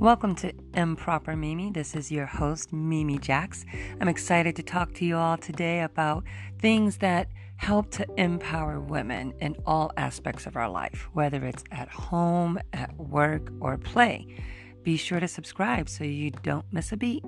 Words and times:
Welcome 0.00 0.34
to 0.36 0.54
Improper 0.72 1.36
Mimi. 1.36 1.70
This 1.72 1.94
is 1.94 2.10
your 2.10 2.24
host, 2.24 2.72
Mimi 2.72 3.18
Jax. 3.18 3.66
I'm 4.00 4.08
excited 4.08 4.56
to 4.56 4.62
talk 4.62 4.94
to 4.94 5.04
you 5.04 5.18
all 5.18 5.36
today 5.36 5.82
about 5.82 6.24
things 6.58 6.96
that 6.96 7.28
help 7.58 7.90
to 7.90 8.06
empower 8.16 8.80
women 8.80 9.34
in 9.40 9.56
all 9.66 9.92
aspects 9.98 10.46
of 10.46 10.56
our 10.56 10.70
life, 10.70 11.10
whether 11.12 11.44
it's 11.44 11.64
at 11.70 11.90
home, 11.90 12.58
at 12.72 12.96
work, 12.96 13.52
or 13.60 13.76
play. 13.76 14.26
Be 14.82 14.96
sure 14.96 15.20
to 15.20 15.28
subscribe 15.28 15.90
so 15.90 16.04
you 16.04 16.30
don't 16.30 16.64
miss 16.72 16.92
a 16.92 16.96
beat. 16.96 17.22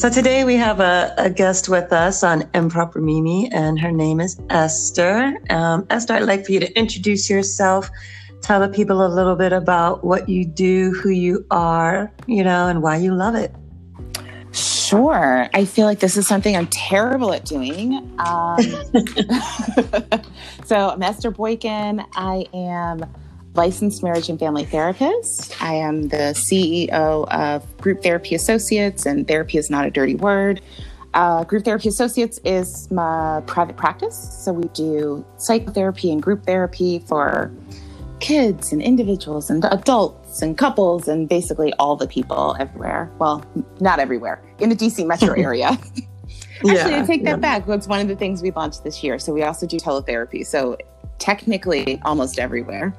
So 0.00 0.08
today 0.08 0.44
we 0.44 0.54
have 0.54 0.80
a, 0.80 1.12
a, 1.18 1.28
guest 1.28 1.68
with 1.68 1.92
us 1.92 2.24
on 2.24 2.48
Improper 2.54 3.02
Mimi, 3.02 3.52
and 3.52 3.78
her 3.78 3.92
name 3.92 4.18
is 4.18 4.40
Esther. 4.48 5.38
Um, 5.50 5.86
Esther, 5.90 6.14
I'd 6.14 6.22
like 6.22 6.46
for 6.46 6.52
you 6.52 6.60
to 6.60 6.72
introduce 6.72 7.28
yourself, 7.28 7.90
tell 8.40 8.60
the 8.60 8.70
people 8.70 9.06
a 9.06 9.10
little 9.12 9.36
bit 9.36 9.52
about 9.52 10.02
what 10.02 10.26
you 10.26 10.46
do, 10.46 10.92
who 10.92 11.10
you 11.10 11.44
are, 11.50 12.10
you 12.26 12.42
know, 12.42 12.66
and 12.66 12.80
why 12.80 12.96
you 12.96 13.14
love 13.14 13.34
it. 13.34 13.54
Sure. 14.52 15.50
I 15.52 15.66
feel 15.66 15.84
like 15.84 15.98
this 15.98 16.16
is 16.16 16.26
something 16.26 16.56
I'm 16.56 16.68
terrible 16.68 17.34
at 17.34 17.44
doing. 17.44 17.96
Um, 18.20 18.58
so 20.64 20.88
I'm 20.88 21.02
Esther 21.02 21.30
Boykin. 21.30 22.02
I 22.14 22.46
am 22.54 23.04
licensed 23.54 24.02
marriage 24.02 24.28
and 24.28 24.38
family 24.38 24.64
therapist. 24.64 25.60
I 25.62 25.74
am 25.74 26.08
the 26.08 26.34
CEO 26.34 27.28
of 27.28 27.76
Group 27.78 28.02
Therapy 28.02 28.34
Associates, 28.34 29.06
and 29.06 29.26
therapy 29.26 29.58
is 29.58 29.70
not 29.70 29.86
a 29.86 29.90
dirty 29.90 30.14
word. 30.14 30.60
Uh, 31.14 31.42
group 31.42 31.64
Therapy 31.64 31.88
Associates 31.88 32.38
is 32.44 32.90
my 32.90 33.42
private 33.46 33.76
practice. 33.76 34.16
So 34.44 34.52
we 34.52 34.68
do 34.68 35.24
psychotherapy 35.38 36.12
and 36.12 36.22
group 36.22 36.44
therapy 36.46 37.00
for 37.00 37.50
kids 38.20 38.70
and 38.70 38.80
individuals 38.80 39.50
and 39.50 39.64
adults 39.64 40.42
and 40.42 40.56
couples 40.56 41.08
and 41.08 41.28
basically 41.28 41.72
all 41.74 41.96
the 41.96 42.06
people 42.06 42.56
everywhere. 42.60 43.10
Well, 43.18 43.44
not 43.80 43.98
everywhere, 43.98 44.40
in 44.60 44.68
the 44.68 44.76
DC 44.76 45.04
metro 45.06 45.34
area. 45.36 45.78
Actually, 46.62 46.74
yeah, 46.74 47.02
I 47.02 47.06
take 47.06 47.24
that 47.24 47.30
yeah. 47.30 47.36
back. 47.36 47.66
That's 47.66 47.88
one 47.88 48.00
of 48.00 48.08
the 48.08 48.16
things 48.16 48.42
we 48.42 48.50
launched 48.50 48.84
this 48.84 49.02
year. 49.02 49.18
So 49.18 49.32
we 49.32 49.42
also 49.42 49.66
do 49.66 49.78
teletherapy. 49.78 50.46
So 50.46 50.76
technically 51.18 52.00
almost 52.04 52.38
everywhere. 52.38 52.94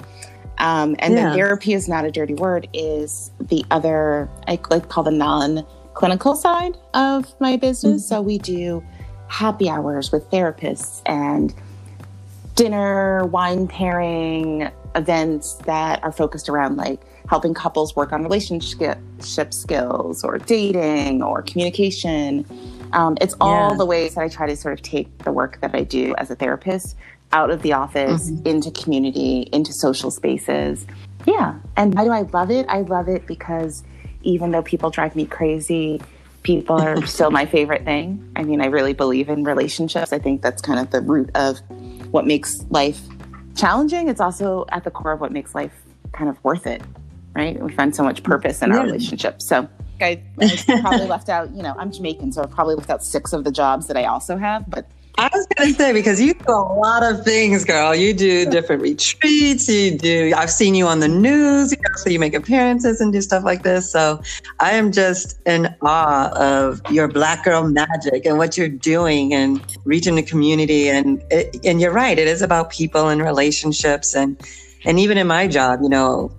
Um, 0.57 0.95
and 0.99 1.13
yeah. 1.13 1.29
the 1.29 1.35
therapy 1.35 1.73
is 1.73 1.87
not 1.87 2.05
a 2.05 2.11
dirty 2.11 2.35
word 2.35 2.67
is 2.73 3.31
the 3.39 3.65
other, 3.71 4.29
I 4.47 4.59
like 4.69 4.89
call 4.89 5.03
the 5.03 5.11
non 5.11 5.65
clinical 5.93 6.35
side 6.35 6.77
of 6.93 7.33
my 7.39 7.57
business. 7.57 8.03
Mm-hmm. 8.03 8.15
So 8.15 8.21
we 8.21 8.37
do 8.37 8.83
happy 9.27 9.69
hours 9.69 10.11
with 10.11 10.29
therapists 10.29 11.01
and 11.05 11.53
dinner, 12.55 13.25
wine 13.25 13.67
pairing 13.67 14.69
events 14.95 15.53
that 15.65 16.03
are 16.03 16.11
focused 16.11 16.49
around 16.49 16.75
like 16.75 16.99
helping 17.29 17.53
couples 17.53 17.95
work 17.95 18.11
on 18.11 18.23
relationship 18.23 18.99
skills 19.53 20.23
or 20.23 20.37
dating 20.37 21.23
or 21.23 21.41
communication. 21.41 22.45
Um, 22.93 23.17
it's 23.21 23.35
all 23.39 23.71
yeah. 23.71 23.77
the 23.77 23.85
ways 23.85 24.15
that 24.15 24.21
I 24.21 24.27
try 24.27 24.47
to 24.47 24.55
sort 24.55 24.73
of 24.73 24.81
take 24.81 25.17
the 25.19 25.31
work 25.31 25.61
that 25.61 25.73
I 25.73 25.83
do 25.83 26.13
as 26.17 26.29
a 26.29 26.35
therapist 26.35 26.97
out 27.33 27.49
of 27.49 27.61
the 27.61 27.73
office 27.73 28.29
mm-hmm. 28.29 28.47
into 28.47 28.71
community, 28.71 29.49
into 29.51 29.73
social 29.73 30.11
spaces. 30.11 30.85
Yeah. 31.25 31.59
And 31.77 31.93
why 31.93 32.03
do 32.03 32.11
I 32.11 32.21
love 32.21 32.51
it? 32.51 32.65
I 32.67 32.81
love 32.81 33.07
it 33.07 33.25
because 33.25 33.83
even 34.23 34.51
though 34.51 34.61
people 34.61 34.89
drive 34.89 35.15
me 35.15 35.25
crazy, 35.25 36.01
people 36.43 36.79
are 36.79 37.05
still 37.05 37.31
my 37.31 37.45
favorite 37.45 37.85
thing. 37.85 38.31
I 38.35 38.43
mean, 38.43 38.61
I 38.61 38.65
really 38.67 38.93
believe 38.93 39.29
in 39.29 39.43
relationships. 39.43 40.13
I 40.13 40.19
think 40.19 40.41
that's 40.41 40.61
kind 40.61 40.79
of 40.79 40.91
the 40.91 41.01
root 41.01 41.29
of 41.35 41.59
what 42.11 42.25
makes 42.25 42.63
life 42.69 43.01
challenging. 43.55 44.09
It's 44.09 44.21
also 44.21 44.65
at 44.69 44.83
the 44.83 44.91
core 44.91 45.13
of 45.13 45.21
what 45.21 45.31
makes 45.31 45.55
life 45.55 45.73
kind 46.11 46.29
of 46.29 46.43
worth 46.43 46.67
it, 46.67 46.81
right? 47.35 47.61
We 47.61 47.73
find 47.73 47.95
so 47.95 48.03
much 48.03 48.23
purpose 48.23 48.61
in 48.61 48.71
our 48.71 48.83
relationships. 48.83 49.47
So 49.47 49.69
I, 50.01 50.21
I 50.39 50.61
probably 50.81 51.07
left 51.07 51.29
out, 51.29 51.51
you 51.55 51.61
know, 51.61 51.75
I'm 51.77 51.91
Jamaican, 51.91 52.33
so 52.33 52.43
I 52.43 52.47
probably 52.47 52.75
left 52.75 52.89
out 52.89 53.03
six 53.03 53.33
of 53.33 53.43
the 53.43 53.51
jobs 53.51 53.87
that 53.87 53.97
I 53.97 54.05
also 54.05 54.37
have, 54.37 54.69
but 54.69 54.89
I 55.17 55.29
was 55.33 55.45
going 55.55 55.71
to 55.71 55.77
say 55.77 55.93
because 55.93 56.21
you 56.21 56.33
do 56.33 56.51
a 56.51 56.73
lot 56.79 57.03
of 57.03 57.23
things, 57.23 57.65
girl. 57.65 57.93
You 57.93 58.13
do 58.13 58.49
different 58.49 58.81
retreats. 58.81 59.67
You 59.67 59.97
do. 59.97 60.33
I've 60.35 60.49
seen 60.49 60.73
you 60.73 60.87
on 60.87 60.99
the 60.99 61.07
news. 61.07 61.71
You 61.71 61.77
know, 61.77 61.95
so 61.95 62.09
you 62.09 62.19
make 62.19 62.33
appearances 62.33 63.01
and 63.01 63.11
do 63.11 63.21
stuff 63.21 63.43
like 63.43 63.63
this. 63.63 63.91
So 63.91 64.21
I 64.59 64.71
am 64.71 64.91
just 64.91 65.39
in 65.45 65.75
awe 65.81 66.31
of 66.35 66.81
your 66.89 67.07
Black 67.07 67.43
girl 67.43 67.67
magic 67.67 68.25
and 68.25 68.37
what 68.37 68.57
you're 68.57 68.69
doing 68.69 69.33
and 69.33 69.61
reaching 69.85 70.15
the 70.15 70.23
community. 70.23 70.89
And 70.89 71.23
it, 71.29 71.57
and 71.65 71.81
you're 71.81 71.93
right. 71.93 72.17
It 72.17 72.27
is 72.27 72.41
about 72.41 72.71
people 72.71 73.09
and 73.09 73.21
relationships 73.21 74.15
and 74.15 74.41
and 74.83 74.99
even 74.99 75.17
in 75.17 75.27
my 75.27 75.47
job, 75.47 75.81
you 75.83 75.89
know, 75.89 76.31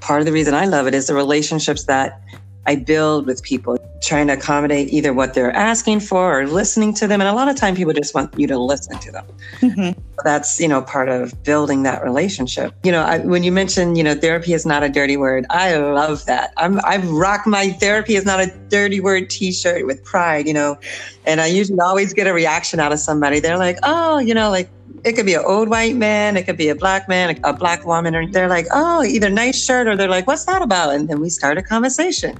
part 0.00 0.20
of 0.20 0.26
the 0.26 0.32
reason 0.32 0.54
I 0.54 0.66
love 0.66 0.86
it 0.86 0.94
is 0.94 1.06
the 1.06 1.14
relationships 1.14 1.84
that 1.84 2.20
I 2.66 2.76
build 2.76 3.26
with 3.26 3.42
people, 3.42 3.78
trying 4.04 4.26
to 4.26 4.34
accommodate 4.34 4.92
either 4.92 5.12
what 5.12 5.34
they're 5.34 5.54
asking 5.54 6.00
for 6.00 6.40
or 6.40 6.46
listening 6.46 6.92
to 6.94 7.06
them. 7.06 7.20
And 7.20 7.28
a 7.28 7.32
lot 7.32 7.48
of 7.48 7.56
time 7.56 7.74
people 7.74 7.92
just 7.92 8.14
want 8.14 8.38
you 8.38 8.46
to 8.46 8.58
listen 8.58 8.98
to 8.98 9.12
them. 9.12 9.26
Mm-hmm. 9.60 10.00
That's, 10.24 10.60
you 10.60 10.68
know, 10.68 10.82
part 10.82 11.08
of 11.08 11.42
building 11.42 11.82
that 11.84 12.04
relationship. 12.04 12.74
You 12.82 12.92
know, 12.92 13.02
I, 13.02 13.18
when 13.18 13.42
you 13.42 13.52
mentioned, 13.52 13.96
you 13.96 14.04
know, 14.04 14.14
therapy 14.14 14.52
is 14.52 14.66
not 14.66 14.82
a 14.82 14.88
dirty 14.88 15.16
word, 15.16 15.46
I 15.50 15.76
love 15.76 16.26
that. 16.26 16.52
I'm, 16.56 16.80
I 16.84 16.98
rock 16.98 17.46
my 17.46 17.70
therapy 17.70 18.16
is 18.16 18.24
not 18.24 18.40
a 18.40 18.52
dirty 18.68 19.00
word 19.00 19.30
t-shirt 19.30 19.86
with 19.86 20.04
pride, 20.04 20.46
you 20.46 20.54
know, 20.54 20.78
and 21.26 21.40
I 21.40 21.46
usually 21.46 21.80
always 21.80 22.12
get 22.12 22.26
a 22.26 22.32
reaction 22.32 22.80
out 22.80 22.92
of 22.92 22.98
somebody. 22.98 23.40
They're 23.40 23.58
like, 23.58 23.78
oh, 23.82 24.18
you 24.18 24.34
know, 24.34 24.50
like, 24.50 24.68
it 25.04 25.12
could 25.12 25.26
be 25.26 25.34
an 25.34 25.42
old 25.44 25.68
white 25.68 25.96
man, 25.96 26.36
it 26.36 26.44
could 26.44 26.56
be 26.56 26.68
a 26.68 26.74
black 26.74 27.08
man, 27.08 27.38
a 27.44 27.52
black 27.52 27.84
woman, 27.84 28.14
or 28.14 28.26
they're 28.26 28.48
like, 28.48 28.66
oh, 28.72 29.02
either 29.04 29.28
nice 29.28 29.62
shirt, 29.62 29.86
or 29.86 29.96
they're 29.96 30.08
like, 30.08 30.26
what's 30.26 30.46
that 30.46 30.62
about? 30.62 30.94
And 30.94 31.08
then 31.08 31.20
we 31.20 31.28
start 31.28 31.58
a 31.58 31.62
conversation. 31.62 32.38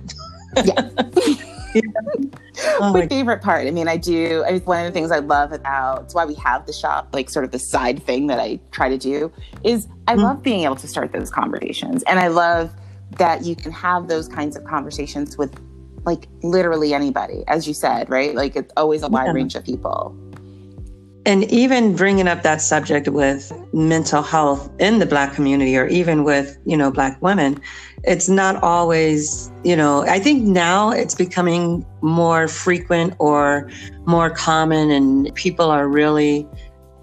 Yeah. 0.65 0.89
Oh 2.77 2.93
my, 2.93 3.01
my 3.01 3.09
favorite 3.09 3.43
part. 3.43 3.67
I 3.67 3.71
mean, 3.73 3.89
I 3.89 3.97
do. 3.97 4.45
I, 4.47 4.59
one 4.59 4.81
of 4.81 4.87
the 4.87 4.93
things 4.93 5.11
I 5.11 5.19
love 5.19 5.53
about 5.53 6.05
it's 6.05 6.15
why 6.15 6.25
we 6.25 6.35
have 6.35 6.67
the 6.67 6.73
shop, 6.73 7.09
like 7.13 7.29
sort 7.29 7.45
of 7.45 7.51
the 7.51 7.59
side 7.59 8.03
thing 8.03 8.29
that 8.29 8.39
I 8.39 8.61
try 8.71 8.89
to 8.89 8.99
do, 8.99 9.33
is 9.65 9.89
I 10.07 10.15
mm. 10.15 10.23
love 10.23 10.43
being 10.43 10.65
able 10.65 10.77
to 10.77 10.89
start 10.89 11.13
those 11.13 11.31
conversations, 11.31 12.03
and 12.05 12.19
I 12.21 12.29
love 12.29 12.73
that 13.19 13.45
you 13.45 13.57
can 13.57 13.73
have 13.73 14.09
those 14.09 14.29
kinds 14.29 14.57
of 14.57 14.65
conversations 14.65 15.37
with 15.37 15.61
like 16.05 16.29
literally 16.43 16.95
anybody, 16.95 17.45
as 17.49 17.67
you 17.67 17.75
said, 17.75 18.09
right? 18.11 18.35
Like 18.35 18.57
it's 18.57 18.73
always 18.77 19.03
a 19.03 19.09
wide 19.09 19.27
yeah. 19.27 19.33
range 19.33 19.55
of 19.55 19.65
people 19.65 20.17
and 21.27 21.45
even 21.51 21.97
bringing 21.97 22.29
up 22.29 22.43
that 22.43 22.61
subject 22.61 23.09
with 23.09 23.53
mental 23.73 24.23
health 24.23 24.71
in 24.79 24.99
the 24.99 25.07
black 25.07 25.33
community 25.33 25.77
or 25.77 25.87
even 25.87 26.25
with 26.25 26.59
you 26.67 26.77
know 26.77 26.91
black 26.91 27.21
women 27.23 27.61
it's 28.05 28.29
not 28.29 28.63
always 28.63 29.51
you 29.65 29.77
know 29.77 30.03
i 30.03 30.19
think 30.19 30.43
now 30.45 30.91
it's 30.91 31.15
becoming 31.15 31.85
more 32.03 32.47
frequent 32.49 33.15
or 33.19 33.71
more 34.07 34.31
common 34.31 34.91
and 34.91 35.35
people 35.35 35.71
are 35.71 35.89
really 35.89 36.47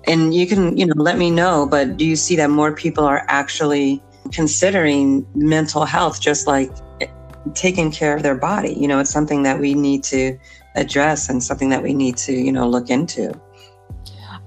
and 0.08 0.34
you 0.34 0.48
can 0.48 0.78
you 0.78 0.86
know 0.86 0.94
let 0.98 1.18
me 1.18 1.32
know 1.32 1.68
but 1.70 1.98
do 1.98 2.06
you 2.06 2.16
see 2.16 2.36
that 2.36 2.50
more 2.50 2.74
people 2.74 3.04
are 3.04 3.26
actually 3.28 4.02
considering 4.32 5.26
mental 5.36 5.86
health 5.86 6.22
just 6.22 6.48
like 6.48 6.72
taking 7.54 7.92
care 7.92 8.16
of 8.16 8.24
their 8.24 8.36
body? 8.36 8.74
You 8.74 8.88
know 8.88 9.00
it's 9.00 9.10
something 9.10 9.44
that 9.44 9.60
we 9.60 9.74
need 9.74 10.04
to 10.06 10.38
address 10.76 11.30
and 11.30 11.44
something 11.44 11.70
that 11.70 11.84
we 11.84 11.94
need 11.94 12.16
to 12.16 12.34
you 12.34 12.52
know 12.52 12.68
look 12.68 12.90
into 12.90 13.34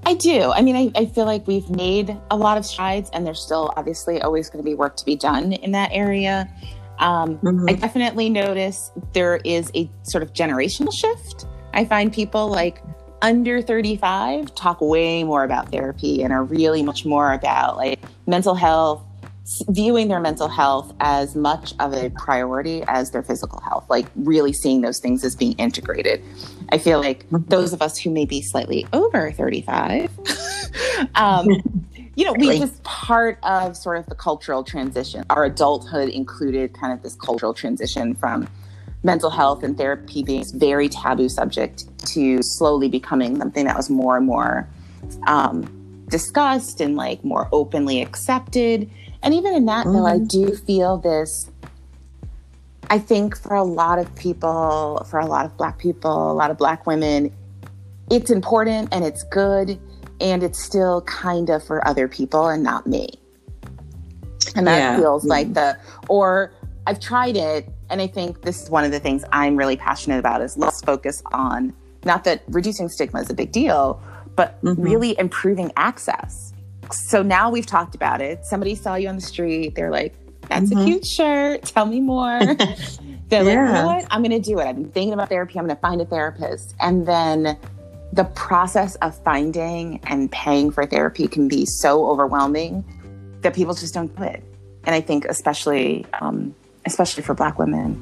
I 0.06 0.14
do. 0.14 0.52
I 0.52 0.62
mean, 0.62 0.76
I, 0.76 1.00
I, 1.00 1.06
feel 1.06 1.24
like 1.24 1.46
we've 1.46 1.68
made 1.70 2.16
a 2.30 2.36
lot 2.36 2.58
of 2.58 2.66
strides, 2.66 3.10
and 3.12 3.26
there's 3.26 3.40
still 3.40 3.72
obviously 3.76 4.20
always 4.20 4.50
going 4.50 4.62
to 4.62 4.68
be 4.68 4.74
work 4.74 4.96
to 4.96 5.04
be 5.04 5.16
done 5.16 5.52
in 5.52 5.72
that 5.72 5.90
area. 5.92 6.48
Um, 6.98 7.38
mm-hmm. 7.38 7.66
I 7.68 7.72
definitely 7.72 8.28
notice 8.28 8.90
there 9.12 9.40
is 9.44 9.70
a 9.74 9.90
sort 10.02 10.22
of 10.22 10.32
generational 10.32 10.92
shift. 10.92 11.46
I 11.72 11.84
find 11.84 12.12
people 12.12 12.48
like 12.48 12.82
under 13.22 13.62
35 13.62 14.54
talk 14.54 14.80
way 14.80 15.24
more 15.24 15.44
about 15.44 15.70
therapy 15.70 16.22
and 16.22 16.32
are 16.32 16.44
really 16.44 16.82
much 16.82 17.06
more 17.06 17.32
about 17.32 17.76
like 17.76 18.00
mental 18.26 18.54
health, 18.54 19.02
viewing 19.68 20.08
their 20.08 20.20
mental 20.20 20.48
health 20.48 20.94
as 21.00 21.36
much 21.36 21.74
of 21.78 21.92
a 21.92 22.10
priority 22.10 22.82
as 22.86 23.10
their 23.10 23.22
physical 23.22 23.60
health, 23.60 23.84
like 23.90 24.06
really 24.16 24.52
seeing 24.52 24.80
those 24.80 24.98
things 24.98 25.22
as 25.22 25.36
being 25.36 25.52
integrated. 25.54 26.22
I 26.70 26.78
feel 26.78 27.00
like 27.00 27.26
mm-hmm. 27.26 27.48
those 27.48 27.72
of 27.72 27.82
us 27.82 27.98
who 27.98 28.10
may 28.10 28.24
be 28.24 28.40
slightly 28.40 28.86
over 28.92 29.32
35, 29.32 30.10
um, 31.14 31.48
you 32.16 32.24
know, 32.24 32.32
we 32.32 32.58
just 32.58 32.82
part 32.84 33.38
of 33.42 33.76
sort 33.76 33.98
of 33.98 34.06
the 34.06 34.14
cultural 34.14 34.64
transition. 34.64 35.24
Our 35.28 35.44
adulthood 35.44 36.08
included 36.08 36.72
kind 36.72 36.92
of 36.92 37.02
this 37.02 37.14
cultural 37.14 37.52
transition 37.52 38.14
from 38.14 38.48
mental 39.02 39.28
health 39.28 39.62
and 39.62 39.76
therapy 39.76 40.22
being 40.22 40.42
a 40.42 40.56
very 40.56 40.88
taboo 40.88 41.28
subject 41.28 41.84
to 42.06 42.42
slowly 42.42 42.88
becoming 42.88 43.36
something 43.36 43.66
that 43.66 43.76
was 43.76 43.90
more 43.90 44.16
and 44.16 44.24
more 44.24 44.66
um, 45.26 45.64
discussed 46.08 46.80
and 46.80 46.96
like 46.96 47.22
more 47.24 47.48
openly 47.52 48.00
accepted 48.00 48.90
and 49.24 49.32
even 49.34 49.54
in 49.54 49.64
that, 49.66 49.86
mm-hmm. 49.86 49.96
though, 49.96 50.06
I 50.06 50.16
mm-hmm. 50.16 50.26
do 50.26 50.54
feel 50.54 50.98
this. 50.98 51.50
I 52.90 52.98
think 52.98 53.36
for 53.36 53.54
a 53.54 53.64
lot 53.64 53.98
of 53.98 54.14
people, 54.14 55.04
for 55.10 55.18
a 55.18 55.26
lot 55.26 55.46
of 55.46 55.56
Black 55.56 55.78
people, 55.78 56.30
a 56.30 56.34
lot 56.34 56.50
of 56.50 56.58
Black 56.58 56.86
women, 56.86 57.34
it's 58.10 58.30
important 58.30 58.90
and 58.92 59.02
it's 59.04 59.24
good 59.24 59.80
and 60.20 60.42
it's 60.42 60.62
still 60.62 61.00
kind 61.02 61.48
of 61.48 61.64
for 61.64 61.86
other 61.88 62.06
people 62.06 62.46
and 62.46 62.62
not 62.62 62.86
me. 62.86 63.08
And 64.54 64.66
that 64.66 64.76
yeah. 64.76 64.96
feels 64.98 65.24
like 65.24 65.54
the, 65.54 65.76
or 66.08 66.52
I've 66.86 67.00
tried 67.00 67.36
it. 67.36 67.68
And 67.88 68.02
I 68.02 68.06
think 68.06 68.42
this 68.42 68.62
is 68.62 68.70
one 68.70 68.84
of 68.84 68.92
the 68.92 69.00
things 69.00 69.24
I'm 69.32 69.56
really 69.56 69.76
passionate 69.76 70.18
about 70.18 70.42
is 70.42 70.56
let's 70.58 70.82
focus 70.82 71.22
on 71.32 71.72
not 72.04 72.24
that 72.24 72.42
reducing 72.48 72.90
stigma 72.90 73.20
is 73.20 73.30
a 73.30 73.34
big 73.34 73.50
deal, 73.50 74.00
but 74.36 74.62
mm-hmm. 74.62 74.80
really 74.80 75.18
improving 75.18 75.72
access. 75.76 76.53
So 76.92 77.22
now 77.22 77.50
we've 77.50 77.66
talked 77.66 77.94
about 77.94 78.20
it. 78.20 78.44
Somebody 78.44 78.74
saw 78.74 78.94
you 78.94 79.08
on 79.08 79.16
the 79.16 79.22
street. 79.22 79.74
They're 79.74 79.90
like, 79.90 80.14
that's 80.48 80.70
mm-hmm. 80.70 80.80
a 80.80 80.84
cute 80.84 81.06
shirt. 81.06 81.62
Tell 81.62 81.86
me 81.86 82.00
more. 82.00 82.38
They're 83.28 83.42
yeah. 83.42 83.60
like, 83.60 83.68
you 83.68 83.72
know 83.72 83.86
what? 83.86 84.06
I'm 84.10 84.22
going 84.22 84.42
to 84.42 84.50
do 84.50 84.58
it. 84.58 84.66
I've 84.66 84.76
been 84.76 84.90
thinking 84.90 85.14
about 85.14 85.28
therapy. 85.28 85.58
I'm 85.58 85.64
going 85.64 85.76
to 85.76 85.80
find 85.80 86.00
a 86.00 86.04
therapist. 86.04 86.74
And 86.80 87.06
then 87.06 87.58
the 88.12 88.24
process 88.24 88.94
of 88.96 89.16
finding 89.24 90.00
and 90.04 90.30
paying 90.30 90.70
for 90.70 90.86
therapy 90.86 91.26
can 91.26 91.48
be 91.48 91.66
so 91.66 92.06
overwhelming 92.08 92.84
that 93.40 93.54
people 93.54 93.74
just 93.74 93.94
don't 93.94 94.14
do 94.16 94.22
it. 94.22 94.42
And 94.84 94.94
I 94.94 95.00
think 95.00 95.24
especially, 95.24 96.06
um, 96.20 96.54
especially 96.84 97.22
for 97.22 97.34
Black 97.34 97.58
women, 97.58 98.00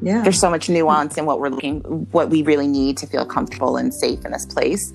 yeah. 0.00 0.22
there's 0.22 0.40
so 0.40 0.50
much 0.50 0.68
nuance 0.68 1.18
in 1.18 1.26
what 1.26 1.38
we're 1.38 1.50
looking, 1.50 1.80
what 2.10 2.30
we 2.30 2.42
really 2.42 2.66
need 2.66 2.96
to 2.98 3.06
feel 3.06 3.26
comfortable 3.26 3.76
and 3.76 3.94
safe 3.94 4.24
in 4.24 4.32
this 4.32 4.46
place 4.46 4.92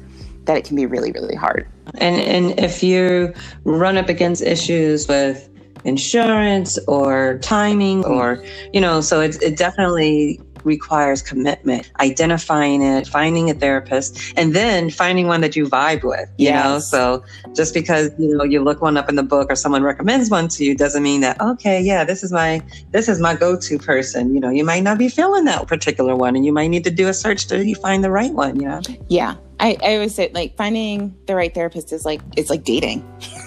that 0.48 0.58
it 0.58 0.66
can 0.66 0.76
be 0.76 0.86
really, 0.86 1.12
really 1.12 1.36
hard. 1.36 1.70
And 1.96 2.20
and 2.20 2.60
if 2.60 2.82
you 2.82 3.34
run 3.64 3.98
up 3.98 4.10
against 4.10 4.42
issues 4.42 5.08
with 5.08 5.50
insurance 5.84 6.78
or 6.88 7.38
timing 7.42 8.04
or 8.04 8.44
you 8.74 8.82
know 8.82 9.00
so 9.00 9.22
it, 9.22 9.42
it 9.42 9.56
definitely 9.56 10.42
requires 10.65 11.21
commitment 11.21 11.92
identifying 12.00 12.81
it 12.81 13.07
finding 13.07 13.50
a 13.50 13.54
therapist 13.54 14.33
and 14.36 14.56
then 14.56 14.89
finding 14.89 15.27
one 15.27 15.42
that 15.42 15.56
you 15.56 15.65
vibe 15.65 16.04
with 16.04 16.30
you 16.38 16.45
yes. 16.45 16.63
know 16.63 16.80
so 16.80 17.24
just 17.56 17.74
because 17.74 18.12
you 18.18 18.36
know 18.36 18.44
you 18.44 18.62
look 18.62 18.81
one 18.81 18.98
up 18.98 19.09
in 19.09 19.15
the 19.15 19.24
book 19.24 19.51
or 19.51 19.56
someone 19.56 19.83
recommends 19.83 20.30
one 20.30 20.48
to 20.48 20.63
you 20.63 20.75
doesn't 20.75 21.04
mean 21.04 21.21
that 21.21 21.39
okay 21.42 21.81
yeah 21.81 22.04
this 22.04 22.24
is 22.24 22.31
my 22.31 22.62
this 22.92 23.07
is 23.07 23.19
my 23.19 23.36
go-to 23.36 23.77
person. 23.77 24.33
You 24.33 24.39
know 24.39 24.50
you 24.50 24.63
might 24.63 24.83
not 24.83 24.98
be 24.98 25.09
feeling 25.09 25.45
that 25.45 25.68
particular 25.68 26.15
one 26.15 26.36
and 26.36 26.45
you 26.45 26.54
might 26.54 26.68
need 26.68 26.83
to 26.86 26.92
do 26.92 27.07
a 27.07 27.13
search 27.13 27.48
to 27.48 27.65
you 27.65 27.75
find 27.75 28.04
the 28.04 28.12
right 28.12 28.33
one 28.33 28.59
you 28.59 28.68
know? 28.68 28.81
Yeah. 29.09 29.36
I, 29.59 29.75
I 29.83 29.95
always 29.95 30.13
say 30.13 30.30
like 30.33 30.56
finding 30.56 31.15
the 31.25 31.36
right 31.36 31.54
therapist 31.54 31.92
is 31.92 32.06
like 32.06 32.21
it's 32.36 32.50
like 32.50 32.63
dating. 32.63 33.06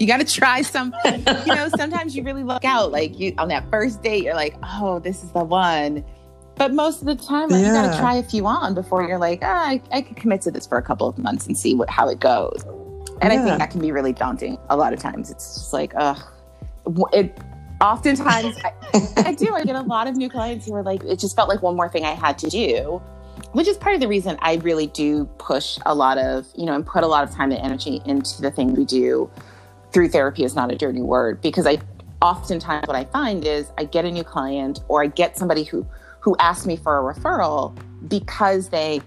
You 0.00 0.06
got 0.06 0.18
to 0.18 0.24
try 0.24 0.62
some 0.62 0.94
you 1.04 1.54
know 1.56 1.68
sometimes 1.76 2.14
you 2.14 2.22
really 2.22 2.44
look 2.44 2.64
out 2.64 2.92
like 2.92 3.18
you 3.18 3.34
on 3.36 3.48
that 3.48 3.68
first 3.68 4.00
date 4.00 4.22
you're 4.22 4.36
like 4.36 4.54
oh 4.62 5.00
this 5.00 5.24
is 5.24 5.32
the 5.32 5.42
one 5.42 6.04
but 6.58 6.72
most 6.72 7.00
of 7.00 7.06
the 7.06 7.14
time 7.14 7.50
yeah. 7.50 7.58
you 7.58 7.64
got 7.66 7.92
to 7.92 7.98
try 7.98 8.14
a 8.14 8.22
few 8.22 8.46
on 8.46 8.74
before 8.74 9.06
you're 9.06 9.18
like 9.18 9.40
oh, 9.42 9.46
I, 9.46 9.80
I 9.92 10.02
could 10.02 10.16
commit 10.16 10.42
to 10.42 10.50
this 10.50 10.66
for 10.66 10.78
a 10.78 10.82
couple 10.82 11.08
of 11.08 11.18
months 11.18 11.46
and 11.46 11.56
see 11.56 11.74
what 11.74 11.88
how 11.90 12.08
it 12.08 12.20
goes 12.20 12.62
and 13.20 13.32
yeah. 13.32 13.40
i 13.40 13.44
think 13.44 13.58
that 13.58 13.70
can 13.70 13.80
be 13.80 13.92
really 13.92 14.12
daunting 14.12 14.58
a 14.70 14.76
lot 14.76 14.92
of 14.92 15.00
times 15.00 15.30
it's 15.30 15.54
just 15.54 15.72
like 15.72 15.92
ugh 15.96 16.20
it 17.12 17.38
oftentimes 17.80 18.56
I, 18.64 18.72
I 19.28 19.32
do 19.34 19.54
i 19.54 19.64
get 19.64 19.76
a 19.76 19.82
lot 19.82 20.08
of 20.08 20.16
new 20.16 20.28
clients 20.28 20.66
who 20.66 20.74
are 20.74 20.82
like 20.82 21.04
it 21.04 21.18
just 21.18 21.36
felt 21.36 21.48
like 21.48 21.62
one 21.62 21.76
more 21.76 21.88
thing 21.88 22.04
i 22.04 22.12
had 22.14 22.38
to 22.38 22.50
do 22.50 23.00
which 23.52 23.68
is 23.68 23.76
part 23.76 23.94
of 23.94 24.00
the 24.00 24.08
reason 24.08 24.36
I 24.40 24.56
really 24.56 24.88
do 24.88 25.24
push 25.38 25.78
a 25.86 25.94
lot 25.94 26.18
of, 26.18 26.46
you 26.56 26.66
know, 26.66 26.74
and 26.74 26.84
put 26.84 27.02
a 27.02 27.06
lot 27.06 27.24
of 27.24 27.34
time 27.34 27.50
and 27.50 27.60
energy 27.60 28.02
into 28.04 28.42
the 28.42 28.50
thing 28.50 28.74
we 28.74 28.84
do 28.84 29.30
through 29.92 30.08
therapy 30.08 30.44
is 30.44 30.54
not 30.54 30.70
a 30.70 30.76
dirty 30.76 31.00
word 31.00 31.40
because 31.40 31.66
I 31.66 31.78
oftentimes 32.20 32.86
what 32.86 32.96
I 32.96 33.04
find 33.04 33.44
is 33.44 33.70
I 33.78 33.84
get 33.84 34.04
a 34.04 34.10
new 34.10 34.24
client 34.24 34.80
or 34.88 35.02
I 35.02 35.06
get 35.06 35.38
somebody 35.38 35.64
who 35.64 35.86
who 36.20 36.36
asked 36.38 36.66
me 36.66 36.76
for 36.76 36.98
a 36.98 37.14
referral 37.14 37.76
because 38.08 38.68
they 38.68 39.00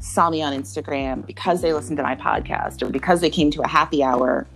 saw 0.00 0.30
me 0.30 0.42
on 0.42 0.52
Instagram, 0.52 1.26
because 1.26 1.62
they 1.62 1.72
listened 1.72 1.96
to 1.96 2.02
my 2.02 2.14
podcast, 2.14 2.82
or 2.82 2.90
because 2.90 3.20
they 3.20 3.30
came 3.30 3.50
to 3.50 3.62
a 3.62 3.68
happy 3.68 4.02
hour, 4.02 4.46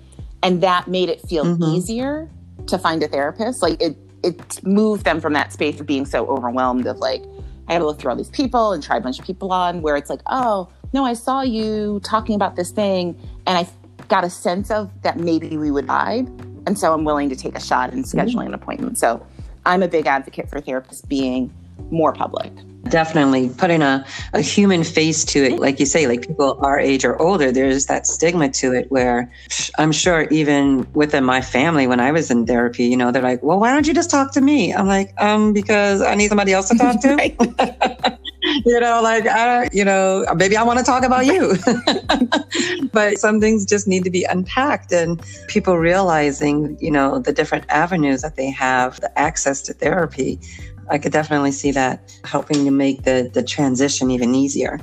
and 0.43 0.63
that 0.63 0.89
made 0.89 1.09
it 1.09 1.21
feel 1.23 1.45
mm-hmm. 1.45 1.63
easier 1.63 2.29
to 2.67 2.79
find 2.79 3.03
a 3.03 3.09
therapist. 3.09 3.63
Like 3.63 3.81
it 3.81 3.97
it 4.23 4.63
moved 4.65 5.05
them 5.05 5.21
from 5.21 5.33
that 5.33 5.53
space 5.53 5.81
of 5.81 5.87
being 5.87 6.05
so 6.05 6.27
overwhelmed 6.27 6.87
of 6.87 6.99
like 6.99 7.23
I 7.69 7.75
got 7.75 7.79
to 7.79 7.87
look 7.87 8.01
through 8.01 8.11
all 8.11 8.17
these 8.17 8.31
people 8.31 8.73
and 8.73 8.83
try 8.83 8.97
a 8.97 9.01
bunch 9.01 9.21
of 9.21 9.25
people 9.25 9.53
on 9.53 9.81
where 9.81 9.95
it's 9.97 10.11
like, 10.11 10.21
oh, 10.27 10.69
no, 10.93 11.05
I 11.05 11.13
saw 11.13 11.43
you 11.43 12.01
talking 12.03 12.35
about 12.35 12.57
this 12.57 12.73
thing 12.73 13.17
and 13.47 13.57
I 13.57 13.69
got 14.09 14.25
a 14.25 14.31
sense 14.31 14.73
of 14.73 14.91
that 15.03 15.19
maybe 15.19 15.57
we 15.57 15.71
would 15.71 15.87
vibe. 15.87 16.27
And 16.67 16.77
so 16.77 16.93
I'm 16.93 17.05
willing 17.05 17.29
to 17.29 17.37
take 17.37 17.57
a 17.57 17.61
shot 17.61 17.93
in 17.93 18.03
scheduling 18.03 18.31
mm-hmm. 18.31 18.49
an 18.49 18.55
appointment. 18.55 18.99
So 18.99 19.25
I'm 19.65 19.85
a 19.85 19.89
big 19.89 20.07
advocate 20.07 20.51
for 20.51 20.61
therapists 20.61 21.07
being 21.07 21.55
more 21.91 22.13
public. 22.13 22.53
Definitely 22.85 23.51
putting 23.51 23.83
a, 23.83 24.05
a 24.33 24.41
human 24.41 24.85
face 24.85 25.25
to 25.27 25.45
it. 25.45 25.59
Like 25.61 25.79
you 25.79 25.87
say, 25.87 26.07
like 26.07 26.27
people 26.27 26.59
our 26.63 26.81
age 26.81 27.05
or 27.05 27.21
older, 27.21 27.53
there's 27.53 27.87
that 27.87 28.07
stigma 28.07 28.49
to 28.51 28.73
it 28.73 28.91
where 28.91 29.31
I'm 29.79 29.93
sure 29.93 30.23
even 30.31 30.91
within 30.95 31.25
my 31.25 31.43
family, 31.43 31.87
when 31.87 32.01
I 32.01 32.11
was 32.11 32.31
in 32.31 32.47
therapy, 32.47 32.85
you 32.85 32.97
know, 32.97 33.13
they're 33.13 33.23
like, 33.23 33.43
well, 33.43 33.61
why 33.61 33.73
don't 33.73 33.87
you 33.87 33.95
just 33.95 34.11
talk 34.11 34.33
to 34.33 34.41
me? 34.41 34.73
I'm 34.73 34.87
like, 34.87 35.13
um, 35.19 35.53
because 35.53 36.01
I 36.01 36.15
need 36.15 36.29
somebody 36.29 36.53
else 36.53 36.69
to 36.71 36.79
talk 36.79 37.01
to. 37.03 38.19
you 38.65 38.81
know, 38.81 39.01
like, 39.03 39.27
I, 39.27 39.69
you 39.73 39.85
know, 39.85 40.25
maybe 40.37 40.57
I 40.57 40.63
want 40.63 40.79
to 40.79 40.85
talk 40.85 41.05
about 41.05 41.27
you. 41.27 41.57
but 42.93 43.19
some 43.19 43.41
things 43.41 43.67
just 43.67 43.87
need 43.87 44.05
to 44.05 44.11
be 44.11 44.25
unpacked 44.25 44.93
and 44.93 45.21
people 45.49 45.77
realizing, 45.77 46.79
you 46.81 46.91
know, 46.91 47.19
the 47.19 47.33
different 47.33 47.65
avenues 47.69 48.23
that 48.23 48.37
they 48.37 48.51
have, 48.51 49.01
the 49.01 49.19
access 49.19 49.63
to 49.63 49.73
therapy. 49.75 50.39
I 50.91 50.99
could 50.99 51.13
definitely 51.13 51.53
see 51.53 51.71
that 51.73 52.19
helping 52.25 52.65
to 52.65 52.71
make 52.71 53.05
the, 53.05 53.31
the 53.33 53.43
transition 53.43 54.11
even 54.11 54.35
easier. 54.35 54.81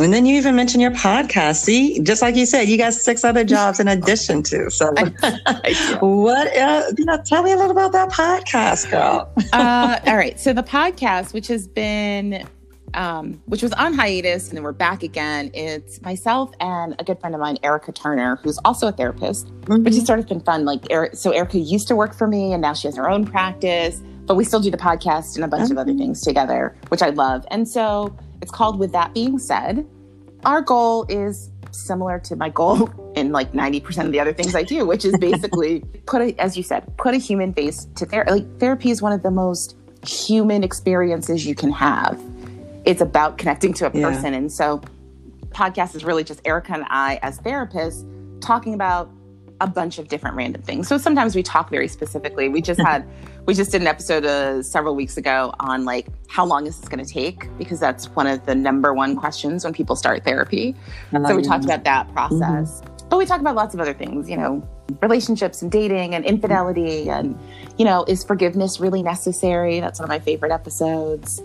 And 0.00 0.12
then 0.12 0.26
you 0.26 0.36
even 0.36 0.56
mentioned 0.56 0.82
your 0.82 0.90
podcast. 0.90 1.62
See, 1.62 2.00
just 2.00 2.20
like 2.20 2.34
you 2.34 2.46
said, 2.46 2.68
you 2.68 2.76
got 2.76 2.94
six 2.94 3.24
other 3.24 3.44
jobs 3.54 3.78
in 3.78 3.86
addition 3.86 4.42
to. 4.44 4.70
So, 4.70 4.86
what? 6.00 6.56
Uh, 6.56 6.82
you 6.98 7.04
know, 7.04 7.22
tell 7.24 7.42
me 7.42 7.52
a 7.52 7.56
little 7.56 7.70
about 7.70 7.92
that 7.92 8.10
podcast, 8.10 8.90
girl. 8.90 9.32
uh, 9.52 10.00
all 10.06 10.16
right. 10.16 10.38
So 10.40 10.52
the 10.52 10.64
podcast, 10.64 11.32
which 11.32 11.46
has 11.46 11.68
been 11.68 12.46
um, 12.94 13.42
which 13.46 13.62
was 13.62 13.72
on 13.72 13.92
hiatus, 13.94 14.48
and 14.48 14.56
then 14.56 14.64
we're 14.64 14.72
back 14.72 15.02
again. 15.02 15.50
It's 15.52 16.00
myself 16.02 16.52
and 16.60 16.94
a 16.98 17.04
good 17.04 17.20
friend 17.20 17.34
of 17.34 17.40
mine, 17.40 17.58
Erica 17.62 17.92
Turner, 17.92 18.36
who's 18.42 18.58
also 18.64 18.88
a 18.88 18.92
therapist, 18.92 19.46
mm-hmm. 19.46 19.82
which 19.82 19.94
has 19.94 20.06
sort 20.06 20.20
of 20.20 20.28
been 20.28 20.40
fun. 20.40 20.64
Like, 20.64 20.86
Eric, 20.90 21.16
so 21.16 21.32
Erica 21.32 21.58
used 21.58 21.88
to 21.88 21.96
work 21.96 22.14
for 22.14 22.26
me, 22.26 22.52
and 22.52 22.62
now 22.62 22.72
she 22.72 22.88
has 22.88 22.96
her 22.96 23.08
own 23.10 23.24
practice, 23.24 24.00
but 24.26 24.36
we 24.36 24.44
still 24.44 24.60
do 24.60 24.70
the 24.70 24.76
podcast 24.76 25.36
and 25.36 25.44
a 25.44 25.48
bunch 25.48 25.70
of 25.70 25.78
other 25.78 25.94
things 25.94 26.22
together, 26.22 26.76
which 26.88 27.02
I 27.02 27.10
love. 27.10 27.46
And 27.50 27.68
so 27.68 28.16
it's 28.42 28.50
called 28.50 28.78
With 28.78 28.92
That 28.92 29.14
Being 29.14 29.38
Said. 29.38 29.86
Our 30.44 30.60
goal 30.60 31.06
is 31.08 31.50
similar 31.72 32.20
to 32.20 32.36
my 32.36 32.48
goal 32.48 32.90
in 33.16 33.32
like 33.32 33.52
90% 33.52 34.06
of 34.06 34.12
the 34.12 34.20
other 34.20 34.32
things 34.32 34.54
I 34.54 34.62
do, 34.62 34.86
which 34.86 35.04
is 35.04 35.16
basically 35.18 35.80
put 36.06 36.22
a, 36.22 36.40
as 36.40 36.56
you 36.56 36.62
said, 36.62 36.96
put 36.96 37.14
a 37.14 37.18
human 37.18 37.52
face 37.52 37.86
to 37.96 38.06
therapy. 38.06 38.30
Like 38.30 38.58
therapy 38.60 38.90
is 38.90 39.02
one 39.02 39.12
of 39.12 39.22
the 39.22 39.30
most 39.30 39.76
human 40.06 40.62
experiences 40.62 41.46
you 41.46 41.54
can 41.54 41.72
have 41.72 42.20
it's 42.84 43.00
about 43.00 43.38
connecting 43.38 43.72
to 43.74 43.86
a 43.86 43.90
person. 43.90 44.32
Yeah. 44.32 44.38
And 44.38 44.52
so 44.52 44.82
podcast 45.50 45.94
is 45.94 46.04
really 46.04 46.24
just 46.24 46.40
Erica 46.44 46.74
and 46.74 46.84
I 46.88 47.18
as 47.22 47.38
therapists 47.40 48.04
talking 48.40 48.74
about 48.74 49.10
a 49.64 49.66
bunch 49.66 49.98
of 49.98 50.08
different 50.08 50.36
random 50.36 50.60
things. 50.60 50.86
So 50.86 50.98
sometimes 50.98 51.34
we 51.34 51.42
talk 51.42 51.70
very 51.70 51.88
specifically. 51.88 52.50
We 52.50 52.60
just 52.60 52.80
had 52.80 53.08
we 53.46 53.54
just 53.54 53.72
did 53.72 53.80
an 53.80 53.86
episode 53.86 54.24
uh, 54.24 54.62
several 54.62 54.94
weeks 54.94 55.16
ago 55.16 55.54
on 55.58 55.84
like 55.86 56.06
how 56.28 56.44
long 56.44 56.66
is 56.66 56.78
this 56.78 56.88
going 56.88 57.04
to 57.04 57.10
take 57.10 57.48
because 57.58 57.80
that's 57.80 58.06
one 58.10 58.26
of 58.26 58.44
the 58.44 58.54
number 58.54 58.92
one 58.92 59.16
questions 59.16 59.64
when 59.64 59.72
people 59.72 59.96
start 59.96 60.22
therapy. 60.22 60.76
So 61.12 61.34
we 61.34 61.42
talked 61.42 61.64
about 61.64 61.84
that 61.84 62.12
process. 62.12 62.80
Mm-hmm. 62.80 63.08
But 63.08 63.18
we 63.18 63.26
talk 63.26 63.40
about 63.40 63.54
lots 63.54 63.74
of 63.74 63.80
other 63.80 63.94
things, 63.94 64.28
you 64.28 64.36
know, 64.36 64.66
relationships 65.00 65.62
and 65.62 65.70
dating 65.70 66.14
and 66.14 66.24
infidelity 66.24 67.08
and 67.08 67.38
you 67.78 67.84
know, 67.84 68.04
is 68.04 68.22
forgiveness 68.22 68.80
really 68.80 69.02
necessary? 69.02 69.80
That's 69.80 69.98
one 69.98 70.04
of 70.04 70.10
my 70.10 70.18
favorite 70.18 70.52
episodes. 70.52 71.42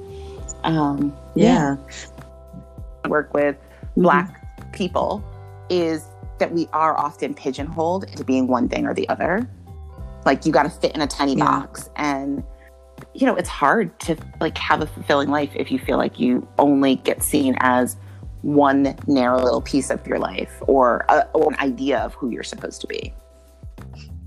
Um, 0.63 1.15
yeah. 1.35 1.77
yeah. 3.03 3.09
Work 3.09 3.33
with 3.33 3.55
mm-hmm. 3.55 4.03
Black 4.03 4.73
people 4.73 5.23
is 5.69 6.05
that 6.39 6.51
we 6.51 6.67
are 6.73 6.97
often 6.97 7.33
pigeonholed 7.33 8.05
into 8.05 8.23
being 8.23 8.47
one 8.47 8.67
thing 8.67 8.85
or 8.85 8.93
the 8.93 9.07
other. 9.09 9.49
Like 10.25 10.45
you 10.45 10.51
got 10.51 10.63
to 10.63 10.69
fit 10.69 10.95
in 10.95 11.01
a 11.01 11.07
tiny 11.07 11.35
yeah. 11.35 11.45
box 11.45 11.89
and 11.95 12.43
you 13.13 13.25
know, 13.25 13.35
it's 13.35 13.49
hard 13.49 13.97
to 14.01 14.17
like 14.39 14.57
have 14.57 14.81
a 14.81 14.85
fulfilling 14.85 15.29
life 15.29 15.51
if 15.55 15.71
you 15.71 15.79
feel 15.79 15.97
like 15.97 16.19
you 16.19 16.47
only 16.57 16.95
get 16.97 17.23
seen 17.23 17.55
as 17.59 17.95
one 18.41 18.95
narrow 19.07 19.41
little 19.41 19.61
piece 19.61 19.89
of 19.89 20.05
your 20.07 20.19
life 20.19 20.61
or, 20.61 21.05
a, 21.09 21.27
or 21.33 21.51
an 21.51 21.59
idea 21.59 21.99
of 21.99 22.13
who 22.13 22.29
you're 22.29 22.43
supposed 22.43 22.81
to 22.81 22.87
be. 22.87 23.13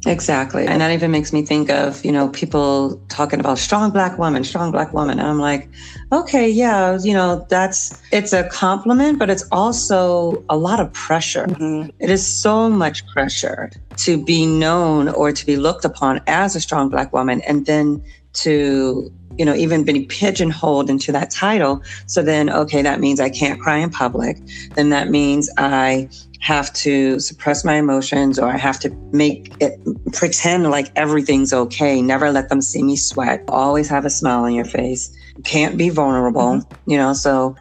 Exactly. 0.04 0.66
And 0.66 0.80
that 0.80 0.90
even 0.90 1.10
makes 1.12 1.32
me 1.32 1.42
think 1.42 1.70
of, 1.70 2.04
you 2.04 2.10
know, 2.10 2.28
people 2.30 3.00
talking 3.08 3.38
about 3.38 3.58
strong 3.58 3.90
black 3.90 4.18
woman, 4.18 4.42
strong 4.42 4.72
black 4.72 4.92
woman. 4.92 5.20
And 5.20 5.28
I'm 5.28 5.38
like, 5.38 5.68
okay, 6.10 6.48
yeah, 6.48 6.98
you 7.00 7.12
know, 7.12 7.46
that's, 7.48 8.00
it's 8.10 8.32
a 8.32 8.48
compliment, 8.48 9.18
but 9.18 9.30
it's 9.30 9.44
also 9.52 10.44
a 10.48 10.56
lot 10.56 10.80
of 10.80 10.92
pressure. 10.92 11.46
Mm-hmm. 11.46 11.90
It 12.00 12.10
is 12.10 12.26
so 12.26 12.68
much 12.68 13.06
pressure 13.08 13.70
to 13.98 14.22
be 14.22 14.44
known 14.44 15.08
or 15.08 15.30
to 15.30 15.46
be 15.46 15.56
looked 15.56 15.84
upon 15.84 16.20
as 16.26 16.56
a 16.56 16.60
strong 16.60 16.88
black 16.88 17.12
woman 17.12 17.40
and 17.42 17.66
then 17.66 18.02
to 18.34 19.12
you 19.38 19.44
know, 19.44 19.54
even 19.54 19.84
been 19.84 20.06
pigeonholed 20.06 20.90
into 20.90 21.12
that 21.12 21.30
title. 21.30 21.82
So 22.06 22.22
then, 22.22 22.50
okay, 22.50 22.82
that 22.82 23.00
means 23.00 23.20
I 23.20 23.30
can't 23.30 23.60
cry 23.60 23.78
in 23.78 23.90
public. 23.90 24.38
Then 24.74 24.90
that 24.90 25.08
means 25.08 25.50
I 25.56 26.08
have 26.40 26.72
to 26.72 27.20
suppress 27.20 27.64
my 27.64 27.74
emotions 27.74 28.36
or 28.38 28.48
I 28.48 28.56
have 28.56 28.80
to 28.80 28.90
make 29.12 29.54
it 29.60 29.78
pretend 30.12 30.70
like 30.70 30.90
everything's 30.96 31.52
okay. 31.52 32.02
Never 32.02 32.32
let 32.32 32.48
them 32.48 32.60
see 32.60 32.82
me 32.82 32.96
sweat. 32.96 33.44
Always 33.48 33.88
have 33.88 34.04
a 34.04 34.10
smile 34.10 34.44
on 34.44 34.52
your 34.52 34.64
face. 34.64 35.16
Can't 35.44 35.78
be 35.78 35.88
vulnerable, 35.88 36.42
mm-hmm. 36.42 36.90
you 36.90 36.98
know. 36.98 37.14
So 37.14 37.56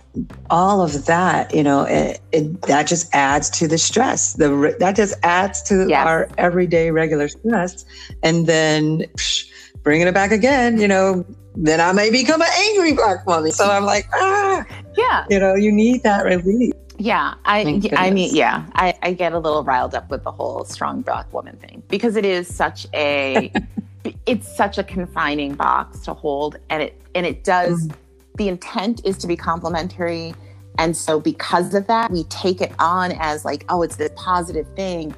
all 0.50 0.82
of 0.82 1.06
that, 1.06 1.54
you 1.54 1.64
know, 1.64 1.84
it, 1.84 2.20
it, 2.32 2.62
that 2.64 2.88
just 2.88 3.14
adds 3.14 3.50
to 3.52 3.68
the 3.68 3.78
stress. 3.78 4.34
The 4.34 4.76
that 4.80 4.96
just 4.96 5.14
adds 5.24 5.62
to 5.64 5.88
yes. 5.88 6.06
our 6.06 6.30
everyday 6.38 6.92
regular 6.92 7.30
stress, 7.30 7.86
and 8.24 8.46
then. 8.46 9.04
Psh, 9.16 9.48
bringing 9.84 10.08
it 10.08 10.14
back 10.14 10.32
again, 10.32 10.80
you 10.80 10.88
know, 10.88 11.26
then 11.56 11.82
I 11.82 11.92
may 11.92 12.10
become 12.10 12.42
an 12.42 12.48
angry 12.70 12.94
black 12.94 13.26
woman. 13.26 13.52
So 13.52 13.70
I'm 13.70 13.86
like, 13.86 14.08
ah, 14.14 14.66
yeah, 14.98 15.26
you 15.30 15.40
know, 15.40 15.56
you 15.56 15.72
need 15.72 16.04
that 16.04 16.26
relief. 16.26 16.74
Yeah, 16.98 17.34
I 17.46 17.82
I 17.94 18.12
mean, 18.12 18.36
yeah, 18.36 18.66
I, 18.74 18.94
I 19.02 19.14
get 19.14 19.34
a 19.34 19.40
little 19.40 19.64
riled 19.64 19.96
up 19.96 20.10
with 20.12 20.24
the 20.24 20.32
whole 20.32 20.64
strong 20.66 21.02
black 21.02 21.32
woman 21.34 21.58
thing 21.58 21.82
because 21.90 22.16
it 22.16 22.26
is 22.26 22.54
such 22.54 22.86
a 22.94 23.52
it's 24.26 24.56
such 24.56 24.78
a 24.78 24.84
confining 24.84 25.56
box 25.56 26.00
to 26.02 26.14
hold 26.14 26.58
and 26.70 26.84
it 26.84 27.02
and 27.16 27.26
it 27.26 27.44
does 27.44 27.88
mm. 27.88 27.96
the 28.36 28.48
intent 28.48 29.02
is 29.06 29.18
to 29.18 29.28
be 29.28 29.36
complimentary 29.36 30.34
and 30.78 30.96
so 30.96 31.20
because 31.20 31.74
of 31.74 31.88
that 31.88 32.10
we 32.12 32.24
take 32.26 32.62
it 32.62 32.72
on 32.80 33.12
as 33.20 33.46
like 33.46 33.66
oh 33.70 33.82
it's 33.82 33.98
this 33.98 34.12
positive 34.16 34.68
thing 34.76 35.14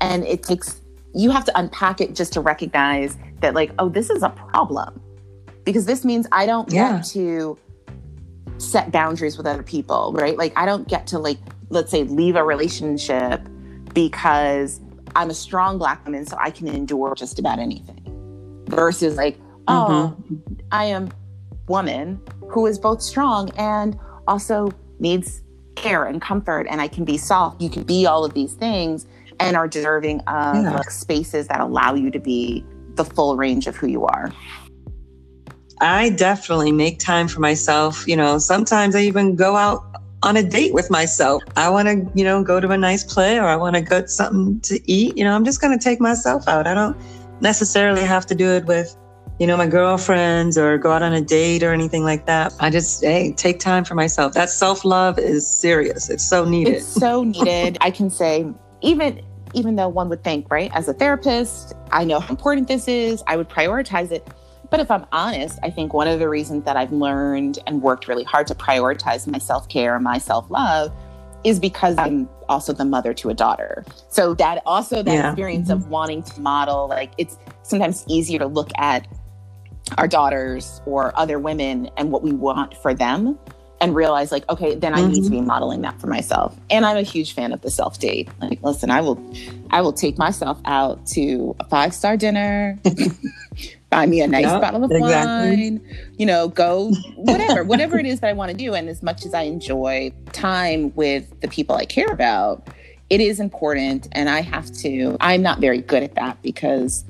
and 0.00 0.24
it 0.24 0.42
takes 0.42 0.80
you 1.14 1.30
have 1.30 1.44
to 1.44 1.58
unpack 1.58 2.00
it 2.00 2.14
just 2.14 2.32
to 2.32 2.40
recognize 2.40 3.16
that 3.40 3.54
like 3.54 3.72
oh 3.78 3.88
this 3.88 4.10
is 4.10 4.22
a 4.22 4.30
problem 4.30 5.00
because 5.64 5.84
this 5.84 6.04
means 6.04 6.26
I 6.32 6.46
don't 6.46 6.70
yeah. 6.72 6.96
get 6.96 7.06
to 7.08 7.58
set 8.58 8.90
boundaries 8.90 9.36
with 9.36 9.46
other 9.46 9.62
people, 9.62 10.12
right? 10.14 10.36
Like 10.36 10.52
I 10.56 10.66
don't 10.66 10.88
get 10.88 11.06
to 11.08 11.18
like 11.18 11.38
let's 11.70 11.90
say 11.90 12.04
leave 12.04 12.36
a 12.36 12.44
relationship 12.44 13.42
because 13.94 14.80
I'm 15.14 15.30
a 15.30 15.34
strong 15.34 15.78
black 15.78 16.04
woman 16.04 16.26
so 16.26 16.36
I 16.40 16.50
can 16.50 16.68
endure 16.68 17.14
just 17.14 17.38
about 17.38 17.58
anything. 17.58 18.04
Versus 18.68 19.16
like, 19.16 19.38
oh, 19.66 20.16
mm-hmm. 20.16 20.54
I 20.72 20.84
am 20.84 21.10
woman 21.68 22.20
who 22.48 22.66
is 22.66 22.78
both 22.78 23.02
strong 23.02 23.50
and 23.56 23.98
also 24.26 24.70
needs 24.98 25.42
care 25.74 26.04
and 26.04 26.20
comfort 26.20 26.66
and 26.70 26.80
I 26.80 26.88
can 26.88 27.04
be 27.04 27.16
soft. 27.16 27.60
You 27.60 27.70
can 27.70 27.82
be 27.82 28.06
all 28.06 28.24
of 28.24 28.34
these 28.34 28.54
things 28.54 29.06
and 29.40 29.56
are 29.56 29.68
deserving 29.68 30.20
of 30.20 30.56
yeah. 30.56 30.74
like, 30.74 30.90
spaces 30.90 31.48
that 31.48 31.60
allow 31.60 31.94
you 31.94 32.10
to 32.10 32.18
be 32.18 32.64
the 32.98 33.04
full 33.04 33.36
range 33.36 33.66
of 33.66 33.76
who 33.76 33.86
you 33.86 34.04
are. 34.04 34.30
I 35.80 36.10
definitely 36.10 36.72
make 36.72 36.98
time 36.98 37.28
for 37.28 37.40
myself. 37.40 38.06
You 38.06 38.16
know, 38.16 38.38
sometimes 38.38 38.94
I 38.94 39.00
even 39.00 39.36
go 39.36 39.56
out 39.56 39.82
on 40.22 40.36
a 40.36 40.42
date 40.42 40.74
with 40.74 40.90
myself. 40.90 41.42
I 41.56 41.70
want 41.70 41.88
to, 41.88 42.10
you 42.14 42.24
know, 42.24 42.42
go 42.42 42.60
to 42.60 42.68
a 42.70 42.76
nice 42.76 43.04
play 43.04 43.38
or 43.38 43.44
I 43.44 43.56
want 43.56 43.76
to 43.76 43.80
go 43.80 44.02
to 44.02 44.08
something 44.08 44.60
to 44.62 44.80
eat. 44.90 45.16
You 45.16 45.24
know, 45.24 45.34
I'm 45.34 45.44
just 45.44 45.60
going 45.60 45.76
to 45.76 45.82
take 45.82 46.00
myself 46.00 46.48
out. 46.48 46.66
I 46.66 46.74
don't 46.74 46.96
necessarily 47.40 48.02
have 48.02 48.26
to 48.26 48.34
do 48.34 48.50
it 48.50 48.66
with, 48.66 48.96
you 49.38 49.46
know, 49.46 49.56
my 49.56 49.68
girlfriends 49.68 50.58
or 50.58 50.76
go 50.78 50.90
out 50.90 51.02
on 51.02 51.12
a 51.12 51.20
date 51.20 51.62
or 51.62 51.72
anything 51.72 52.02
like 52.02 52.26
that. 52.26 52.52
I 52.58 52.70
just, 52.70 53.04
hey, 53.04 53.32
take 53.32 53.60
time 53.60 53.84
for 53.84 53.94
myself. 53.94 54.34
That 54.34 54.50
self 54.50 54.84
love 54.84 55.18
is 55.18 55.48
serious. 55.48 56.10
It's 56.10 56.28
so 56.28 56.44
needed. 56.44 56.74
It's 56.74 56.86
so 56.86 57.22
needed. 57.22 57.78
I 57.80 57.92
can 57.92 58.10
say, 58.10 58.52
even 58.80 59.22
even 59.54 59.76
though 59.76 59.88
one 59.88 60.08
would 60.08 60.22
think, 60.24 60.50
right, 60.50 60.70
as 60.74 60.88
a 60.88 60.92
therapist, 60.92 61.74
I 61.90 62.04
know 62.04 62.20
how 62.20 62.30
important 62.30 62.68
this 62.68 62.88
is, 62.88 63.22
I 63.26 63.36
would 63.36 63.48
prioritize 63.48 64.10
it. 64.10 64.26
But 64.70 64.80
if 64.80 64.90
I'm 64.90 65.06
honest, 65.12 65.58
I 65.62 65.70
think 65.70 65.94
one 65.94 66.08
of 66.08 66.18
the 66.18 66.28
reasons 66.28 66.64
that 66.64 66.76
I've 66.76 66.92
learned 66.92 67.58
and 67.66 67.80
worked 67.80 68.06
really 68.06 68.24
hard 68.24 68.46
to 68.48 68.54
prioritize 68.54 69.26
my 69.26 69.38
self 69.38 69.68
care 69.68 69.94
and 69.94 70.04
my 70.04 70.18
self 70.18 70.50
love 70.50 70.92
is 71.44 71.58
because 71.58 71.96
I'm 71.96 72.28
also 72.48 72.72
the 72.72 72.84
mother 72.84 73.14
to 73.14 73.30
a 73.30 73.34
daughter. 73.34 73.84
So 74.08 74.34
that 74.34 74.62
also 74.66 75.02
that 75.02 75.12
yeah. 75.12 75.30
experience 75.30 75.68
mm-hmm. 75.68 75.84
of 75.84 75.88
wanting 75.88 76.22
to 76.24 76.40
model, 76.40 76.88
like 76.88 77.12
it's 77.16 77.38
sometimes 77.62 78.04
easier 78.08 78.38
to 78.40 78.46
look 78.46 78.70
at 78.76 79.06
our 79.96 80.08
daughters 80.08 80.82
or 80.84 81.16
other 81.18 81.38
women 81.38 81.88
and 81.96 82.10
what 82.10 82.22
we 82.22 82.32
want 82.32 82.76
for 82.76 82.92
them 82.92 83.38
and 83.80 83.94
realize 83.94 84.32
like 84.32 84.48
okay 84.48 84.74
then 84.74 84.94
i 84.94 84.98
mm-hmm. 84.98 85.12
need 85.12 85.24
to 85.24 85.30
be 85.30 85.36
mm-hmm. 85.36 85.46
modeling 85.46 85.82
that 85.82 85.98
for 86.00 86.06
myself 86.06 86.56
and 86.70 86.84
i'm 86.84 86.96
a 86.96 87.02
huge 87.02 87.32
fan 87.34 87.52
of 87.52 87.60
the 87.62 87.70
self 87.70 87.98
date 87.98 88.28
like 88.40 88.62
listen 88.62 88.90
i 88.90 89.00
will 89.00 89.22
i 89.70 89.80
will 89.80 89.92
take 89.92 90.18
myself 90.18 90.60
out 90.64 91.04
to 91.06 91.54
a 91.60 91.64
five 91.64 91.94
star 91.94 92.16
dinner 92.16 92.78
buy 93.90 94.06
me 94.06 94.20
a 94.20 94.26
nice 94.26 94.44
yep, 94.44 94.60
bottle 94.60 94.84
of 94.84 94.90
exactly. 94.90 95.70
wine 95.70 95.96
you 96.18 96.26
know 96.26 96.48
go 96.48 96.92
whatever 97.16 97.64
whatever 97.64 97.98
it 97.98 98.06
is 98.06 98.20
that 98.20 98.28
i 98.28 98.32
want 98.32 98.50
to 98.50 98.56
do 98.56 98.74
and 98.74 98.88
as 98.88 99.02
much 99.02 99.24
as 99.24 99.34
i 99.34 99.42
enjoy 99.42 100.12
time 100.32 100.94
with 100.94 101.40
the 101.40 101.48
people 101.48 101.76
i 101.76 101.84
care 101.84 102.10
about 102.10 102.68
it 103.10 103.20
is 103.20 103.40
important 103.40 104.08
and 104.12 104.28
i 104.28 104.40
have 104.40 104.70
to 104.72 105.16
i'm 105.20 105.42
not 105.42 105.60
very 105.60 105.80
good 105.80 106.02
at 106.02 106.14
that 106.14 106.40
because 106.42 107.04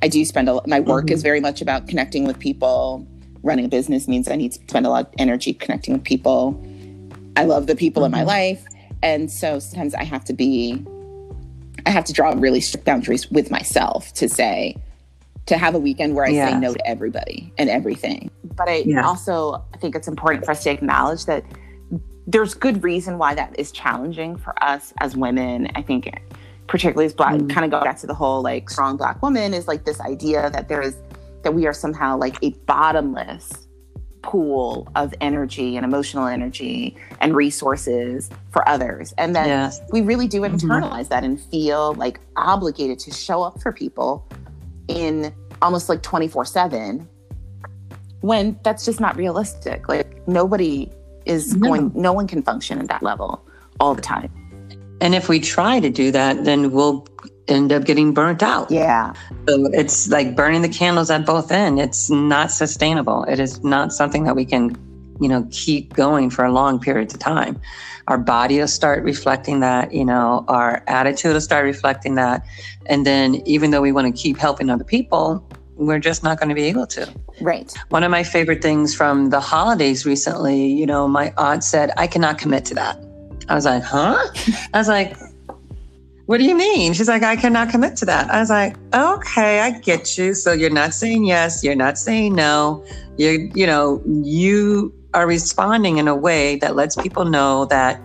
i 0.00 0.08
do 0.08 0.24
spend 0.24 0.48
a 0.48 0.54
lot 0.54 0.66
my 0.66 0.80
work 0.80 1.06
mm-hmm. 1.06 1.14
is 1.14 1.22
very 1.22 1.40
much 1.40 1.60
about 1.60 1.86
connecting 1.88 2.24
with 2.26 2.38
people 2.38 3.06
running 3.42 3.64
a 3.64 3.68
business 3.68 4.08
means 4.08 4.28
I 4.28 4.36
need 4.36 4.52
to 4.52 4.60
spend 4.68 4.86
a 4.86 4.90
lot 4.90 5.06
of 5.06 5.14
energy 5.18 5.52
connecting 5.52 5.94
with 5.94 6.04
people. 6.04 6.62
I 7.36 7.44
love 7.44 7.66
the 7.66 7.76
people 7.76 8.02
mm-hmm. 8.02 8.14
in 8.14 8.26
my 8.26 8.32
mm-hmm. 8.32 8.60
life. 8.60 8.64
And 9.02 9.30
so 9.30 9.58
sometimes 9.58 9.94
I 9.94 10.04
have 10.04 10.24
to 10.26 10.32
be, 10.32 10.84
I 11.86 11.90
have 11.90 12.04
to 12.04 12.12
draw 12.12 12.32
really 12.36 12.60
strict 12.60 12.86
boundaries 12.86 13.30
with 13.30 13.50
myself 13.50 14.12
to 14.14 14.28
say, 14.28 14.76
to 15.46 15.58
have 15.58 15.74
a 15.74 15.78
weekend 15.78 16.14
where 16.14 16.24
I 16.24 16.28
yes. 16.28 16.52
say 16.52 16.58
no 16.58 16.72
to 16.72 16.86
everybody 16.86 17.52
and 17.58 17.68
everything. 17.68 18.30
But 18.56 18.68
I 18.68 18.76
yeah. 18.86 19.06
also 19.06 19.64
I 19.74 19.76
think 19.78 19.96
it's 19.96 20.08
important 20.08 20.44
for 20.44 20.52
us 20.52 20.62
to 20.64 20.70
acknowledge 20.70 21.24
that 21.26 21.44
there's 22.26 22.54
good 22.54 22.84
reason 22.84 23.18
why 23.18 23.34
that 23.34 23.58
is 23.58 23.72
challenging 23.72 24.36
for 24.36 24.54
us 24.62 24.92
as 25.00 25.16
women. 25.16 25.68
I 25.74 25.82
think 25.82 26.08
particularly 26.68 27.06
as 27.06 27.12
black, 27.12 27.34
mm. 27.34 27.50
kind 27.50 27.64
of 27.64 27.70
go 27.70 27.84
back 27.84 27.98
to 27.98 28.06
the 28.06 28.14
whole 28.14 28.42
like 28.42 28.70
strong 28.70 28.96
black 28.96 29.20
woman 29.20 29.52
is 29.52 29.66
like 29.66 29.84
this 29.84 30.00
idea 30.00 30.48
that 30.50 30.68
there 30.68 30.80
is 30.80 30.96
that 31.42 31.54
we 31.54 31.66
are 31.66 31.72
somehow 31.72 32.16
like 32.16 32.36
a 32.42 32.50
bottomless 32.66 33.68
pool 34.22 34.88
of 34.94 35.12
energy 35.20 35.76
and 35.76 35.84
emotional 35.84 36.26
energy 36.26 36.96
and 37.20 37.34
resources 37.34 38.30
for 38.50 38.66
others. 38.68 39.12
And 39.18 39.34
then 39.34 39.48
yes. 39.48 39.80
we 39.90 40.00
really 40.00 40.28
do 40.28 40.42
mm-hmm. 40.42 40.54
internalize 40.54 40.90
mm-hmm. 40.90 41.08
that 41.08 41.24
and 41.24 41.40
feel 41.40 41.94
like 41.94 42.20
obligated 42.36 42.98
to 43.00 43.10
show 43.12 43.42
up 43.42 43.60
for 43.60 43.72
people 43.72 44.26
in 44.88 45.34
almost 45.60 45.88
like 45.88 46.02
24 46.02 46.44
7 46.44 47.08
when 48.20 48.58
that's 48.62 48.84
just 48.84 49.00
not 49.00 49.16
realistic. 49.16 49.88
Like 49.88 50.26
nobody 50.26 50.90
is 51.26 51.54
no. 51.56 51.68
going, 51.68 51.92
no 51.94 52.12
one 52.12 52.26
can 52.26 52.42
function 52.42 52.78
at 52.78 52.88
that 52.88 53.02
level 53.02 53.44
all 53.80 53.94
the 53.94 54.02
time. 54.02 54.30
And 55.00 55.14
if 55.14 55.28
we 55.28 55.40
try 55.40 55.80
to 55.80 55.90
do 55.90 56.12
that, 56.12 56.44
then 56.44 56.70
we'll 56.70 57.06
end 57.48 57.72
up 57.72 57.84
getting 57.84 58.14
burnt 58.14 58.42
out. 58.42 58.70
Yeah. 58.70 59.12
So 59.48 59.66
it's 59.72 60.08
like 60.08 60.36
burning 60.36 60.62
the 60.62 60.68
candles 60.68 61.10
at 61.10 61.26
both 61.26 61.50
ends. 61.50 61.80
It's 61.80 62.10
not 62.10 62.50
sustainable. 62.50 63.24
It 63.24 63.40
is 63.40 63.62
not 63.64 63.92
something 63.92 64.24
that 64.24 64.36
we 64.36 64.44
can, 64.44 64.76
you 65.20 65.28
know, 65.28 65.46
keep 65.50 65.94
going 65.94 66.30
for 66.30 66.44
a 66.44 66.52
long 66.52 66.78
period 66.78 67.12
of 67.12 67.18
time. 67.18 67.60
Our 68.08 68.18
body 68.18 68.58
will 68.58 68.68
start 68.68 69.02
reflecting 69.04 69.60
that, 69.60 69.92
you 69.92 70.04
know, 70.04 70.44
our 70.48 70.82
attitude 70.86 71.34
will 71.34 71.40
start 71.40 71.64
reflecting 71.64 72.16
that. 72.16 72.44
And 72.86 73.06
then 73.06 73.36
even 73.46 73.70
though 73.70 73.80
we 73.80 73.92
want 73.92 74.14
to 74.14 74.22
keep 74.22 74.38
helping 74.38 74.70
other 74.70 74.84
people, 74.84 75.46
we're 75.76 75.98
just 75.98 76.22
not 76.22 76.38
going 76.38 76.48
to 76.48 76.54
be 76.54 76.64
able 76.64 76.86
to. 76.88 77.12
Right. 77.40 77.72
One 77.88 78.02
of 78.02 78.10
my 78.10 78.22
favorite 78.22 78.62
things 78.62 78.94
from 78.94 79.30
the 79.30 79.40
holidays 79.40 80.04
recently, 80.04 80.66
you 80.66 80.86
know, 80.86 81.08
my 81.08 81.32
aunt 81.38 81.64
said, 81.64 81.90
I 81.96 82.06
cannot 82.06 82.38
commit 82.38 82.64
to 82.66 82.74
that. 82.74 82.98
I 83.48 83.54
was 83.54 83.64
like, 83.64 83.82
huh? 83.82 84.18
I 84.74 84.78
was 84.78 84.88
like, 84.88 85.16
what 86.26 86.38
do 86.38 86.44
you 86.44 86.56
mean? 86.56 86.92
She's 86.92 87.08
like, 87.08 87.22
I 87.22 87.36
cannot 87.36 87.70
commit 87.70 87.96
to 87.96 88.04
that. 88.06 88.30
I 88.30 88.40
was 88.40 88.50
like, 88.50 88.76
okay, 88.94 89.60
I 89.60 89.78
get 89.80 90.16
you. 90.16 90.34
So 90.34 90.52
you're 90.52 90.70
not 90.70 90.94
saying 90.94 91.24
yes, 91.24 91.64
you're 91.64 91.74
not 91.74 91.98
saying 91.98 92.34
no. 92.34 92.84
You're, 93.18 93.40
you 93.54 93.66
know, 93.66 94.02
you 94.06 94.94
are 95.14 95.26
responding 95.26 95.98
in 95.98 96.08
a 96.08 96.16
way 96.16 96.56
that 96.56 96.76
lets 96.76 96.96
people 96.96 97.24
know 97.24 97.66
that, 97.66 98.00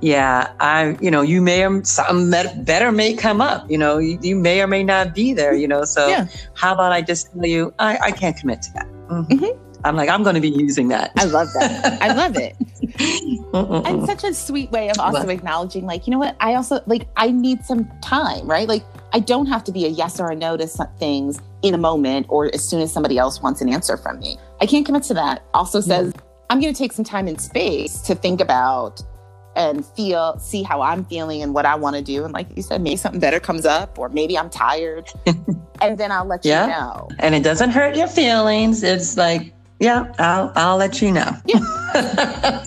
yeah, 0.00 0.52
I, 0.60 0.96
you 1.00 1.10
know, 1.10 1.22
you 1.22 1.42
may 1.42 1.66
or 1.66 1.84
something 1.84 2.30
better 2.64 2.92
may 2.92 3.14
come 3.14 3.40
up. 3.40 3.70
You 3.70 3.78
know, 3.78 3.98
you, 3.98 4.18
you 4.22 4.36
may 4.36 4.62
or 4.62 4.66
may 4.66 4.84
not 4.84 5.14
be 5.14 5.32
there. 5.32 5.54
You 5.54 5.68
know, 5.68 5.84
so 5.84 6.08
yeah. 6.08 6.28
how 6.54 6.72
about 6.72 6.92
I 6.92 7.02
just 7.02 7.32
tell 7.32 7.46
you, 7.46 7.74
I, 7.78 7.98
I 7.98 8.10
can't 8.12 8.36
commit 8.36 8.62
to 8.62 8.72
that. 8.74 8.86
Mm-hmm. 8.86 9.32
Mm-hmm. 9.32 9.66
I'm 9.84 9.96
like, 9.96 10.08
I'm 10.08 10.22
going 10.22 10.34
to 10.34 10.40
be 10.40 10.50
using 10.50 10.88
that. 10.88 11.12
I 11.16 11.24
love 11.24 11.48
that. 11.54 12.02
I 12.02 12.12
love 12.12 12.36
it. 12.36 12.56
and 13.64 14.06
such 14.06 14.24
a 14.24 14.34
sweet 14.34 14.70
way 14.70 14.88
of 14.88 14.98
also 14.98 15.28
acknowledging, 15.28 15.86
like, 15.86 16.06
you 16.06 16.10
know 16.10 16.18
what? 16.18 16.36
I 16.40 16.54
also, 16.54 16.80
like, 16.86 17.08
I 17.16 17.30
need 17.30 17.64
some 17.64 17.90
time, 18.00 18.46
right? 18.46 18.68
Like, 18.68 18.84
I 19.12 19.20
don't 19.20 19.46
have 19.46 19.64
to 19.64 19.72
be 19.72 19.84
a 19.86 19.88
yes 19.88 20.20
or 20.20 20.30
a 20.30 20.36
no 20.36 20.56
to 20.56 20.66
some 20.66 20.88
things 20.98 21.40
in 21.62 21.74
a 21.74 21.78
moment 21.78 22.26
or 22.28 22.52
as 22.54 22.68
soon 22.68 22.80
as 22.80 22.92
somebody 22.92 23.18
else 23.18 23.40
wants 23.40 23.60
an 23.60 23.68
answer 23.68 23.96
from 23.96 24.18
me. 24.18 24.36
I 24.60 24.66
can't 24.66 24.84
commit 24.84 25.04
to 25.04 25.14
that. 25.14 25.44
Also 25.54 25.80
says, 25.80 26.12
yeah. 26.14 26.20
I'm 26.50 26.60
going 26.60 26.72
to 26.72 26.78
take 26.78 26.92
some 26.92 27.04
time 27.04 27.26
and 27.28 27.40
space 27.40 28.00
to 28.02 28.14
think 28.14 28.40
about 28.40 29.02
and 29.56 29.84
feel, 29.84 30.38
see 30.38 30.62
how 30.62 30.82
I'm 30.82 31.04
feeling 31.06 31.42
and 31.42 31.54
what 31.54 31.64
I 31.64 31.74
want 31.74 31.96
to 31.96 32.02
do. 32.02 32.24
And 32.24 32.32
like 32.32 32.46
you 32.54 32.62
said, 32.62 32.82
maybe 32.82 32.96
something 32.96 33.20
better 33.20 33.40
comes 33.40 33.64
up, 33.64 33.98
or 33.98 34.10
maybe 34.10 34.38
I'm 34.38 34.50
tired, 34.50 35.08
and 35.80 35.98
then 35.98 36.12
I'll 36.12 36.26
let 36.26 36.44
yeah. 36.44 36.64
you 36.64 36.70
know. 36.72 37.08
And 37.18 37.34
it 37.34 37.42
doesn't 37.42 37.70
hurt 37.70 37.96
your 37.96 38.06
feelings. 38.06 38.82
It's 38.82 39.16
like 39.16 39.52
yeah, 39.80 40.12
I'll 40.18 40.52
I'll 40.56 40.76
let 40.76 41.00
you 41.02 41.12
know. 41.12 41.30
Yeah. 41.46 41.60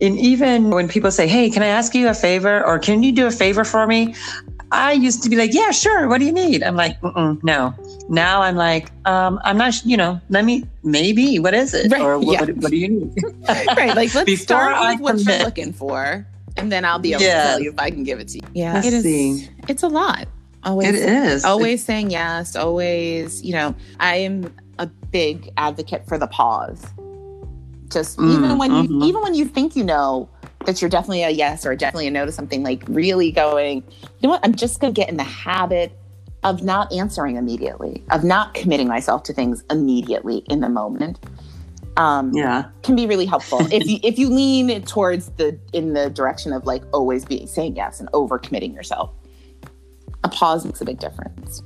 and 0.00 0.18
even 0.18 0.70
when 0.70 0.88
people 0.88 1.10
say, 1.10 1.26
"Hey, 1.26 1.50
can 1.50 1.62
I 1.62 1.66
ask 1.68 1.94
you 1.94 2.08
a 2.08 2.14
favor?" 2.14 2.64
or 2.64 2.78
"Can 2.78 3.02
you 3.02 3.12
do 3.12 3.26
a 3.26 3.30
favor 3.30 3.64
for 3.64 3.86
me?" 3.86 4.14
I 4.70 4.92
used 4.92 5.22
to 5.22 5.30
be 5.30 5.36
like, 5.36 5.54
"Yeah, 5.54 5.70
sure. 5.70 6.08
What 6.08 6.18
do 6.18 6.26
you 6.26 6.32
need?" 6.32 6.62
I'm 6.62 6.76
like, 6.76 6.96
"No." 7.42 7.74
Now 8.08 8.42
I'm 8.42 8.56
like, 8.56 8.90
um, 9.06 9.40
"I'm 9.44 9.56
not. 9.56 9.84
You 9.84 9.96
know, 9.96 10.20
let 10.28 10.44
me. 10.44 10.64
Maybe. 10.82 11.38
What 11.38 11.54
is 11.54 11.72
it? 11.72 11.90
Right, 11.90 12.02
or 12.02 12.18
what, 12.18 12.32
yeah. 12.32 12.40
what, 12.40 12.56
what 12.56 12.70
do 12.70 12.76
you 12.76 12.88
need?" 12.88 13.22
right. 13.48 13.94
Like 13.96 14.14
let's 14.14 14.40
start 14.42 14.74
I 14.74 14.92
with 14.92 15.00
what 15.00 15.16
commit. 15.18 15.26
you're 15.38 15.44
looking 15.46 15.72
for, 15.72 16.26
and 16.56 16.70
then 16.70 16.84
I'll 16.84 16.98
be 16.98 17.12
able 17.12 17.22
Yeah. 17.22 17.42
to 17.42 17.48
tell 17.50 17.60
you 17.60 17.70
if 17.72 17.78
I 17.78 17.90
can 17.90 18.04
give 18.04 18.20
it 18.20 18.28
to 18.28 18.38
you. 18.38 18.46
Yeah, 18.52 18.74
Let's 18.74 18.86
it 18.88 18.92
is. 18.94 19.02
see. 19.04 19.48
It's 19.68 19.82
a 19.82 19.88
lot. 19.88 20.28
Always. 20.64 20.88
it 20.88 20.94
is 20.94 21.44
always 21.44 21.84
saying 21.84 22.10
yes 22.10 22.56
always 22.56 23.44
you 23.44 23.52
know 23.52 23.74
i 24.00 24.16
am 24.16 24.50
a 24.78 24.86
big 24.86 25.50
advocate 25.56 26.06
for 26.06 26.18
the 26.18 26.26
pause 26.26 26.84
just 27.90 28.18
Mm, 28.18 28.34
even 28.36 28.58
when 28.58 28.72
you 28.72 28.88
mhm. 28.88 29.04
even 29.04 29.22
when 29.22 29.34
you 29.34 29.44
think 29.44 29.76
you 29.76 29.84
know 29.84 30.28
that 30.66 30.80
you're 30.80 30.88
definitely 30.90 31.22
a 31.22 31.30
yes 31.30 31.66
or 31.66 31.76
definitely 31.76 32.06
a 32.06 32.10
no 32.10 32.24
to 32.24 32.32
something 32.32 32.62
like 32.62 32.82
really 32.88 33.30
going 33.30 33.82
you 33.98 34.20
know 34.22 34.30
what 34.30 34.40
i'm 34.44 34.54
just 34.54 34.80
going 34.80 34.92
to 34.92 34.98
get 34.98 35.08
in 35.08 35.16
the 35.16 35.22
habit 35.22 35.92
of 36.42 36.62
not 36.62 36.90
answering 36.92 37.36
immediately 37.36 38.02
of 38.10 38.24
not 38.24 38.54
committing 38.54 38.88
myself 38.88 39.22
to 39.24 39.32
things 39.32 39.62
immediately 39.70 40.38
in 40.48 40.60
the 40.60 40.68
moment 40.68 41.18
um 41.98 42.32
Yeah. 42.34 42.64
can 42.82 42.96
be 42.96 43.06
really 43.06 43.26
helpful 43.26 43.66
if 43.70 43.86
you 43.86 43.98
if 44.02 44.18
you 44.18 44.28
lean 44.30 44.82
towards 44.82 45.28
the 45.36 45.58
in 45.72 45.92
the 45.92 46.08
direction 46.10 46.52
of 46.52 46.64
like 46.64 46.82
always 46.92 47.24
being 47.24 47.46
saying 47.46 47.76
yes 47.76 48.00
and 48.00 48.08
over 48.14 48.38
committing 48.38 48.72
yourself 48.74 49.10
a 50.24 50.28
pause 50.28 50.64
makes 50.64 50.80
a 50.80 50.84
big 50.84 50.98
difference 50.98 51.62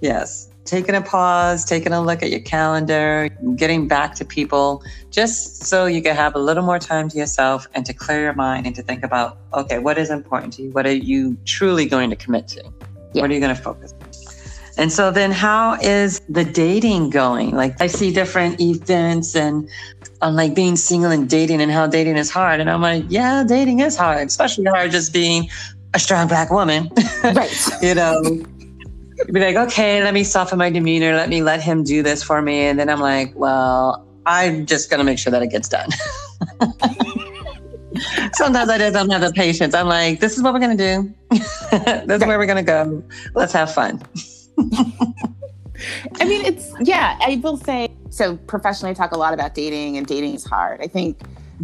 Yes. 0.00 0.48
Taking 0.64 0.94
a 0.94 1.02
pause, 1.02 1.64
taking 1.64 1.92
a 1.92 2.00
look 2.00 2.22
at 2.22 2.30
your 2.30 2.40
calendar, 2.40 3.28
getting 3.56 3.88
back 3.88 4.14
to 4.16 4.24
people, 4.24 4.82
just 5.10 5.64
so 5.64 5.86
you 5.86 6.02
can 6.02 6.14
have 6.14 6.34
a 6.34 6.38
little 6.38 6.62
more 6.62 6.78
time 6.78 7.08
to 7.08 7.18
yourself 7.18 7.66
and 7.74 7.84
to 7.86 7.92
clear 7.92 8.22
your 8.22 8.34
mind 8.34 8.66
and 8.66 8.74
to 8.76 8.82
think 8.82 9.02
about, 9.02 9.38
okay, 9.54 9.78
what 9.78 9.98
is 9.98 10.10
important 10.10 10.52
to 10.54 10.62
you? 10.62 10.70
What 10.70 10.86
are 10.86 10.94
you 10.94 11.36
truly 11.44 11.86
going 11.86 12.10
to 12.10 12.16
commit 12.16 12.48
to? 12.48 12.62
Yeah. 13.12 13.22
What 13.22 13.30
are 13.30 13.34
you 13.34 13.40
going 13.40 13.54
to 13.54 13.60
focus 13.60 13.92
on? 14.00 14.02
And 14.78 14.90
so 14.90 15.10
then 15.10 15.32
how 15.32 15.74
is 15.74 16.20
the 16.28 16.44
dating 16.44 17.10
going? 17.10 17.54
Like 17.54 17.80
I 17.80 17.86
see 17.86 18.12
different 18.12 18.60
events 18.60 19.36
and 19.36 19.68
on 20.22 20.36
like 20.36 20.54
being 20.54 20.76
single 20.76 21.10
and 21.10 21.28
dating 21.28 21.60
and 21.60 21.70
how 21.70 21.86
dating 21.86 22.16
is 22.16 22.30
hard. 22.30 22.60
And 22.60 22.70
I'm 22.70 22.80
like, 22.80 23.04
yeah, 23.08 23.44
dating 23.46 23.80
is 23.80 23.96
hard, 23.96 24.26
especially 24.26 24.64
hard 24.64 24.90
just 24.90 25.12
being 25.12 25.50
a 25.94 25.98
strong 25.98 26.26
black 26.26 26.50
woman. 26.50 26.90
right 27.24 27.68
you 27.82 27.94
know, 27.94 28.42
be 29.30 29.40
like, 29.40 29.56
okay, 29.56 30.02
let 30.02 30.14
me 30.14 30.24
soften 30.24 30.58
my 30.58 30.70
demeanor. 30.70 31.14
Let 31.14 31.28
me 31.28 31.42
let 31.42 31.60
him 31.60 31.84
do 31.84 32.02
this 32.02 32.22
for 32.22 32.40
me. 32.42 32.66
And 32.66 32.78
then 32.78 32.88
I'm 32.88 33.00
like, 33.00 33.32
well, 33.34 34.06
I'm 34.26 34.66
just 34.66 34.90
going 34.90 34.98
to 34.98 35.04
make 35.04 35.18
sure 35.18 35.30
that 35.30 35.42
it 35.42 35.48
gets 35.48 35.68
done. 35.68 35.90
Sometimes 38.32 38.70
I 38.70 38.78
just 38.78 38.94
don't 38.94 39.10
have 39.10 39.20
the 39.20 39.32
patience. 39.34 39.74
I'm 39.74 39.86
like, 39.86 40.20
this 40.20 40.36
is 40.36 40.42
what 40.42 40.54
we're 40.54 40.60
going 40.60 40.76
to 40.76 40.94
do. 40.96 41.14
this 42.06 42.22
is 42.22 42.26
where 42.26 42.38
we're 42.38 42.46
going 42.46 42.56
to 42.56 42.62
go. 42.62 43.02
Let's 43.34 43.52
have 43.52 43.72
fun. 43.72 44.02
i 46.20 46.24
mean 46.24 46.44
it's 46.44 46.72
yeah 46.82 47.18
i 47.22 47.40
will 47.42 47.56
say 47.56 47.88
so 48.10 48.36
professionally 48.36 48.90
i 48.90 48.94
talk 48.94 49.12
a 49.12 49.18
lot 49.18 49.34
about 49.34 49.54
dating 49.54 49.96
and 49.96 50.06
dating 50.06 50.34
is 50.34 50.44
hard 50.44 50.80
i 50.80 50.86
think 50.86 51.20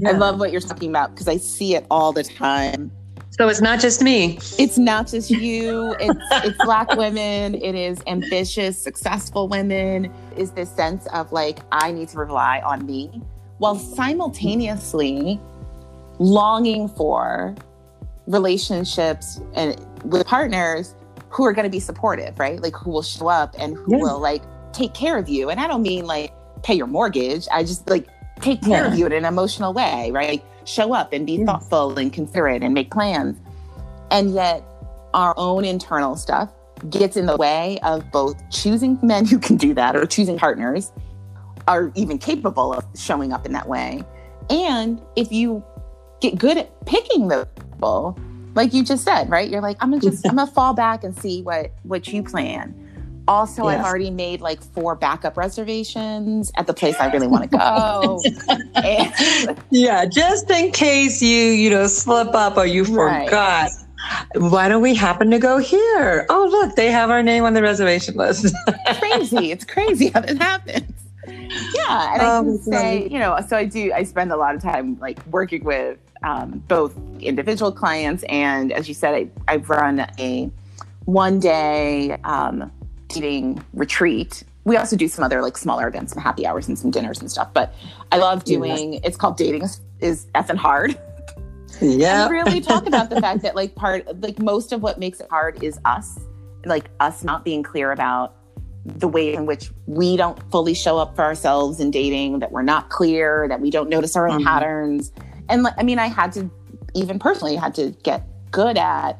i 0.06 0.10
love 0.10 0.40
what 0.40 0.50
you're 0.50 0.60
talking 0.60 0.88
about 0.88 1.10
because 1.10 1.28
i 1.28 1.36
see 1.36 1.76
it 1.76 1.86
all 1.90 2.12
the 2.12 2.24
time 2.24 2.90
So 3.38 3.48
it's 3.48 3.60
not 3.60 3.78
just 3.78 4.02
me. 4.02 4.38
it's 4.58 4.78
not 4.78 5.06
just 5.06 5.30
you. 5.30 5.94
It's 6.00 6.20
it's 6.44 6.64
black 6.64 6.96
women. 6.96 7.54
It 7.54 7.74
is 7.76 7.98
ambitious 8.08 8.76
successful 8.80 9.46
women. 9.48 10.12
Is 10.36 10.50
this 10.52 10.70
sense 10.70 11.06
of 11.14 11.30
like 11.32 11.60
i 11.72 11.92
need 11.92 12.08
to 12.10 12.18
rely 12.18 12.60
on 12.64 12.84
me 12.84 13.22
while 13.58 13.76
simultaneously 13.76 15.40
longing 16.18 16.88
for 16.88 17.54
relationships 18.26 19.40
and 19.54 19.80
with 20.04 20.26
partners 20.26 20.94
who 21.30 21.44
are 21.44 21.52
going 21.52 21.64
to 21.64 21.70
be 21.70 21.80
supportive 21.80 22.38
right? 22.38 22.60
Like 22.60 22.74
who 22.74 22.90
will 22.90 23.02
show 23.02 23.28
up 23.28 23.54
and 23.58 23.76
who 23.76 23.96
Yeah. 23.96 24.02
will 24.02 24.18
like 24.20 24.42
take 24.72 24.94
care 24.94 25.16
of 25.16 25.28
you. 25.28 25.48
And 25.50 25.60
i 25.60 25.66
don't 25.68 25.82
mean 25.82 26.06
like 26.06 26.32
pay 26.64 26.74
your 26.74 26.88
mortgage. 26.88 27.46
I 27.52 27.62
just 27.62 27.88
like 27.88 28.06
take 28.40 28.62
care 28.62 28.84
of 28.84 28.94
you 28.98 29.06
in 29.06 29.12
an 29.12 29.24
emotional 29.24 29.72
way 29.72 30.10
right 30.12 30.44
show 30.68 30.92
up 30.94 31.12
and 31.12 31.26
be 31.26 31.36
Yeah. 31.36 31.46
thoughtful 31.46 31.98
and 31.98 32.12
considerate 32.12 32.62
and 32.62 32.74
make 32.74 32.90
plans. 32.90 33.36
And 34.10 34.30
yet 34.34 34.62
our 35.14 35.34
own 35.36 35.64
internal 35.64 36.16
stuff 36.16 36.50
gets 36.90 37.16
in 37.16 37.26
the 37.26 37.36
way 37.36 37.78
of 37.82 38.10
both 38.12 38.36
choosing 38.50 38.98
men 39.02 39.26
who 39.26 39.38
can 39.38 39.56
do 39.56 39.74
that 39.74 39.96
or 39.96 40.06
choosing 40.06 40.38
partners 40.38 40.92
are 41.66 41.90
even 41.94 42.18
capable 42.18 42.72
of 42.72 42.84
showing 42.96 43.32
up 43.32 43.44
in 43.44 43.52
that 43.52 43.68
way. 43.68 44.02
And 44.50 45.00
if 45.16 45.32
you 45.32 45.62
get 46.20 46.38
good 46.38 46.56
at 46.58 46.84
picking 46.86 47.28
those 47.28 47.46
people 47.56 48.18
like 48.54 48.74
you 48.74 48.82
just 48.82 49.04
said 49.04 49.30
right? 49.30 49.48
You're 49.48 49.60
like 49.60 49.76
i'm 49.80 49.90
gonna 49.90 50.02
just 50.02 50.26
i'm 50.28 50.34
gonna 50.36 50.50
fall 50.50 50.74
back 50.74 51.04
and 51.04 51.16
see 51.16 51.42
what 51.42 51.70
what 51.84 52.08
you 52.08 52.24
plan 52.24 52.74
also 53.28 53.64
i've 53.66 53.84
already 53.84 54.10
made 54.10 54.40
like 54.40 54.60
four 54.62 54.94
backup 54.96 55.36
reservations 55.36 56.50
at 56.56 56.66
the 56.66 56.74
place 56.74 56.96
i 57.00 57.06
really 57.06 57.28
want 57.28 57.44
to 57.44 57.50
go 57.50 58.22
and, 58.84 59.60
Yeah, 59.70 60.06
just 60.06 60.50
in 60.50 60.70
case 60.72 61.20
you, 61.22 61.28
you 61.28 61.70
know, 61.70 61.86
slip 61.86 62.34
up 62.34 62.56
or 62.56 62.66
you 62.66 62.84
Right. 62.84 63.26
forgot. 63.26 63.70
Why 64.36 64.68
don't 64.68 64.82
we 64.82 64.94
happen 64.94 65.30
to 65.32 65.38
go 65.38 65.58
here? 65.58 66.26
Oh, 66.30 66.48
look, 66.50 66.76
they 66.76 66.90
have 66.90 67.10
our 67.10 67.22
name 67.22 67.44
on 67.44 67.54
the 67.54 67.62
reservation 67.62 68.14
list. 68.16 68.54
crazy. 68.98 69.50
It's 69.52 69.64
crazy 69.64 70.08
how 70.08 70.20
this 70.20 70.38
happens. 70.38 70.92
Yeah, 71.26 72.14
and 72.14 72.22
I 72.22 72.26
Oh, 72.38 72.44
can 72.44 72.58
say, 72.62 73.02
God. 73.02 73.12
you 73.12 73.18
know, 73.18 73.38
so 73.46 73.56
I 73.56 73.64
do. 73.64 73.92
I 73.92 74.04
spend 74.04 74.32
a 74.32 74.36
lot 74.36 74.54
of 74.54 74.62
time 74.62 74.96
like 75.00 75.24
working 75.26 75.64
with 75.64 75.98
um, 76.22 76.62
both 76.68 76.94
individual 77.20 77.72
clients 77.72 78.22
and, 78.28 78.72
as 78.72 78.88
you 78.88 78.94
said, 78.94 79.14
I, 79.14 79.28
I 79.48 79.56
run 79.56 80.06
a 80.18 80.50
one 81.04 81.40
day 81.40 82.12
um, 82.24 82.70
dating 83.08 83.64
retreat. 83.74 84.42
We 84.64 84.76
also 84.76 84.96
do 84.96 85.08
some 85.08 85.24
other 85.24 85.40
like 85.42 85.56
smaller 85.56 85.88
events, 85.88 86.12
some 86.12 86.22
happy 86.22 86.46
hours 86.46 86.68
and 86.68 86.78
some 86.78 86.90
dinners 86.90 87.20
and 87.20 87.30
stuff. 87.30 87.52
But 87.54 87.74
I 88.12 88.18
love 88.18 88.42
Yeah. 88.46 88.56
doing. 88.58 88.94
It's 89.02 89.16
called 89.16 89.36
dating 89.36 89.62
is, 90.00 90.26
effing 90.34 90.56
hard 90.56 90.98
yeah. 91.80 92.22
and 92.24 92.30
really 92.32 92.60
talk 92.60 92.86
about 92.86 93.10
the 93.10 93.20
fact 93.20 93.42
that 93.42 93.54
like 93.56 93.74
part 93.74 94.20
like 94.20 94.38
most 94.38 94.72
of 94.72 94.82
what 94.82 94.98
makes 94.98 95.20
it 95.20 95.26
hard 95.30 95.62
is 95.62 95.78
us 95.84 96.18
like 96.64 96.90
us 97.00 97.24
not 97.24 97.44
being 97.44 97.62
clear 97.62 97.92
about 97.92 98.34
the 98.84 99.08
way 99.08 99.34
in 99.34 99.44
which 99.46 99.70
we 99.86 100.16
don't 100.16 100.38
fully 100.50 100.72
show 100.74 100.98
up 100.98 101.14
for 101.16 101.22
ourselves 101.22 101.78
in 101.80 101.90
dating 101.90 102.38
that 102.38 102.52
we're 102.52 102.62
not 102.62 102.88
clear 102.90 103.46
that 103.48 103.60
we 103.60 103.70
don't 103.70 103.88
notice 103.88 104.16
our 104.16 104.28
own 104.28 104.40
Mhm. 104.40 104.44
patterns 104.44 105.12
and 105.48 105.62
like 105.62 105.74
i 105.78 105.82
mean 105.82 105.98
i 105.98 106.06
had 106.06 106.32
to 106.32 106.50
even 106.94 107.18
personally 107.18 107.54
had 107.54 107.74
to 107.74 107.90
get 108.02 108.26
good 108.50 108.78
at 108.78 109.18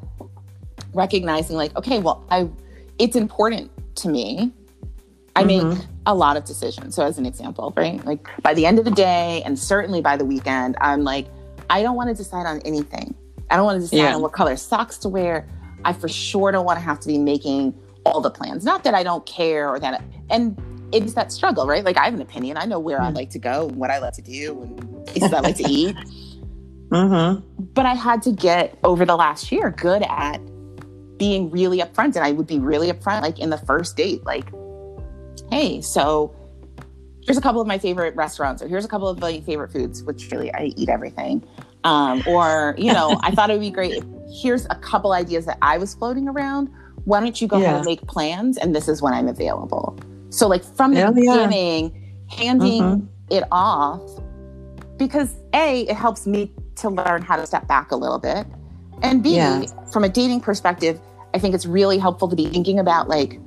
recognizing 0.93 1.55
like 1.55 1.75
okay 1.77 1.99
well 1.99 2.25
i 2.31 2.49
it's 2.97 3.15
important 3.15 3.69
to 3.99 4.09
me 4.09 4.51
i 5.35 5.43
make 5.43 5.61
Mhm. 5.61 5.85
a 6.05 6.13
lot 6.15 6.35
of 6.37 6.43
decisions 6.45 6.95
so 6.95 7.03
as 7.05 7.17
an 7.17 7.25
example 7.25 7.73
right 7.77 8.03
like 8.05 8.27
by 8.41 8.53
the 8.53 8.65
end 8.65 8.79
of 8.79 8.85
the 8.85 8.91
day 8.91 9.41
and 9.45 9.57
certainly 9.57 10.01
by 10.01 10.17
the 10.17 10.25
weekend 10.25 10.75
i'm 10.81 11.03
like 11.03 11.27
i 11.69 11.81
don't 11.83 11.95
want 11.95 12.09
to 12.09 12.15
decide 12.15 12.45
on 12.45 12.59
anything 12.65 13.13
i 13.49 13.55
don't 13.55 13.65
want 13.65 13.77
to 13.77 13.81
decide 13.81 13.97
Yeah. 13.97 14.15
on 14.15 14.21
what 14.21 14.31
color 14.31 14.55
socks 14.55 14.97
to 14.99 15.09
wear 15.09 15.47
i 15.85 15.93
for 15.93 16.07
sure 16.07 16.51
don't 16.51 16.65
want 16.65 16.77
to 16.79 16.83
have 16.83 16.99
to 17.01 17.07
be 17.07 17.17
making 17.17 17.73
all 18.05 18.21
the 18.21 18.31
plans 18.31 18.63
not 18.65 18.83
that 18.85 18.93
i 18.95 19.03
don't 19.03 19.25
care 19.25 19.69
or 19.69 19.79
that 19.79 20.01
and 20.29 20.57
it's 20.91 21.13
that 21.13 21.31
struggle 21.31 21.67
right 21.67 21.83
like 21.85 21.97
i 21.97 22.05
have 22.05 22.13
an 22.15 22.21
opinion 22.21 22.57
i 22.57 22.65
know 22.65 22.79
where 22.79 22.99
i 23.01 23.11
Mm. 23.11 23.15
like 23.15 23.29
to 23.31 23.39
go 23.39 23.67
and 23.67 23.77
what 23.77 23.91
i 23.91 23.99
like 23.99 24.13
to 24.13 24.21
do 24.23 24.61
and 24.63 25.05
places 25.05 25.31
i 25.33 25.39
like 25.41 25.57
to 25.57 25.63
eat 25.69 25.95
Mm-hmm. 26.91 27.65
but 27.75 27.85
I 27.85 27.93
had 27.93 28.23
to 28.23 28.31
get 28.31 28.75
over 28.83 29.05
the 29.05 29.15
last 29.15 29.51
year 29.51 29.69
good 29.69 30.01
at 30.09 30.41
being 31.19 31.51
really 31.51 31.77
upfront. 31.79 32.15
And 32.15 32.19
I 32.25 32.31
would 32.31 32.47
be 32.47 32.57
really 32.57 32.91
upfront, 32.91 33.21
like 33.21 33.37
in 33.37 33.51
the 33.51 33.57
first 33.59 33.95
date, 33.95 34.23
like, 34.25 34.49
hey, 35.51 35.81
so 35.81 36.33
here's 37.23 37.37
a 37.37 37.41
couple 37.41 37.61
of 37.61 37.67
my 37.67 37.77
favorite 37.77 38.15
restaurants, 38.15 38.63
or 38.63 38.67
here's 38.67 38.85
a 38.85 38.87
couple 38.87 39.07
of 39.07 39.19
my 39.19 39.41
favorite 39.41 39.71
foods, 39.71 40.01
which 40.01 40.31
really 40.31 40.51
I 40.53 40.73
eat 40.75 40.89
everything. 40.89 41.43
Um, 41.83 42.23
or, 42.25 42.73
you 42.77 42.91
know, 42.91 43.19
I 43.21 43.31
thought 43.31 43.51
it 43.51 43.53
would 43.53 43.61
be 43.61 43.69
great. 43.69 44.03
Here's 44.41 44.65
a 44.65 44.75
couple 44.75 45.11
ideas 45.13 45.45
that 45.45 45.59
I 45.61 45.77
was 45.77 45.93
floating 45.93 46.27
around. 46.27 46.69
Why 47.05 47.19
don't 47.19 47.39
you 47.39 47.47
go 47.47 47.57
ahead 47.57 47.69
Yeah. 47.69 47.75
and 47.77 47.85
make 47.85 48.01
plans? 48.07 48.57
And 48.57 48.75
this 48.75 48.87
is 48.87 49.01
when 49.01 49.13
I'm 49.13 49.27
available. 49.27 49.97
So, 50.29 50.47
like, 50.47 50.63
from 50.63 50.93
the 50.93 51.01
Hell 51.01 51.13
yeah. 51.17 51.33
beginning, 51.33 52.15
handing 52.27 52.81
Mhm. 52.81 53.07
it 53.29 53.43
off 53.51 54.01
because 54.97 55.35
A, 55.53 55.81
it 55.81 55.95
helps 55.95 56.27
me 56.27 56.51
to 56.75 56.89
learn 56.89 57.21
how 57.21 57.35
to 57.37 57.45
step 57.45 57.67
back 57.67 57.91
a 57.91 57.95
little 57.95 58.19
bit. 58.19 58.45
And 59.01 59.23
B, 59.23 59.35
Yeah. 59.35 59.63
from 59.91 60.03
a 60.03 60.09
dating 60.09 60.41
perspective, 60.41 60.99
I 61.33 61.39
think 61.39 61.53
it's 61.55 61.65
really 61.65 61.97
helpful 61.97 62.27
to 62.27 62.35
be 62.35 62.47
thinking 62.47 62.79
about 62.79 63.07
like, 63.07 63.39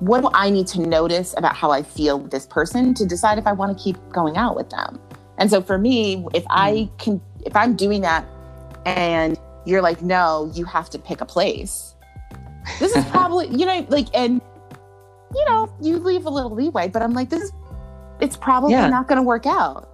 what 0.00 0.22
do 0.22 0.30
I 0.34 0.50
need 0.50 0.66
to 0.68 0.80
notice 0.80 1.34
about 1.36 1.54
how 1.54 1.70
I 1.70 1.82
feel 1.82 2.18
with 2.18 2.32
this 2.32 2.46
person 2.46 2.92
to 2.94 3.06
decide 3.06 3.38
if 3.38 3.46
I 3.46 3.52
want 3.52 3.76
to 3.76 3.82
keep 3.82 3.96
going 4.10 4.36
out 4.36 4.56
with 4.56 4.70
them? 4.70 4.98
And 5.38 5.48
so 5.50 5.62
for 5.62 5.78
me, 5.78 6.26
if 6.34 6.44
I 6.50 6.72
mm. 6.72 6.98
can, 6.98 7.20
if 7.46 7.54
I'm 7.54 7.76
doing 7.76 8.00
that 8.02 8.26
and 8.84 9.38
you're 9.64 9.82
like, 9.82 10.02
no, 10.02 10.50
you 10.54 10.64
have 10.64 10.90
to 10.90 10.98
pick 10.98 11.20
a 11.20 11.26
place, 11.26 11.94
this 12.80 12.96
is 12.96 13.04
probably, 13.10 13.46
you 13.48 13.64
know, 13.64 13.86
like, 13.88 14.08
and 14.12 14.40
you 15.34 15.44
know, 15.46 15.72
you 15.80 15.98
leave 15.98 16.26
a 16.26 16.30
little 16.30 16.54
leeway, 16.54 16.88
but 16.88 17.02
I'm 17.02 17.12
like, 17.12 17.30
this 17.30 17.42
is, 17.42 17.52
it's 18.20 18.36
probably 18.36 18.72
yeah. 18.72 18.88
not 18.88 19.08
going 19.08 19.16
to 19.16 19.22
work 19.22 19.46
out. 19.46 19.88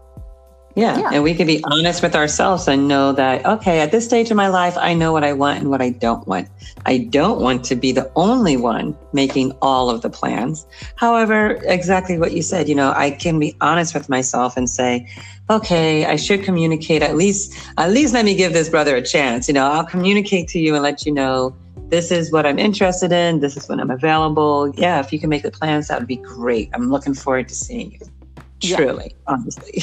Yeah. 0.79 0.97
yeah. 0.97 1.11
And 1.13 1.25
we 1.25 1.35
can 1.35 1.47
be 1.47 1.63
honest 1.65 2.03
with 2.03 2.15
ourselves 2.15 2.69
and 2.69 2.87
know 2.87 3.13
that, 3.13 3.45
okay, 3.45 3.81
at 3.81 3.91
this 3.91 4.05
stage 4.05 4.31
of 4.31 4.37
my 4.37 4.49
life, 4.49 4.77
I 4.77 4.95
know 4.95 5.13
what 5.13 5.25
I 5.25 5.33
want 5.33 5.59
and 5.59 5.71
what 5.71 5.83
I 5.83 5.91
don't 5.91 6.27
want. 6.29 6.49
I 6.87 6.99
don't 6.99 7.41
want 7.41 7.65
to 7.65 7.75
be 7.75 7.91
the 7.91 8.11
only 8.15 8.57
one 8.57 8.97
making 9.13 9.53
all 9.61 9.91
of 9.91 10.03
the 10.03 10.11
plans. 10.11 10.67
However, 10.95 11.59
exactly 11.65 12.17
what 12.17 12.33
you 12.33 12.43
said, 12.43 12.69
you 12.69 12.77
know, 12.77 12.93
I 12.95 13.11
can 13.11 13.41
be 13.41 13.57
honest 13.61 13.93
with 13.93 14.09
myself 14.09 14.57
and 14.57 14.71
say, 14.71 15.09
okay, 15.51 16.05
I 16.07 16.15
should 16.15 16.45
communicate 16.45 17.03
at 17.03 17.17
least, 17.17 17.59
at 17.77 17.91
least 17.91 18.15
let 18.15 18.25
me 18.25 18.37
give 18.37 18.53
this 18.53 18.69
brother 18.69 18.95
a 18.95 19.03
chance. 19.03 19.49
You 19.49 19.55
know, 19.55 19.67
I'll 19.67 19.87
communicate 19.87 20.47
to 20.51 20.61
you 20.61 20.75
and 20.75 20.83
let 20.85 21.05
you 21.05 21.13
know 21.13 21.57
this 21.89 22.13
is 22.13 22.31
what 22.31 22.47
I'm 22.47 22.59
interested 22.59 23.11
in. 23.11 23.41
This 23.41 23.57
is 23.57 23.69
when 23.69 23.81
I'm 23.81 23.91
available. 23.91 24.73
Yeah, 24.77 25.01
if 25.01 25.13
you 25.13 25.19
can 25.19 25.31
make 25.31 25.43
the 25.43 25.51
plans, 25.51 25.89
that 25.89 25.99
would 25.99 26.09
be 26.09 26.17
great. 26.17 26.71
I'm 26.73 26.91
looking 26.91 27.15
forward 27.15 27.49
to 27.49 27.55
seeing 27.55 27.93
you. 27.93 27.99
Truly, 28.61 29.15
yeah. 29.15 29.17
honestly. 29.27 29.83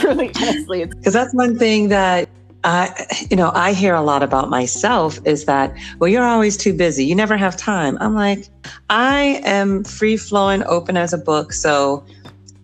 Truly, 0.00 0.30
honestly. 0.36 0.84
Because 0.96 1.12
that's 1.12 1.34
one 1.34 1.58
thing 1.58 1.88
that 1.88 2.28
I, 2.64 3.06
you 3.30 3.36
know, 3.36 3.52
I 3.54 3.72
hear 3.72 3.94
a 3.94 4.02
lot 4.02 4.22
about 4.22 4.50
myself 4.50 5.20
is 5.24 5.44
that, 5.44 5.76
well, 5.98 6.08
you're 6.08 6.24
always 6.24 6.56
too 6.56 6.72
busy. 6.72 7.04
You 7.04 7.14
never 7.14 7.36
have 7.36 7.56
time. 7.56 7.96
I'm 8.00 8.14
like, 8.14 8.48
I 8.90 9.40
am 9.44 9.84
free 9.84 10.16
flowing, 10.16 10.64
open 10.64 10.96
as 10.96 11.12
a 11.12 11.18
book. 11.18 11.52
So 11.52 12.04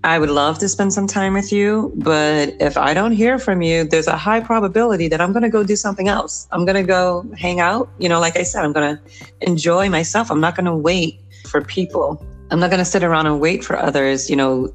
I 0.05 0.19
would 0.19 0.31
love 0.31 0.59
to 0.59 0.69
spend 0.69 0.93
some 0.93 1.07
time 1.07 1.35
with 1.35 1.53
you, 1.53 1.93
but 1.95 2.57
if 2.59 2.77
I 2.77 2.93
don't 2.93 3.13
hear 3.13 3.39
from 3.39 3.63
you, 3.63 3.85
there's 3.85 4.09
a 4.09 4.17
high 4.17 4.41
probability 4.41 5.07
that 5.07 5.21
I'm 5.21 5.33
going 5.33 5.45
to 5.45 5.49
go 5.49 5.63
do 5.63 5.77
something 5.77 6.09
else. 6.09 6.49
I'm 6.51 6.65
going 6.65 6.75
to 6.75 6.83
go 6.83 7.25
hang 7.39 7.61
out. 7.61 7.89
You 8.01 8.09
know, 8.09 8.19
like 8.19 8.37
I 8.37 8.43
said, 8.43 8.65
I'm 8.65 8.73
going 8.73 8.97
to 8.97 9.03
enjoy 9.43 9.89
myself. 9.89 10.33
I'm 10.33 10.41
not 10.41 10.57
going 10.57 10.67
to 10.67 10.75
wait 10.75 11.21
for 11.47 11.63
people. 11.63 12.27
I'm 12.51 12.59
not 12.59 12.71
going 12.71 12.81
to 12.81 12.85
sit 12.85 13.05
around 13.05 13.29
and 13.29 13.41
wait 13.41 13.63
for 13.63 13.79
others, 13.79 14.29
you 14.29 14.35
know, 14.35 14.75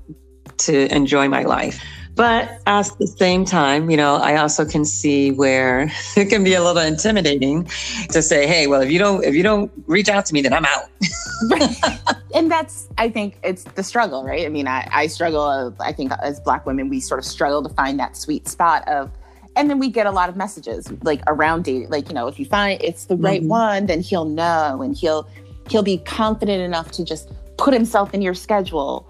to 0.59 0.93
enjoy 0.93 1.27
my 1.27 1.43
life. 1.43 1.83
But 2.17 2.49
at 2.65 2.89
the 2.97 3.05
same 3.05 3.45
time, 3.45 3.91
you 3.91 3.95
know, 3.95 4.15
I 4.15 4.37
also 4.37 4.65
can 4.65 4.85
see 4.85 5.31
where 5.31 5.91
it 6.17 6.29
can 6.29 6.43
be 6.43 6.55
a 6.55 6.63
little 6.63 6.81
intimidating 6.81 7.69
to 8.09 8.23
say, 8.23 8.47
"Hey, 8.47 8.65
well, 8.65 8.81
if 8.81 8.91
you 8.91 8.97
don't 8.97 9.23
if 9.23 9.35
you 9.35 9.43
don't 9.43 9.71
reach 9.85 10.09
out 10.09 10.25
to 10.25 10.33
me, 10.33 10.41
then 10.41 10.51
I'm 10.51 10.65
out." 10.65 10.89
and 12.35 12.49
that's, 12.49 12.87
I 12.97 13.09
think, 13.09 13.37
it's 13.43 13.65
the 13.65 13.83
struggle, 13.83 14.23
right? 14.23 14.47
I 14.47 14.49
mean, 14.49 14.67
I, 14.67 14.89
I 14.91 15.07
struggle. 15.07 15.75
I 15.79 15.93
think 15.93 16.11
as 16.23 16.39
Black 16.39 16.65
women, 16.65 16.89
we 16.89 16.99
sort 16.99 17.19
of 17.19 17.25
struggle 17.25 17.61
to 17.61 17.69
find 17.69 17.99
that 17.99 18.17
sweet 18.17 18.47
spot 18.47 18.87
of 18.87 19.11
and 19.55 19.71
then 19.71 19.79
we 19.79 19.89
get 19.89 20.05
a 20.05 20.11
lot 20.11 20.29
of 20.29 20.35
messages 20.37 20.91
like 21.01 21.21
around 21.27 21.63
dating 21.63 21.89
like 21.89 22.07
you 22.09 22.13
know 22.13 22.27
if 22.27 22.39
you 22.39 22.45
find 22.45 22.79
it's 22.81 23.05
the 23.05 23.17
right 23.17 23.41
mm-hmm. 23.41 23.49
one 23.49 23.85
then 23.87 24.01
he'll 24.01 24.25
know 24.25 24.81
and 24.83 24.95
he'll 24.95 25.27
he'll 25.67 25.83
be 25.83 25.97
confident 25.97 26.61
enough 26.61 26.91
to 26.91 27.03
just 27.03 27.31
put 27.57 27.73
himself 27.73 28.13
in 28.13 28.21
your 28.21 28.35
schedule 28.35 29.09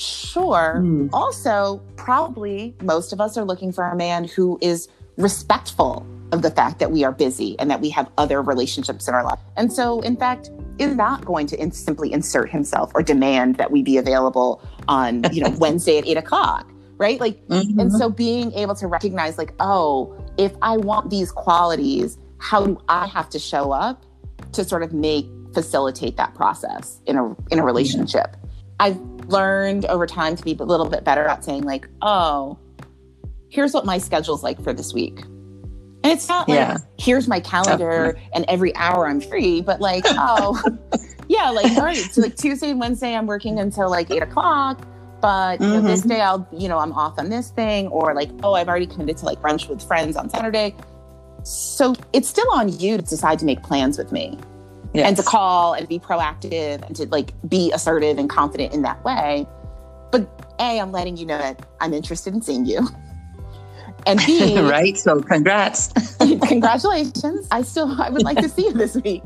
Sure. 0.00 0.76
Mm. 0.78 1.10
Also, 1.12 1.82
probably 1.96 2.74
most 2.82 3.12
of 3.12 3.20
us 3.20 3.36
are 3.36 3.44
looking 3.44 3.70
for 3.70 3.84
a 3.84 3.94
man 3.94 4.24
who 4.24 4.58
is 4.62 4.88
respectful 5.18 6.06
of 6.32 6.40
the 6.40 6.50
fact 6.50 6.78
that 6.78 6.90
we 6.90 7.04
are 7.04 7.12
busy 7.12 7.58
and 7.58 7.70
that 7.70 7.80
we 7.80 7.90
have 7.90 8.10
other 8.16 8.40
relationships 8.40 9.08
in 9.08 9.14
our 9.14 9.24
life. 9.24 9.38
And 9.56 9.70
so, 9.70 10.00
in 10.00 10.16
fact, 10.16 10.50
is 10.78 10.96
not 10.96 11.24
going 11.26 11.46
to 11.48 11.60
in- 11.60 11.72
simply 11.72 12.12
insert 12.12 12.50
himself 12.50 12.92
or 12.94 13.02
demand 13.02 13.56
that 13.56 13.70
we 13.70 13.82
be 13.82 13.98
available 13.98 14.62
on, 14.88 15.24
you 15.32 15.42
know, 15.42 15.50
Wednesday 15.58 15.98
at 15.98 16.06
eight 16.06 16.16
o'clock, 16.16 16.70
right? 16.96 17.20
Like, 17.20 17.46
mm-hmm. 17.48 17.78
and 17.78 17.92
so 17.92 18.08
being 18.08 18.52
able 18.52 18.74
to 18.76 18.86
recognize, 18.86 19.36
like, 19.36 19.52
oh, 19.60 20.16
if 20.38 20.52
I 20.62 20.78
want 20.78 21.10
these 21.10 21.30
qualities, 21.30 22.16
how 22.38 22.64
do 22.64 22.80
I 22.88 23.06
have 23.06 23.28
to 23.30 23.38
show 23.38 23.72
up 23.72 24.06
to 24.52 24.64
sort 24.64 24.82
of 24.82 24.94
make 24.94 25.26
facilitate 25.52 26.16
that 26.16 26.34
process 26.34 27.00
in 27.04 27.18
a 27.18 27.36
in 27.50 27.58
a 27.58 27.64
relationship? 27.64 28.36
I've 28.78 28.98
learned 29.28 29.84
over 29.86 30.06
time 30.06 30.36
to 30.36 30.42
be 30.42 30.56
a 30.58 30.64
little 30.64 30.88
bit 30.88 31.04
better 31.04 31.24
at 31.24 31.44
saying, 31.44 31.64
like, 31.64 31.88
oh, 32.02 32.58
here's 33.48 33.72
what 33.74 33.84
my 33.84 33.98
schedule's 33.98 34.42
like 34.42 34.62
for 34.62 34.72
this 34.72 34.92
week. 34.92 35.20
And 36.02 36.12
it's 36.12 36.28
not 36.28 36.48
like, 36.48 36.56
yeah. 36.56 36.76
here's 36.98 37.28
my 37.28 37.40
calendar 37.40 38.18
and 38.32 38.44
every 38.48 38.74
hour 38.76 39.06
I'm 39.06 39.20
free, 39.20 39.60
but 39.60 39.80
like, 39.80 40.04
oh, 40.08 40.60
yeah, 41.28 41.50
like, 41.50 41.70
all 41.72 41.84
right, 41.84 41.96
so 41.96 42.22
like 42.22 42.36
Tuesday 42.36 42.70
and 42.70 42.80
Wednesday, 42.80 43.14
I'm 43.14 43.26
working 43.26 43.58
until 43.58 43.90
like 43.90 44.10
eight 44.10 44.22
o'clock. 44.22 44.86
But 45.20 45.60
mm-hmm. 45.60 45.72
know, 45.72 45.80
this 45.82 46.00
day, 46.00 46.22
I'll, 46.22 46.48
you 46.50 46.68
know, 46.68 46.78
I'm 46.78 46.94
off 46.94 47.18
on 47.18 47.28
this 47.28 47.50
thing, 47.50 47.88
or 47.88 48.14
like, 48.14 48.30
oh, 48.42 48.54
I've 48.54 48.68
already 48.68 48.86
committed 48.86 49.18
to 49.18 49.26
like 49.26 49.38
brunch 49.42 49.68
with 49.68 49.86
friends 49.86 50.16
on 50.16 50.30
Saturday. 50.30 50.74
So 51.42 51.94
it's 52.14 52.28
still 52.28 52.50
on 52.54 52.70
you 52.78 52.96
to 52.96 53.02
decide 53.02 53.38
to 53.40 53.44
make 53.44 53.62
plans 53.62 53.98
with 53.98 54.12
me 54.12 54.38
yes. 54.94 55.06
and 55.06 55.16
to 55.16 55.22
call 55.22 55.74
and 55.74 55.88
be 55.88 55.98
proactive 55.98 56.84
and 56.86 56.96
to 56.96 57.06
like 57.06 57.32
be 57.48 57.72
assertive 57.72 58.18
and 58.18 58.28
confident 58.28 58.72
in 58.74 58.82
that 58.82 59.02
way. 59.04 59.46
But 60.10 60.28
A, 60.58 60.80
I'm 60.80 60.92
letting 60.92 61.16
you 61.16 61.26
know 61.26 61.38
that 61.38 61.66
I'm 61.80 61.92
interested 61.92 62.34
in 62.34 62.42
seeing 62.42 62.66
you. 62.66 62.88
And 64.06 64.20
B, 64.26 64.58
right? 64.60 64.96
So 64.96 65.20
congrats. 65.20 65.92
congratulations. 66.18 67.46
I 67.50 67.62
still 67.62 68.00
I 68.00 68.10
would 68.10 68.22
like 68.22 68.38
to 68.38 68.48
see 68.48 68.66
you 68.66 68.72
this 68.72 68.96
week. 68.96 69.22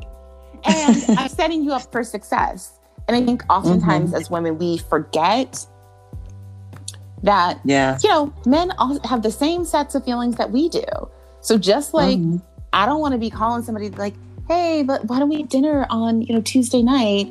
And 0.65 0.97
I'm 1.19 1.29
setting 1.29 1.63
you 1.65 1.73
up 1.73 1.91
for 1.93 2.05
success. 2.05 2.79
And 3.07 3.17
I 3.17 3.25
think 3.25 3.45
oftentimes 3.51 4.11
mm-hmm. 4.11 4.21
as 4.21 4.31
women 4.31 4.59
we 4.59 4.79
forget 4.79 5.67
that 7.23 7.59
yeah. 7.65 7.99
you 8.03 8.09
know, 8.11 8.35
men 8.45 8.71
all 8.79 8.99
have 9.07 9.23
the 9.23 9.31
same 9.31 9.65
sets 9.65 9.95
of 9.95 10.05
feelings 10.05 10.37
that 10.37 10.51
we 10.51 10.69
do. 10.69 10.85
So 11.41 11.59
just 11.59 11.95
like 11.95 12.19
mm-hmm. 12.19 12.39
I 12.73 12.87
don't 12.87 13.01
want 13.01 13.13
to 13.13 13.19
be 13.19 13.31
calling 13.31 13.63
somebody 13.63 13.91
like, 13.91 14.15
hey, 14.49 14.83
but 14.83 15.05
why 15.07 15.19
don't 15.19 15.29
we 15.29 15.43
dinner 15.45 15.87
on, 15.91 16.23
you 16.23 16.35
know, 16.35 16.41
Tuesday 16.41 16.83
night? 16.83 17.31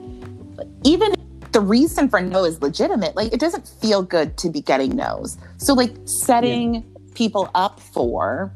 Even 0.84 1.14
the 1.52 1.62
reason 1.62 2.10
for 2.10 2.20
no 2.20 2.44
is 2.44 2.62
legitimate, 2.62 3.16
like 3.16 3.32
it 3.32 3.40
doesn't 3.40 3.68
feel 3.68 4.02
good 4.02 4.38
to 4.38 4.50
be 4.50 4.62
getting 4.62 4.96
no's. 4.96 5.38
So 5.58 5.74
like 5.74 5.94
setting 6.06 6.76
yeah. 6.76 6.82
people 7.14 7.50
up 7.56 7.80
for 7.80 8.52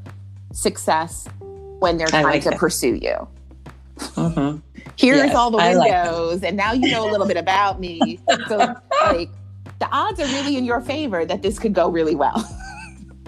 success 0.52 1.28
when 1.80 1.98
they're 1.98 2.08
trying 2.08 2.24
like 2.24 2.43
to 2.43 2.56
pursue 2.56 2.96
you. 2.96 3.28
Mm-hmm. 3.98 4.60
Here's 4.98 5.17
yes, 5.17 5.36
all 5.36 5.52
the 5.52 5.58
windows, 5.58 6.41
like 6.41 6.48
and 6.48 6.58
now 6.58 6.74
you 6.74 6.91
know 6.91 7.08
a 7.08 7.12
little 7.12 7.28
bit 7.28 7.38
about 7.38 7.80
me. 7.80 8.20
So 8.48 8.58
like 9.04 9.30
the 9.80 9.88
odds 9.91 10.20
are 10.20 10.26
really 10.26 10.58
in 10.58 10.65
your 10.65 10.82
favor 10.82 11.24
that 11.26 11.43
this 11.43 11.60
could 11.60 11.74
go 11.74 11.89
really 11.89 12.15
well. 12.15 12.43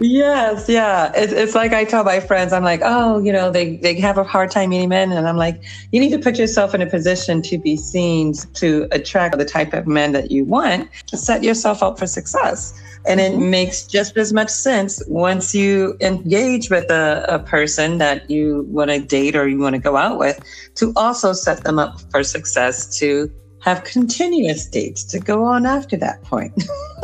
Yes, 0.02 0.70
yeah. 0.70 1.12
It's, 1.16 1.34
it's 1.34 1.56
like 1.56 1.74
I 1.74 1.84
tell 1.84 2.04
my 2.04 2.20
friends, 2.20 2.54
I'm 2.54 2.64
like, 2.64 2.82
oh, 2.84 3.20
you 3.20 3.32
know, 3.32 3.52
they, 3.52 3.78
they 3.78 4.00
have 4.00 4.18
a 4.18 4.24
hard 4.24 4.52
time 4.52 4.70
meeting 4.70 4.90
men. 4.90 5.12
And 5.12 5.28
I'm 5.28 5.38
like, 5.38 5.62
you 5.92 6.00
need 6.00 6.12
to 6.12 6.20
put 6.20 6.38
yourself 6.38 6.74
in 6.74 6.82
a 6.82 6.88
position 6.88 7.42
to 7.44 7.58
be 7.58 7.76
seen 7.76 8.34
to 8.56 8.88
attract 8.92 9.38
the 9.38 9.46
type 9.46 9.74
of 9.74 9.88
men 9.88 10.12
that 10.14 10.32
you 10.32 10.46
want 10.46 10.90
to 11.08 11.18
set 11.18 11.44
yourself 11.44 11.84
up 11.84 12.00
for 12.00 12.08
success. 12.08 12.80
And 13.06 13.20
it 13.20 13.32
mm-hmm. 13.32 13.50
makes 13.50 13.84
just 13.88 14.18
as 14.18 14.34
much 14.34 14.50
sense 14.50 15.02
once 15.08 15.56
you 15.56 15.98
engage 16.02 16.70
with 16.70 16.90
a, 16.92 17.26
a 17.28 17.40
person 17.40 17.98
that 17.98 18.30
you 18.30 18.66
want 18.70 18.92
to 18.92 19.00
date 19.00 19.36
or 19.36 19.48
you 19.48 19.58
want 19.58 19.76
to 19.76 19.82
go 19.82 19.96
out 19.96 20.20
with 20.20 20.40
to 20.76 20.92
also 20.96 21.34
set 21.34 21.64
them 21.64 21.80
up 21.80 22.02
for 22.12 22.24
success 22.24 22.98
to 23.00 23.32
have 23.62 23.84
continuous 23.84 24.66
dates 24.66 25.04
to 25.04 25.20
go 25.20 25.44
on 25.44 25.66
after 25.66 25.98
that 25.98 26.22
point. 26.24 26.54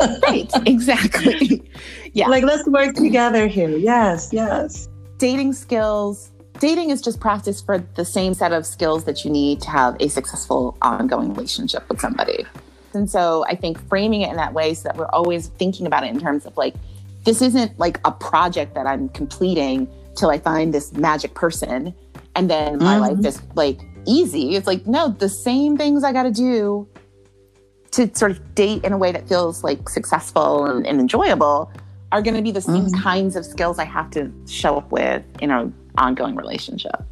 right, 0.22 0.50
exactly. 0.66 1.62
Yeah. 2.16 2.28
Like, 2.28 2.44
let's 2.44 2.66
work 2.66 2.94
together 2.94 3.46
here. 3.46 3.68
Yes, 3.68 4.30
yes. 4.32 4.88
Dating 5.18 5.52
skills. 5.52 6.30
Dating 6.58 6.88
is 6.88 7.02
just 7.02 7.20
practice 7.20 7.60
for 7.60 7.76
the 7.94 8.06
same 8.06 8.32
set 8.32 8.54
of 8.54 8.64
skills 8.64 9.04
that 9.04 9.22
you 9.22 9.30
need 9.30 9.60
to 9.60 9.68
have 9.68 9.98
a 10.00 10.08
successful 10.08 10.78
ongoing 10.80 11.34
relationship 11.34 11.86
with 11.90 12.00
somebody. 12.00 12.46
And 12.94 13.10
so 13.10 13.44
I 13.48 13.54
think 13.54 13.78
framing 13.90 14.22
it 14.22 14.30
in 14.30 14.36
that 14.36 14.54
way 14.54 14.72
so 14.72 14.84
that 14.84 14.96
we're 14.96 15.10
always 15.10 15.48
thinking 15.48 15.86
about 15.86 16.04
it 16.04 16.06
in 16.06 16.18
terms 16.18 16.46
of 16.46 16.56
like, 16.56 16.74
this 17.24 17.42
isn't 17.42 17.78
like 17.78 18.00
a 18.06 18.12
project 18.12 18.72
that 18.76 18.86
I'm 18.86 19.10
completing 19.10 19.86
till 20.16 20.30
I 20.30 20.38
find 20.38 20.72
this 20.72 20.94
magic 20.94 21.34
person 21.34 21.94
and 22.34 22.48
then 22.48 22.78
my 22.78 22.94
mm-hmm. 22.94 23.16
life 23.16 23.26
is 23.26 23.42
like 23.54 23.78
easy. 24.06 24.56
It's 24.56 24.66
like, 24.66 24.86
no, 24.86 25.08
the 25.10 25.28
same 25.28 25.76
things 25.76 26.02
I 26.02 26.14
got 26.14 26.22
to 26.22 26.30
do 26.30 26.88
to 27.90 28.10
sort 28.14 28.30
of 28.30 28.54
date 28.54 28.84
in 28.84 28.94
a 28.94 28.98
way 28.98 29.12
that 29.12 29.28
feels 29.28 29.62
like 29.62 29.90
successful 29.90 30.64
and, 30.64 30.86
and 30.86 30.98
enjoyable 30.98 31.70
are 32.16 32.22
going 32.22 32.34
to 32.34 32.42
be 32.42 32.50
the 32.50 32.62
same 32.62 32.86
mm-hmm. 32.86 33.02
kinds 33.02 33.36
of 33.36 33.44
skills 33.44 33.78
I 33.78 33.84
have 33.84 34.10
to 34.12 34.32
show 34.48 34.78
up 34.78 34.90
with 34.90 35.22
in 35.40 35.50
an 35.50 35.74
ongoing 35.98 36.34
relationship. 36.34 37.04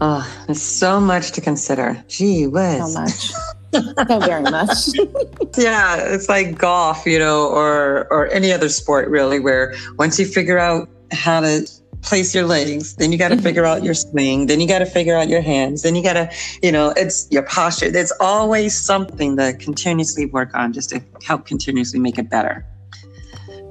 Oh, 0.00 0.44
there's 0.46 0.62
so 0.62 1.00
much 1.00 1.32
to 1.32 1.40
consider. 1.40 2.02
Gee 2.06 2.46
whiz. 2.46 2.94
So 2.94 3.00
much. 3.00 3.32
so 4.08 4.20
very 4.20 4.42
much. 4.42 4.88
yeah, 5.56 5.96
it's 5.96 6.28
like 6.28 6.56
golf, 6.56 7.04
you 7.04 7.18
know, 7.18 7.48
or 7.48 8.06
or 8.12 8.28
any 8.28 8.52
other 8.52 8.68
sport 8.68 9.08
really, 9.08 9.40
where 9.40 9.74
once 9.98 10.20
you 10.20 10.26
figure 10.26 10.58
out 10.58 10.88
how 11.10 11.40
to 11.40 11.68
place 12.02 12.32
your 12.32 12.46
legs, 12.46 12.94
then 12.96 13.10
you 13.10 13.18
got 13.18 13.28
to 13.28 13.34
mm-hmm. 13.34 13.42
figure 13.42 13.64
out 13.64 13.82
your 13.82 13.94
swing, 13.94 14.46
then 14.46 14.60
you 14.60 14.68
got 14.68 14.80
to 14.80 14.86
figure 14.86 15.16
out 15.16 15.28
your 15.28 15.40
hands, 15.40 15.82
then 15.82 15.96
you 15.96 16.02
got 16.02 16.12
to, 16.12 16.30
you 16.62 16.70
know, 16.70 16.92
it's 16.96 17.26
your 17.30 17.42
posture. 17.42 17.90
There's 17.90 18.12
always 18.20 18.78
something 18.78 19.36
to 19.38 19.54
continuously 19.54 20.26
work 20.26 20.54
on 20.54 20.72
just 20.72 20.90
to 20.90 21.02
help 21.24 21.46
continuously 21.46 21.98
make 21.98 22.18
it 22.18 22.28
better. 22.28 22.64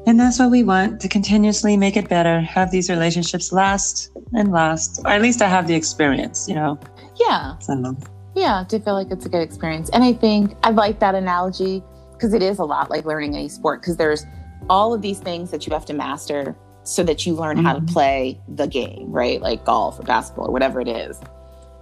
And 0.06 0.20
that's 0.20 0.38
what 0.38 0.52
we 0.52 0.64
want 0.64 1.00
to 1.02 1.08
continuously 1.08 1.78
make 1.78 1.96
it 1.96 2.10
better, 2.10 2.42
have 2.42 2.72
these 2.72 2.90
relationships 2.90 3.54
last 3.54 4.12
and 4.34 4.52
last, 4.52 5.02
or 5.06 5.12
at 5.12 5.22
least 5.22 5.42
I 5.42 5.48
have 5.48 5.68
the 5.68 5.76
experience, 5.76 6.48
you 6.48 6.56
know? 6.56 6.78
Yeah. 7.20 7.58
So. 7.60 7.96
Yeah, 8.36 8.66
to 8.68 8.80
feel 8.80 8.96
like 8.96 9.12
it's 9.12 9.26
a 9.26 9.30
good 9.30 9.42
experience. 9.42 9.90
And 9.92 10.04
I 10.04 10.14
think 10.14 10.56
I 10.64 10.72
like 10.72 11.00
that 11.00 11.16
analogy 11.16 11.84
because 12.12 12.34
it 12.34 12.44
is 12.44 12.60
a 12.60 12.66
lot 12.66 12.90
like 12.90 13.06
learning 13.06 13.36
any 13.36 13.48
sport 13.48 13.82
because 13.82 13.96
there's 13.96 14.26
all 14.70 14.94
of 14.94 15.02
these 15.02 15.20
things 15.20 15.52
that 15.52 15.68
you 15.68 15.74
have 15.74 15.86
to 15.86 15.94
master 15.94 16.56
so 16.84 17.04
that 17.04 17.26
you 17.26 17.34
learn 17.34 17.58
mm-hmm. 17.58 17.66
how 17.66 17.74
to 17.74 17.80
mm-hmm. 17.80 17.94
play 17.94 18.42
the 18.56 18.68
game, 18.68 19.12
right? 19.12 19.42
Like 19.42 19.64
golf 19.64 20.00
or 20.00 20.04
basketball 20.04 20.48
or 20.48 20.52
whatever 20.52 20.82
it 20.82 20.88
is. 20.88 21.20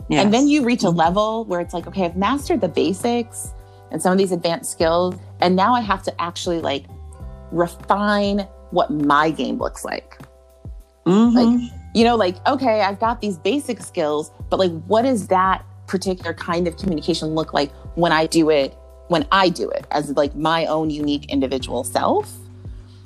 Yes. 0.09 0.23
And 0.23 0.33
then 0.33 0.47
you 0.47 0.63
reach 0.63 0.83
a 0.83 0.87
mm-hmm. 0.87 0.97
level 0.97 1.45
where 1.45 1.59
it's 1.59 1.73
like, 1.73 1.87
okay, 1.87 2.05
I've 2.05 2.17
mastered 2.17 2.61
the 2.61 2.67
basics 2.67 3.53
and 3.91 4.01
some 4.01 4.11
of 4.11 4.17
these 4.17 4.31
advanced 4.31 4.71
skills. 4.71 5.15
And 5.39 5.55
now 5.55 5.73
I 5.73 5.81
have 5.81 6.03
to 6.03 6.21
actually 6.21 6.59
like 6.59 6.85
refine 7.51 8.39
what 8.71 8.89
my 8.89 9.29
game 9.29 9.57
looks 9.57 9.83
like. 9.83 10.19
Mm-hmm. 11.05 11.35
Like, 11.35 11.71
you 11.93 12.03
know, 12.03 12.15
like, 12.15 12.45
okay, 12.47 12.81
I've 12.81 12.99
got 12.99 13.21
these 13.21 13.37
basic 13.37 13.81
skills, 13.81 14.31
but 14.49 14.59
like, 14.59 14.71
what 14.85 15.03
does 15.03 15.27
that 15.27 15.65
particular 15.87 16.33
kind 16.33 16.67
of 16.67 16.77
communication 16.77 17.29
look 17.29 17.53
like 17.53 17.71
when 17.95 18.11
I 18.11 18.27
do 18.27 18.49
it, 18.49 18.75
when 19.07 19.27
I 19.31 19.49
do 19.49 19.69
it 19.69 19.85
as 19.91 20.09
like 20.11 20.35
my 20.35 20.65
own 20.65 20.89
unique 20.89 21.25
individual 21.29 21.83
self? 21.83 22.33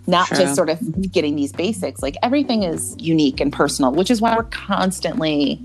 Not 0.07 0.27
True. 0.27 0.37
just 0.37 0.55
sort 0.55 0.69
of 0.69 1.11
getting 1.11 1.35
these 1.35 1.51
basics. 1.51 2.03
Like 2.03 2.15
everything 2.21 2.61
is 2.61 2.95
unique 2.99 3.39
and 3.39 3.51
personal, 3.51 3.91
which 3.91 4.11
is 4.11 4.21
why 4.21 4.35
we're 4.35 4.43
constantly 4.43 5.59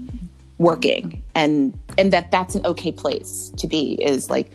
working 0.57 1.23
and 1.35 1.73
and 1.97 2.13
that 2.13 2.31
that's 2.31 2.55
an 2.55 2.65
okay 2.67 2.93
place 2.93 3.51
to 3.57 3.67
be 3.67 3.95
is 3.95 4.29
like 4.29 4.51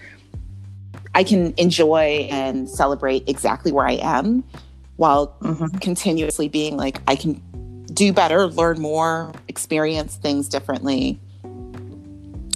I 1.16 1.24
can 1.24 1.54
enjoy 1.58 2.28
and 2.30 2.70
celebrate 2.70 3.28
exactly 3.28 3.72
where 3.72 3.88
I 3.88 3.94
am 3.94 4.44
while 4.98 5.36
mm-hmm. 5.40 5.78
continuously 5.78 6.50
being 6.50 6.76
like, 6.76 7.02
I 7.08 7.16
can 7.16 7.42
do 7.94 8.12
better, 8.12 8.48
learn 8.48 8.82
more, 8.82 9.32
experience 9.48 10.18
things 10.18 10.50
differently. 10.50 11.18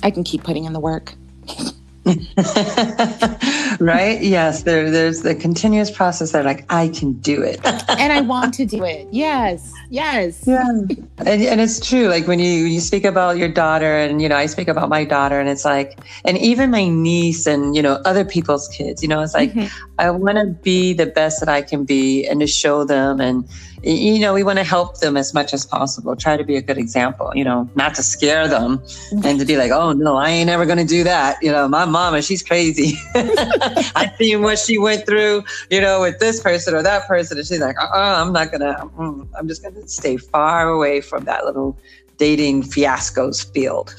I 0.03 0.11
can 0.11 0.25
keep 0.25 0.43
putting 0.43 0.65
in 0.65 0.73
the 0.73 0.79
work. 0.79 1.13
right? 3.79 4.21
Yes, 4.21 4.63
there, 4.63 4.89
there's 4.89 5.21
the 5.21 5.35
continuous 5.35 5.91
process 5.91 6.31
that 6.31 6.45
like 6.45 6.65
I 6.69 6.89
can 6.89 7.13
do 7.13 7.41
it, 7.41 7.59
and 7.65 8.13
I 8.13 8.21
want 8.21 8.53
to 8.55 8.65
do 8.65 8.83
it. 8.83 9.07
Yes, 9.11 9.73
yes, 9.89 10.43
yeah, 10.45 10.67
and, 10.67 10.91
and 11.17 11.61
it's 11.61 11.79
true. 11.79 12.07
Like 12.07 12.27
when 12.27 12.39
you 12.39 12.51
you 12.65 12.79
speak 12.79 13.05
about 13.05 13.37
your 13.37 13.49
daughter, 13.49 13.97
and 13.97 14.21
you 14.21 14.29
know 14.29 14.35
I 14.35 14.45
speak 14.47 14.67
about 14.67 14.89
my 14.89 15.03
daughter, 15.05 15.39
and 15.39 15.49
it's 15.49 15.65
like, 15.65 15.99
and 16.25 16.37
even 16.37 16.71
my 16.71 16.87
niece, 16.87 17.47
and 17.47 17.75
you 17.75 17.81
know 17.81 18.01
other 18.05 18.25
people's 18.25 18.67
kids. 18.69 19.01
You 19.01 19.09
know, 19.09 19.21
it's 19.21 19.33
like 19.33 19.53
mm-hmm. 19.53 19.67
I 19.97 20.11
want 20.11 20.37
to 20.37 20.47
be 20.47 20.93
the 20.93 21.05
best 21.05 21.39
that 21.39 21.49
I 21.49 21.61
can 21.61 21.85
be, 21.85 22.25
and 22.27 22.39
to 22.41 22.47
show 22.47 22.83
them, 22.83 23.19
and 23.19 23.47
you 23.83 24.19
know, 24.19 24.33
we 24.33 24.43
want 24.43 24.59
to 24.59 24.63
help 24.63 24.99
them 24.99 25.15
as 25.15 25.33
much 25.33 25.53
as 25.53 25.65
possible, 25.65 26.15
try 26.15 26.35
to 26.37 26.43
be 26.43 26.55
a 26.55 26.61
good 26.61 26.77
example, 26.77 27.31
you 27.33 27.43
know, 27.43 27.69
not 27.75 27.95
to 27.95 28.03
scare 28.03 28.47
them 28.47 28.81
and 29.23 29.39
to 29.39 29.45
be 29.45 29.57
like, 29.57 29.71
oh, 29.71 29.93
no, 29.93 30.17
I 30.17 30.29
ain't 30.29 30.49
ever 30.49 30.65
going 30.65 30.77
to 30.77 30.85
do 30.85 31.03
that. 31.03 31.41
You 31.41 31.51
know, 31.51 31.67
my 31.67 31.85
mama, 31.85 32.21
she's 32.21 32.43
crazy. 32.43 32.97
I 33.15 34.11
seen 34.17 34.41
what 34.41 34.59
she 34.59 34.77
went 34.77 35.05
through, 35.05 35.43
you 35.69 35.79
know, 35.79 36.01
with 36.01 36.19
this 36.19 36.41
person 36.41 36.73
or 36.73 36.83
that 36.83 37.07
person. 37.07 37.37
And 37.37 37.47
she's 37.47 37.59
like, 37.59 37.77
uh 37.79 37.85
uh-uh, 37.85 38.21
I'm 38.21 38.33
not 38.33 38.51
going 38.51 38.61
to, 38.61 38.89
mm, 38.97 39.27
I'm 39.37 39.47
just 39.47 39.61
going 39.61 39.75
to 39.75 39.87
stay 39.87 40.17
far 40.17 40.69
away 40.69 41.01
from 41.01 41.25
that 41.25 41.45
little 41.45 41.77
dating 42.17 42.63
fiascos 42.63 43.51
field. 43.53 43.95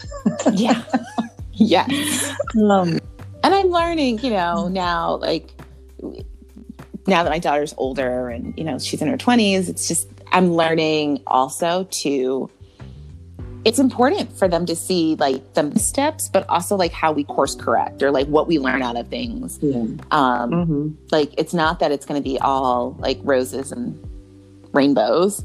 yeah. 0.53 0.83
Yeah. 1.61 1.87
Um, 2.59 2.99
and 3.45 3.55
I'm 3.55 3.67
learning, 3.67 4.21
you 4.21 4.31
know, 4.31 4.69
now, 4.69 5.17
like, 5.17 5.51
now 7.11 7.25
that 7.25 7.31
my 7.31 7.39
daughter's 7.39 7.75
older 7.77 8.31
and 8.31 8.57
you 8.57 8.65
know 8.65 8.79
she's 8.79 9.03
in 9.03 9.09
her 9.09 9.19
20s 9.19 9.69
it's 9.69 9.89
just 9.89 10.09
i'm 10.33 10.55
learning 10.55 11.23
also 11.27 11.87
to 11.91 12.49
it's 13.65 13.79
important 13.79 14.33
for 14.39 14.49
them 14.49 14.65
to 14.65 14.75
see 14.75 15.17
like 15.17 15.53
the 15.55 15.79
steps 15.79 16.29
but 16.29 16.49
also 16.49 16.77
like 16.77 16.93
how 16.93 17.13
we 17.13 17.25
course 17.25 17.55
correct 17.55 18.03
or 18.03 18.11
like 18.11 18.27
what 18.29 18.47
we 18.47 18.59
learn 18.59 18.81
out 18.81 18.97
of 18.97 19.09
things 19.09 19.59
yeah. 19.61 19.81
um 20.13 20.51
mm-hmm. 20.51 20.89
like 21.11 21.35
it's 21.37 21.53
not 21.53 21.81
that 21.81 21.93
it's 21.93 22.07
going 22.07 22.21
to 22.21 22.25
be 22.27 22.39
all 22.39 22.97
like 23.01 23.19
roses 23.23 23.71
and 23.73 23.99
rainbows 24.73 25.45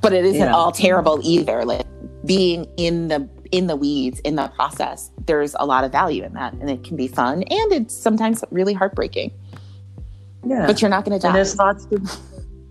but 0.00 0.12
it 0.12 0.24
isn't 0.24 0.40
yeah. 0.40 0.54
all 0.54 0.72
terrible 0.72 1.20
either 1.22 1.64
like 1.64 1.86
being 2.24 2.66
in 2.76 3.08
the 3.08 3.28
in 3.52 3.66
the 3.68 3.76
weeds 3.76 4.18
in 4.20 4.34
the 4.34 4.48
process 4.48 5.10
there's 5.26 5.54
a 5.60 5.66
lot 5.66 5.84
of 5.84 5.92
value 5.92 6.24
in 6.24 6.32
that 6.32 6.52
and 6.54 6.70
it 6.70 6.82
can 6.82 6.96
be 6.96 7.06
fun 7.06 7.42
and 7.44 7.72
it's 7.72 7.94
sometimes 7.94 8.42
really 8.50 8.72
heartbreaking 8.72 9.30
yeah. 10.46 10.66
But 10.66 10.80
you're 10.80 10.90
not 10.90 11.04
going 11.04 11.18
to 11.18 11.22
die. 11.22 11.28
And 11.28 11.36
there's 11.36 11.56
lots 11.56 11.86
of, 11.86 12.20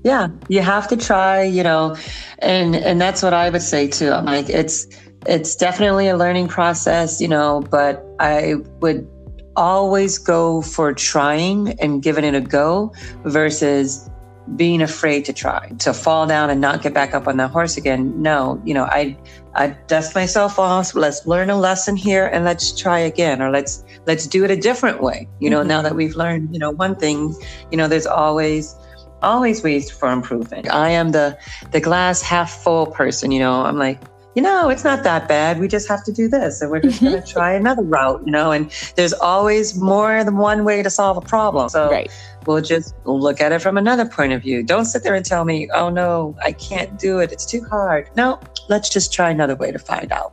yeah, 0.03 0.27
you 0.49 0.61
have 0.61 0.87
to 0.89 0.97
try, 0.97 1.43
you 1.43 1.63
know, 1.63 1.95
and, 2.39 2.75
and 2.75 2.99
that's 2.99 3.21
what 3.23 3.33
I 3.33 3.49
would 3.49 3.61
say 3.61 3.87
too. 3.87 4.11
I'm 4.11 4.25
like, 4.25 4.49
it's, 4.49 4.87
it's 5.25 5.55
definitely 5.55 6.07
a 6.07 6.17
learning 6.17 6.49
process, 6.49 7.21
you 7.21 7.27
know, 7.27 7.63
but 7.69 8.05
I 8.19 8.55
would 8.81 9.07
always 9.55 10.17
go 10.17 10.61
for 10.61 10.93
trying 10.93 11.79
and 11.79 12.01
giving 12.01 12.23
it 12.23 12.35
a 12.35 12.41
go 12.41 12.91
versus 13.25 14.09
being 14.55 14.81
afraid 14.81 15.23
to 15.25 15.33
try 15.33 15.69
to 15.79 15.93
fall 15.93 16.27
down 16.27 16.49
and 16.49 16.59
not 16.59 16.81
get 16.81 16.93
back 16.93 17.13
up 17.13 17.27
on 17.27 17.37
that 17.37 17.49
horse 17.49 17.77
again 17.77 18.21
no 18.21 18.61
you 18.65 18.73
know 18.73 18.83
i 18.85 19.17
i 19.55 19.67
dust 19.87 20.15
myself 20.15 20.59
off 20.59 20.93
let's 20.95 21.25
learn 21.25 21.49
a 21.49 21.57
lesson 21.57 21.95
here 21.95 22.25
and 22.25 22.43
let's 22.43 22.77
try 22.77 22.99
again 22.99 23.41
or 23.41 23.49
let's 23.51 23.85
let's 24.05 24.27
do 24.27 24.43
it 24.43 24.51
a 24.51 24.57
different 24.57 25.01
way 25.01 25.27
you 25.39 25.49
know 25.49 25.59
mm-hmm. 25.59 25.69
now 25.69 25.81
that 25.81 25.95
we've 25.95 26.15
learned 26.15 26.53
you 26.53 26.59
know 26.59 26.71
one 26.71 26.95
thing 26.95 27.33
you 27.71 27.77
know 27.77 27.87
there's 27.87 28.07
always 28.07 28.75
always 29.21 29.63
ways 29.63 29.89
for 29.89 30.11
improvement 30.11 30.69
i 30.71 30.89
am 30.89 31.11
the 31.11 31.37
the 31.71 31.79
glass 31.79 32.21
half 32.21 32.51
full 32.63 32.87
person 32.87 33.31
you 33.31 33.39
know 33.39 33.63
i'm 33.63 33.77
like 33.77 34.01
you 34.35 34.41
know, 34.41 34.69
it's 34.69 34.83
not 34.83 35.03
that 35.03 35.27
bad. 35.27 35.59
We 35.59 35.67
just 35.67 35.87
have 35.87 36.03
to 36.05 36.11
do 36.11 36.27
this. 36.27 36.61
And 36.61 36.71
we're 36.71 36.81
just 36.81 37.01
going 37.01 37.13
to 37.13 37.19
mm-hmm. 37.19 37.27
try 37.27 37.53
another 37.53 37.83
route, 37.83 38.23
you 38.25 38.31
know, 38.31 38.51
and 38.51 38.71
there's 38.95 39.13
always 39.13 39.77
more 39.77 40.23
than 40.23 40.37
one 40.37 40.65
way 40.65 40.81
to 40.81 40.89
solve 40.89 41.17
a 41.17 41.21
problem. 41.21 41.69
So 41.69 41.89
right. 41.89 42.11
we'll 42.47 42.61
just 42.61 42.95
look 43.05 43.41
at 43.41 43.51
it 43.51 43.61
from 43.61 43.77
another 43.77 44.05
point 44.05 44.33
of 44.33 44.41
view. 44.41 44.63
Don't 44.63 44.85
sit 44.85 45.03
there 45.03 45.13
and 45.13 45.25
tell 45.25 45.45
me, 45.45 45.69
oh 45.73 45.89
no, 45.89 46.35
I 46.43 46.53
can't 46.53 46.97
do 46.97 47.19
it. 47.19 47.31
It's 47.31 47.45
too 47.45 47.63
hard. 47.69 48.09
No, 48.15 48.39
let's 48.69 48.89
just 48.89 49.13
try 49.13 49.29
another 49.29 49.55
way 49.55 49.71
to 49.71 49.79
find 49.79 50.11
out. 50.11 50.31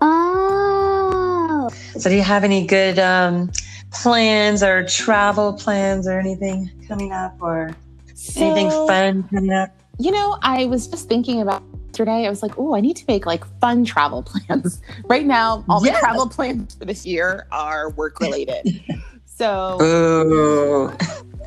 So 1.98 2.11
do 2.11 2.16
you 2.16 2.22
have 2.22 2.44
any 2.44 2.66
good 2.66 2.98
um, 2.98 3.50
plans 3.92 4.62
or 4.62 4.85
travel 4.87 5.52
plans 5.52 6.06
or 6.06 6.18
anything 6.18 6.70
coming 6.87 7.12
up 7.12 7.37
or 7.40 7.70
so, 8.14 8.40
anything 8.40 8.70
fun 8.70 9.22
coming 9.24 9.52
up? 9.52 9.70
You 9.98 10.12
know, 10.12 10.38
I 10.42 10.66
was 10.66 10.88
just 10.88 11.09
thinking 11.09 11.42
about 11.42 11.62
yesterday. 12.00 12.26
I 12.26 12.30
was 12.30 12.42
like, 12.42 12.59
oh, 12.59 12.74
I 12.74 12.80
need 12.80 12.96
to 12.96 13.04
make 13.09 13.26
like 13.26 13.44
fun 13.61 13.85
travel 13.85 14.22
plans. 14.26 14.80
right 15.04 15.26
now, 15.26 15.64
all 15.68 15.80
my 15.80 15.90
travel 15.98 16.28
plans 16.28 16.74
for 16.74 16.85
this 16.85 17.04
year 17.04 17.46
are 17.52 17.90
work 17.90 18.20
related. 18.20 18.83
so, 19.26 19.76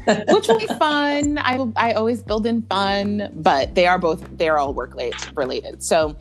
which 0.05 0.47
will 0.47 0.59
be 0.59 0.67
fun. 0.67 1.37
I 1.39 1.65
I 1.75 1.93
always 1.93 2.21
build 2.21 2.45
in 2.45 2.61
fun, 2.63 3.29
but 3.35 3.75
they 3.75 3.87
are 3.87 3.97
both 3.97 4.25
they're 4.37 4.57
all 4.57 4.73
work 4.73 4.95
related. 5.35 5.81
So 5.81 6.15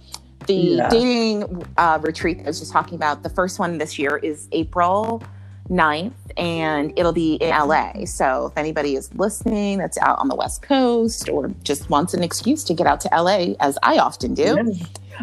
the 0.47 0.55
yeah. 0.55 0.89
dating 0.89 1.65
uh, 1.77 1.99
retreat 2.03 2.41
I 2.41 2.45
was 2.45 2.59
just 2.59 2.73
talking 2.73 2.95
about, 2.95 3.23
the 3.23 3.31
first 3.31 3.59
one 3.59 3.79
this 3.79 3.99
year 3.99 4.17
is 4.17 4.49
April 4.53 5.23
9th 5.69 6.13
and 6.37 6.93
it'll 6.99 7.13
be 7.13 7.35
in 7.35 7.51
LA. 7.51 8.05
So 8.05 8.47
if 8.47 8.57
anybody 8.57 8.95
is 8.95 9.15
listening 9.15 9.79
that's 9.79 9.99
out 9.99 10.19
on 10.19 10.29
the 10.29 10.35
West 10.35 10.63
Coast 10.63 11.29
or 11.29 11.49
just 11.63 11.91
wants 11.91 12.15
an 12.15 12.23
excuse 12.23 12.65
to 12.65 12.75
get 12.75 12.87
out 12.87 13.01
to 13.03 13.09
LA, 13.13 13.55
as 13.61 13.79
I 13.83 13.99
often 13.99 14.35
do, 14.35 14.75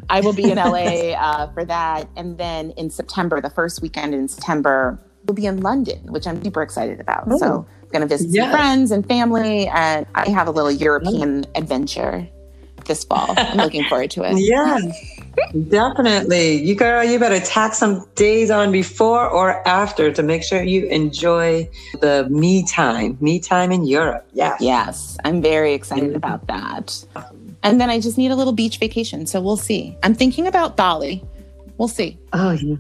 I 0.10 0.22
will 0.22 0.34
be 0.34 0.52
in 0.52 0.58
LA 0.58 1.14
uh, 1.18 1.52
for 1.54 1.66
that. 1.66 2.08
And 2.16 2.38
then 2.38 2.72
in 2.72 2.90
September, 2.90 3.42
the 3.42 3.50
first 3.50 3.82
weekend 3.82 4.14
in 4.14 4.28
September, 4.28 5.00
we'll 5.26 5.36
be 5.36 5.46
in 5.46 5.62
London, 5.62 6.00
which 6.12 6.28
I'm 6.28 6.44
super 6.44 6.62
excited 6.62 7.00
about. 7.00 7.30
So 7.40 7.66
I'm 7.82 7.90
going 7.90 8.02
to 8.02 8.08
visit 8.08 8.30
yes. 8.30 8.52
friends 8.52 8.92
and 8.92 9.08
family, 9.08 9.68
and 9.68 10.06
I 10.16 10.30
have 10.30 10.48
a 10.48 10.52
little 10.52 10.72
European 10.72 11.46
adventure 11.56 12.28
this 12.90 13.06
fall. 13.06 13.34
I'm 13.38 13.58
looking 13.58 13.86
forward 13.86 14.12
to 14.12 14.24
it. 14.24 14.36
Yeah. 14.50 14.80
Definitely. 15.70 16.62
You 16.64 16.76
girl, 16.76 17.04
you 17.04 17.18
better 17.18 17.40
tack 17.40 17.74
some 17.74 18.06
days 18.16 18.52
on 18.52 18.72
before 18.72 19.30
or 19.30 19.66
after 19.66 20.12
to 20.12 20.24
make 20.24 20.44
sure 20.44 20.62
you 20.62 20.88
enjoy 20.88 21.70
the 22.02 22.28
me 22.30 22.66
time, 22.66 23.18
me 23.22 23.40
time 23.40 23.72
in 23.72 23.86
Europe. 23.86 24.28
Yes. 24.34 24.60
Yes. 24.60 25.18
I'm 25.24 25.42
very 25.42 25.74
excited 25.74 26.10
mm-hmm. 26.10 26.16
about 26.16 26.48
that. 26.48 27.06
And 27.64 27.80
then 27.80 27.90
I 27.90 28.00
just 28.00 28.18
need 28.18 28.32
a 28.32 28.36
little 28.36 28.54
beach 28.54 28.80
vacation. 28.80 29.28
So 29.28 29.40
we'll 29.40 29.56
see. 29.56 29.96
I'm 30.04 30.16
thinking 30.16 30.48
about 30.48 30.76
Bali. 30.76 31.24
We'll 31.78 31.88
see. 31.88 32.18
Oh, 32.34 32.52
yeah. 32.52 32.76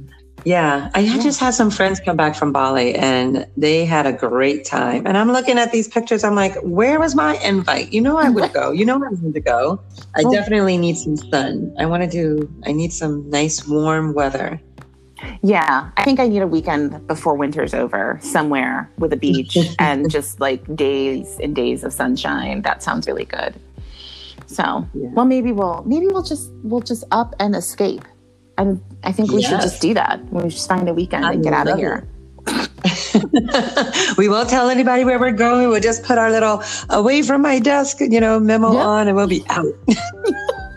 Yeah, 0.45 0.89
I 0.93 1.01
yeah. 1.01 1.21
just 1.21 1.39
had 1.39 1.53
some 1.53 1.69
friends 1.69 1.99
come 1.99 2.15
back 2.15 2.35
from 2.35 2.51
Bali 2.51 2.95
and 2.95 3.45
they 3.57 3.85
had 3.85 4.05
a 4.05 4.13
great 4.13 4.65
time. 4.65 5.05
And 5.05 5.17
I'm 5.17 5.31
looking 5.31 5.57
at 5.57 5.71
these 5.71 5.87
pictures. 5.87 6.23
I'm 6.23 6.35
like, 6.35 6.55
where 6.61 6.99
was 6.99 7.15
my 7.15 7.35
invite? 7.37 7.91
You 7.91 8.01
know, 8.01 8.17
I 8.17 8.29
would 8.29 8.53
go. 8.53 8.71
You 8.71 8.85
know, 8.85 8.95
I 8.95 9.09
wanted 9.09 9.33
to 9.33 9.39
go. 9.39 9.81
I 10.15 10.23
oh. 10.25 10.31
definitely 10.31 10.77
need 10.77 10.97
some 10.97 11.17
sun. 11.17 11.73
I 11.77 11.85
want 11.85 12.03
to 12.03 12.09
do, 12.09 12.51
I 12.65 12.71
need 12.71 12.93
some 12.93 13.29
nice 13.29 13.67
warm 13.67 14.13
weather. 14.13 14.59
Yeah, 15.41 15.89
I 15.97 16.03
think 16.03 16.19
I 16.19 16.27
need 16.27 16.41
a 16.41 16.47
weekend 16.47 17.05
before 17.07 17.35
winter's 17.35 17.73
over 17.73 18.17
somewhere 18.21 18.89
with 18.97 19.11
a 19.11 19.17
beach 19.17 19.57
and 19.79 20.09
just 20.09 20.39
like 20.39 20.75
days 20.75 21.37
and 21.41 21.55
days 21.55 21.83
of 21.83 21.91
sunshine. 21.91 22.61
That 22.61 22.81
sounds 22.81 23.07
really 23.07 23.25
good. 23.25 23.59
So, 24.45 24.87
yeah. 24.93 25.09
well, 25.11 25.25
maybe 25.25 25.51
we'll 25.51 25.83
maybe 25.85 26.07
we'll 26.07 26.23
just 26.23 26.49
we'll 26.63 26.81
just 26.81 27.03
up 27.11 27.35
and 27.39 27.55
escape 27.55 28.03
And 28.59 28.81
I 29.05 29.13
think 29.13 29.31
we 29.31 29.41
yes. 29.41 29.49
should 29.49 29.61
just 29.61 29.81
do 29.81 29.93
that. 29.93 30.21
We 30.33 30.43
just 30.49 30.67
find 30.67 30.89
a 30.89 30.93
weekend 30.93 31.25
I 31.25 31.31
and 31.31 31.43
get 31.43 31.53
out 31.53 31.69
of 31.69 31.79
here. 31.79 32.05
we 34.17 34.27
won't 34.27 34.49
tell 34.49 34.69
anybody 34.69 35.05
where 35.05 35.17
we're 35.17 35.31
going. 35.31 35.69
We'll 35.69 35.79
just 35.79 36.03
put 36.03 36.17
our 36.17 36.29
little 36.29 36.61
away 36.89 37.21
from 37.21 37.41
my 37.41 37.59
desk, 37.59 38.01
you 38.01 38.19
know, 38.19 38.37
memo 38.37 38.73
yep. 38.73 38.85
on 38.85 39.07
and 39.07 39.15
we'll 39.15 39.27
be 39.27 39.45
out. 39.47 39.73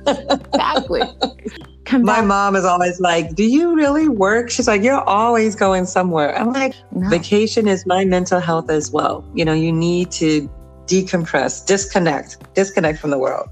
exactly. 0.07 1.03
Come 1.85 2.05
my 2.05 2.21
back. 2.21 2.27
mom 2.27 2.55
is 2.55 2.65
always 2.65 3.01
like, 3.01 3.35
Do 3.35 3.45
you 3.45 3.75
really 3.75 4.09
work? 4.09 4.49
She's 4.49 4.69
like, 4.69 4.85
You're 4.85 5.03
always 5.03 5.57
going 5.57 5.87
somewhere. 5.87 6.39
I'm 6.39 6.53
like, 6.53 6.75
no. 6.93 7.09
Vacation 7.09 7.67
is 7.67 7.85
my 7.85 8.05
mental 8.05 8.39
health 8.39 8.71
as 8.71 8.93
well. 8.93 9.29
You 9.35 9.45
know, 9.45 9.55
you 9.55 9.73
need 9.73 10.13
to 10.13 10.49
decompress, 10.87 11.65
disconnect, 11.67 12.55
disconnect 12.55 12.99
from 12.99 13.11
the 13.11 13.19
world. 13.19 13.49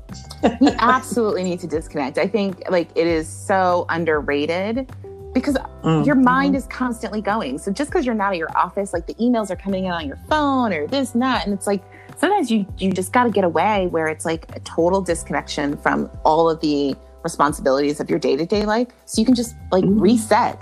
you 0.60 0.68
absolutely 0.78 1.44
need 1.44 1.60
to 1.60 1.66
disconnect. 1.66 2.18
I 2.18 2.26
think 2.26 2.62
like 2.70 2.90
it 2.94 3.06
is 3.06 3.28
so 3.28 3.86
underrated 3.88 4.90
because 5.32 5.56
mm. 5.84 6.04
your 6.04 6.16
mind 6.16 6.56
is 6.56 6.66
constantly 6.66 7.20
going. 7.20 7.58
So 7.58 7.72
just 7.72 7.90
because 7.90 8.04
you're 8.04 8.14
not 8.14 8.32
at 8.32 8.38
your 8.38 8.56
office, 8.56 8.92
like 8.92 9.06
the 9.06 9.14
emails 9.14 9.50
are 9.50 9.56
coming 9.56 9.84
in 9.84 9.92
on 9.92 10.06
your 10.06 10.18
phone 10.28 10.72
or 10.72 10.86
this 10.86 11.14
and 11.14 11.22
that, 11.22 11.44
and 11.44 11.54
it's 11.54 11.66
like 11.66 11.82
sometimes 12.16 12.50
you 12.50 12.66
you 12.78 12.92
just 12.92 13.12
got 13.12 13.24
to 13.24 13.30
get 13.30 13.44
away 13.44 13.86
where 13.88 14.06
it's 14.08 14.24
like 14.24 14.54
a 14.54 14.60
total 14.60 15.00
disconnection 15.00 15.76
from 15.76 16.10
all 16.24 16.50
of 16.50 16.60
the 16.60 16.94
responsibilities 17.22 18.00
of 18.00 18.10
your 18.10 18.18
day 18.18 18.36
to 18.36 18.46
day 18.46 18.64
life, 18.64 18.88
so 19.04 19.20
you 19.20 19.26
can 19.26 19.34
just 19.34 19.54
like 19.70 19.84
mm. 19.84 20.00
reset. 20.00 20.60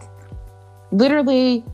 Literally, 0.91 1.65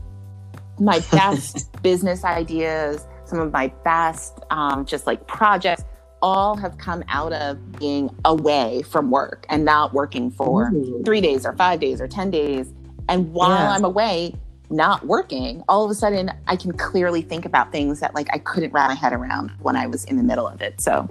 my 0.79 0.99
best 1.11 1.71
business 1.81 2.23
ideas, 2.23 3.05
some 3.25 3.39
of 3.39 3.51
my 3.51 3.67
best 3.83 4.39
um, 4.51 4.85
just 4.85 5.07
like 5.07 5.27
projects 5.27 5.83
all 6.21 6.55
have 6.55 6.77
come 6.77 7.03
out 7.07 7.33
of 7.33 7.73
being 7.73 8.09
away 8.25 8.81
from 8.83 9.11
work 9.11 9.45
and 9.49 9.65
not 9.65 9.93
working 9.93 10.31
for 10.31 10.71
Ooh. 10.73 11.03
three 11.03 11.21
days 11.21 11.45
or 11.45 11.53
five 11.53 11.79
days 11.79 12.01
or 12.01 12.07
10 12.07 12.31
days 12.31 12.73
and 13.09 13.31
while 13.33 13.49
yeah. 13.49 13.71
I'm 13.71 13.83
away, 13.83 14.35
not 14.69 15.05
working, 15.05 15.63
all 15.67 15.85
of 15.85 15.91
a 15.91 15.95
sudden 15.95 16.31
I 16.47 16.55
can 16.55 16.71
clearly 16.73 17.21
think 17.21 17.45
about 17.45 17.71
things 17.71 17.99
that 17.99 18.15
like 18.15 18.27
I 18.33 18.39
couldn't 18.39 18.73
wrap 18.73 18.89
my 18.89 18.95
head 18.95 19.13
around 19.13 19.51
when 19.61 19.75
I 19.75 19.87
was 19.87 20.05
in 20.05 20.17
the 20.17 20.23
middle 20.23 20.47
of 20.47 20.61
it. 20.61 20.81
So 20.81 21.09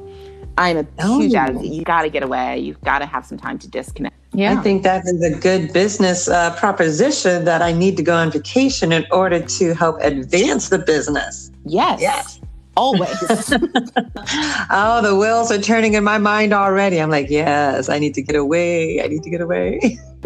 I'm 0.58 0.78
a 0.78 0.86
oh. 1.00 1.20
huge 1.20 1.34
advocate. 1.34 1.70
You 1.70 1.82
got 1.82 2.02
to 2.02 2.10
get 2.10 2.22
away. 2.22 2.58
You've 2.58 2.80
got 2.82 3.00
to 3.00 3.06
have 3.06 3.24
some 3.26 3.38
time 3.38 3.58
to 3.60 3.68
disconnect. 3.68 4.16
Yeah. 4.32 4.58
I 4.58 4.62
think 4.62 4.82
that 4.82 5.04
is 5.06 5.22
a 5.22 5.38
good 5.38 5.72
business 5.72 6.28
uh, 6.28 6.54
proposition 6.56 7.44
that 7.44 7.62
I 7.62 7.72
need 7.72 7.96
to 7.98 8.02
go 8.02 8.16
on 8.16 8.32
vacation 8.32 8.92
in 8.92 9.06
order 9.12 9.40
to 9.40 9.74
help 9.74 10.00
advance 10.00 10.70
the 10.70 10.78
business. 10.78 11.43
Yes. 11.64 12.00
Yes. 12.00 12.40
Always. 12.76 13.16
oh, 13.22 15.00
the 15.02 15.16
wheels 15.18 15.52
are 15.52 15.60
turning 15.60 15.94
in 15.94 16.02
my 16.02 16.18
mind 16.18 16.52
already. 16.52 17.00
I'm 17.00 17.10
like, 17.10 17.30
yes, 17.30 17.88
I 17.88 17.98
need 17.98 18.14
to 18.14 18.22
get 18.22 18.34
away. 18.34 19.00
I 19.02 19.06
need 19.06 19.22
to 19.22 19.30
get 19.30 19.40
away. 19.40 19.98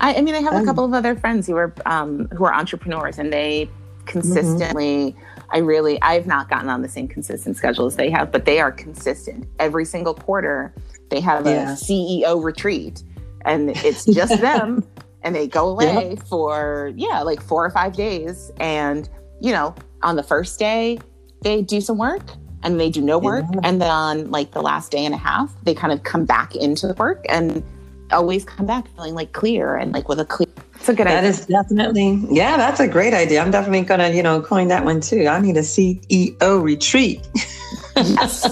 I, 0.00 0.16
I, 0.16 0.20
mean, 0.20 0.34
I 0.34 0.40
have 0.40 0.60
a 0.60 0.64
couple 0.64 0.84
of 0.84 0.92
other 0.92 1.16
friends 1.16 1.46
who 1.46 1.56
are 1.56 1.74
um, 1.86 2.28
who 2.28 2.44
are 2.44 2.52
entrepreneurs, 2.52 3.18
and 3.18 3.32
they 3.32 3.70
consistently. 4.04 5.12
Mm-hmm. 5.12 5.24
I 5.50 5.58
really, 5.58 6.00
I've 6.02 6.26
not 6.26 6.50
gotten 6.50 6.68
on 6.68 6.82
the 6.82 6.90
same 6.90 7.08
consistent 7.08 7.56
schedule 7.56 7.86
as 7.86 7.96
they 7.96 8.10
have, 8.10 8.30
but 8.30 8.44
they 8.44 8.60
are 8.60 8.70
consistent. 8.70 9.46
Every 9.58 9.86
single 9.86 10.12
quarter, 10.12 10.74
they 11.08 11.20
have 11.20 11.46
yeah. 11.46 11.72
a 11.72 11.74
CEO 11.74 12.42
retreat, 12.42 13.02
and 13.46 13.70
it's 13.70 14.04
just 14.04 14.38
them, 14.42 14.86
and 15.22 15.34
they 15.34 15.46
go 15.46 15.68
away 15.70 16.14
yeah. 16.14 16.22
for 16.24 16.92
yeah, 16.96 17.22
like 17.22 17.40
four 17.40 17.64
or 17.64 17.70
five 17.70 17.96
days, 17.96 18.50
and 18.60 19.08
you 19.40 19.52
know, 19.52 19.74
on 20.02 20.16
the 20.16 20.22
first 20.22 20.58
day, 20.58 20.98
they 21.42 21.62
do 21.62 21.80
some 21.80 21.98
work 21.98 22.22
and 22.62 22.80
they 22.80 22.90
do 22.90 23.00
no 23.00 23.18
work. 23.18 23.44
Yeah. 23.52 23.60
And 23.64 23.80
then 23.80 23.90
on 23.90 24.30
like 24.30 24.52
the 24.52 24.62
last 24.62 24.90
day 24.90 25.04
and 25.04 25.14
a 25.14 25.18
half, 25.18 25.54
they 25.64 25.74
kind 25.74 25.92
of 25.92 26.02
come 26.02 26.24
back 26.24 26.54
into 26.56 26.86
the 26.86 26.94
work 26.94 27.24
and 27.28 27.62
always 28.10 28.44
come 28.44 28.66
back 28.66 28.88
feeling 28.94 29.14
like 29.14 29.32
clear 29.32 29.76
and 29.76 29.92
like 29.92 30.08
with 30.08 30.20
a 30.20 30.24
clear. 30.24 30.48
It's 30.76 30.88
a 30.88 30.94
good 30.94 31.06
that 31.06 31.18
idea. 31.18 31.32
That 31.32 31.40
is 31.40 31.46
definitely, 31.46 32.24
yeah, 32.30 32.56
that's 32.56 32.80
a 32.80 32.88
great 32.88 33.14
idea. 33.14 33.40
I'm 33.40 33.50
definitely 33.50 33.82
going 33.82 34.00
to, 34.00 34.16
you 34.16 34.22
know, 34.22 34.40
coin 34.40 34.68
that 34.68 34.84
one 34.84 35.00
too. 35.00 35.26
I 35.26 35.40
need 35.40 35.56
a 35.56 35.62
CEO 35.62 36.62
retreat. 36.62 37.26
Yes. 38.06 38.48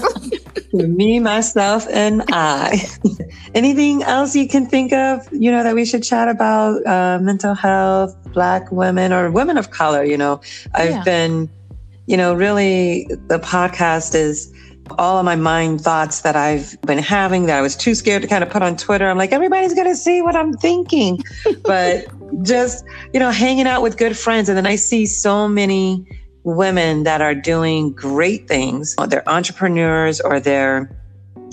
Me, 0.73 1.19
myself, 1.19 1.87
and 1.91 2.23
I. 2.31 2.85
Anything 3.55 4.03
else 4.03 4.35
you 4.35 4.47
can 4.47 4.65
think 4.65 4.93
of, 4.93 5.27
you 5.31 5.51
know, 5.51 5.63
that 5.63 5.75
we 5.75 5.85
should 5.85 6.03
chat 6.03 6.27
about? 6.27 6.85
Uh, 6.85 7.19
mental 7.21 7.53
health, 7.53 8.15
Black 8.33 8.71
women, 8.71 9.13
or 9.13 9.31
women 9.31 9.57
of 9.57 9.71
color. 9.71 10.03
You 10.03 10.17
know, 10.17 10.41
I've 10.75 10.89
yeah. 10.89 11.03
been 11.03 11.49
you 12.07 12.15
know, 12.15 12.33
really 12.33 13.05
the 13.27 13.37
podcast 13.37 14.15
is 14.15 14.51
all 14.97 15.19
of 15.19 15.25
my 15.25 15.35
mind 15.35 15.81
thoughts 15.81 16.21
that 16.21 16.37
I've 16.37 16.81
been 16.83 16.97
having 16.97 17.45
that 17.47 17.57
I 17.57 17.61
was 17.61 17.75
too 17.75 17.93
scared 17.93 18.21
to 18.21 18.27
kind 18.27 18.43
of 18.43 18.49
put 18.49 18.61
on 18.61 18.77
Twitter. 18.77 19.09
I'm 19.09 19.17
like, 19.17 19.33
everybody's 19.33 19.73
going 19.73 19.87
to 19.87 19.95
see 19.95 20.21
what 20.21 20.35
I'm 20.35 20.53
thinking. 20.53 21.21
but 21.63 22.07
just, 22.43 22.85
you 23.13 23.19
know, 23.19 23.29
hanging 23.29 23.67
out 23.67 23.81
with 23.81 23.97
good 23.97 24.17
friends. 24.17 24.47
And 24.47 24.57
then 24.57 24.65
I 24.65 24.77
see 24.77 25.05
so 25.05 25.49
many 25.49 26.07
women 26.47 27.03
that 27.03 27.21
are 27.21 27.35
doing 27.35 27.91
great 27.91 28.47
things. 28.47 28.95
They're 29.09 29.27
entrepreneurs 29.29 30.21
or 30.21 30.39
they're 30.39 30.89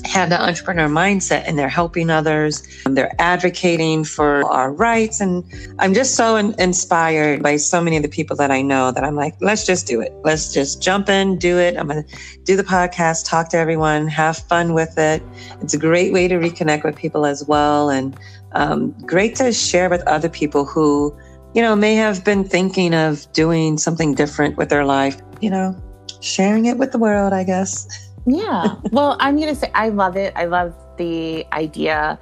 have 0.05 0.29
the 0.29 0.41
entrepreneur 0.41 0.87
mindset 0.87 1.45
and 1.47 1.59
they're 1.59 1.69
helping 1.69 2.11
others. 2.11 2.63
They're 2.85 3.15
advocating 3.19 4.05
for 4.05 4.45
our 4.51 4.71
rights. 4.71 5.21
And 5.21 5.45
I'm 5.79 5.95
just 5.95 6.15
so 6.15 6.37
in- 6.37 6.55
inspired 6.61 7.43
by 7.43 7.57
so 7.57 7.81
many 7.81 7.97
of 7.97 8.03
the 8.03 8.09
people 8.09 8.37
that 8.37 8.51
I 8.51 8.61
know 8.61 8.93
that 8.93 9.03
I'm 9.03 9.17
like, 9.17 9.35
let's 9.41 9.65
just 9.65 9.87
do 9.87 10.03
it. 10.03 10.13
Let's 10.23 10.53
just 10.53 10.83
jump 10.83 11.09
in, 11.09 11.39
do 11.39 11.59
it. 11.59 11.77
I'm 11.79 11.89
going 11.89 12.05
to 12.05 12.17
do 12.45 12.55
the 12.55 12.65
podcast, 12.65 13.27
talk 13.27 13.49
to 13.51 13.57
everyone, 13.57 14.07
have 14.09 14.37
fun 14.37 14.75
with 14.75 14.99
it. 14.99 15.23
It's 15.63 15.73
a 15.73 15.79
great 15.79 16.13
way 16.13 16.29
to 16.29 16.35
reconnect 16.35 16.85
with 16.85 16.97
people 16.97 17.25
as 17.25 17.45
well. 17.47 17.89
And 17.89 18.15
um, 18.53 18.91
great 19.07 19.37
to 19.37 19.53
share 19.53 19.89
with 19.89 20.07
other 20.07 20.29
people 20.29 20.67
who, 20.67 21.17
you 21.55 21.63
know, 21.63 21.77
may 21.77 21.95
have 21.95 22.25
been 22.25 22.45
thinking 22.45 22.95
of 22.95 23.31
doing 23.33 23.79
something 23.79 24.15
different 24.15 24.57
with 24.57 24.69
their 24.69 24.85
life, 24.85 25.21
you 25.41 25.51
know, 25.51 25.75
sharing 26.21 26.67
it 26.67 26.79
with 26.79 26.93
the 26.93 26.99
world, 26.99 27.33
I 27.33 27.45
guess. 27.45 27.87
Yeah. 28.27 28.77
Well, 28.91 29.17
I'm 29.21 29.37
going 29.37 29.49
to 29.49 29.55
say 29.55 29.71
I 29.75 29.89
love 29.89 30.17
it. 30.17 30.33
I 30.37 30.45
love 30.45 30.75
the 30.97 31.47
idea. 31.53 32.19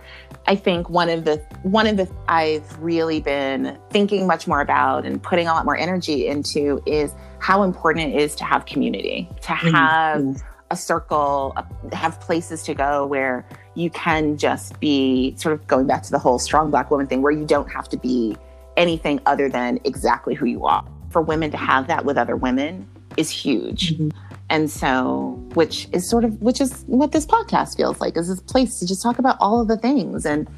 I 0.46 0.56
think 0.56 0.88
one 0.88 1.08
of 1.08 1.24
the 1.24 1.36
one 1.62 1.86
of 1.86 1.96
the 1.96 2.10
I've 2.28 2.78
really 2.78 3.20
been 3.20 3.78
thinking 3.90 4.26
much 4.26 4.48
more 4.48 4.60
about 4.60 5.04
and 5.04 5.22
putting 5.22 5.46
a 5.46 5.52
lot 5.52 5.64
more 5.64 5.76
energy 5.76 6.26
into 6.26 6.82
is 6.86 7.14
how 7.38 7.62
important 7.62 8.12
it 8.12 8.20
is 8.20 8.34
to 8.36 8.44
have 8.44 8.66
community, 8.66 9.28
to 9.42 9.48
mm-hmm. 9.52 9.74
have 9.74 10.20
mm-hmm. 10.22 10.46
a 10.70 10.76
circle, 10.76 11.54
have 11.92 12.20
places 12.20 12.62
to 12.64 12.74
go 12.74 13.06
where 13.06 13.46
you 13.74 13.90
can 13.90 14.36
just 14.36 14.80
be 14.80 15.34
sort 15.36 15.54
of 15.54 15.66
going 15.66 15.86
back 15.86 16.02
to 16.02 16.10
the 16.10 16.18
whole 16.18 16.38
strong 16.38 16.70
black 16.70 16.90
woman 16.90 17.06
thing 17.06 17.22
where 17.22 17.32
you 17.32 17.44
don't 17.44 17.70
have 17.70 17.88
to 17.90 17.96
be 17.96 18.36
anything 18.76 19.20
other 19.26 19.48
than 19.48 19.78
exactly 19.84 20.34
who 20.34 20.46
you 20.46 20.66
are. 20.66 20.84
For 21.10 21.20
women 21.20 21.50
to 21.50 21.56
have 21.56 21.86
that 21.88 22.04
with 22.04 22.16
other 22.16 22.36
women 22.36 22.88
is 23.16 23.30
huge. 23.30 23.94
Mm-hmm. 23.94 24.08
And 24.50 24.70
so, 24.70 25.42
which 25.54 25.88
is 25.92 26.08
sort 26.08 26.24
of, 26.24 26.40
which 26.42 26.60
is 26.60 26.84
what 26.86 27.12
this 27.12 27.24
podcast 27.24 27.76
feels 27.76 28.00
like, 28.00 28.16
is 28.16 28.28
this 28.28 28.40
place 28.40 28.78
to 28.80 28.86
just 28.86 29.02
talk 29.02 29.18
about 29.18 29.36
all 29.40 29.60
of 29.60 29.68
the 29.68 29.76
things. 29.76 30.26
And, 30.26 30.48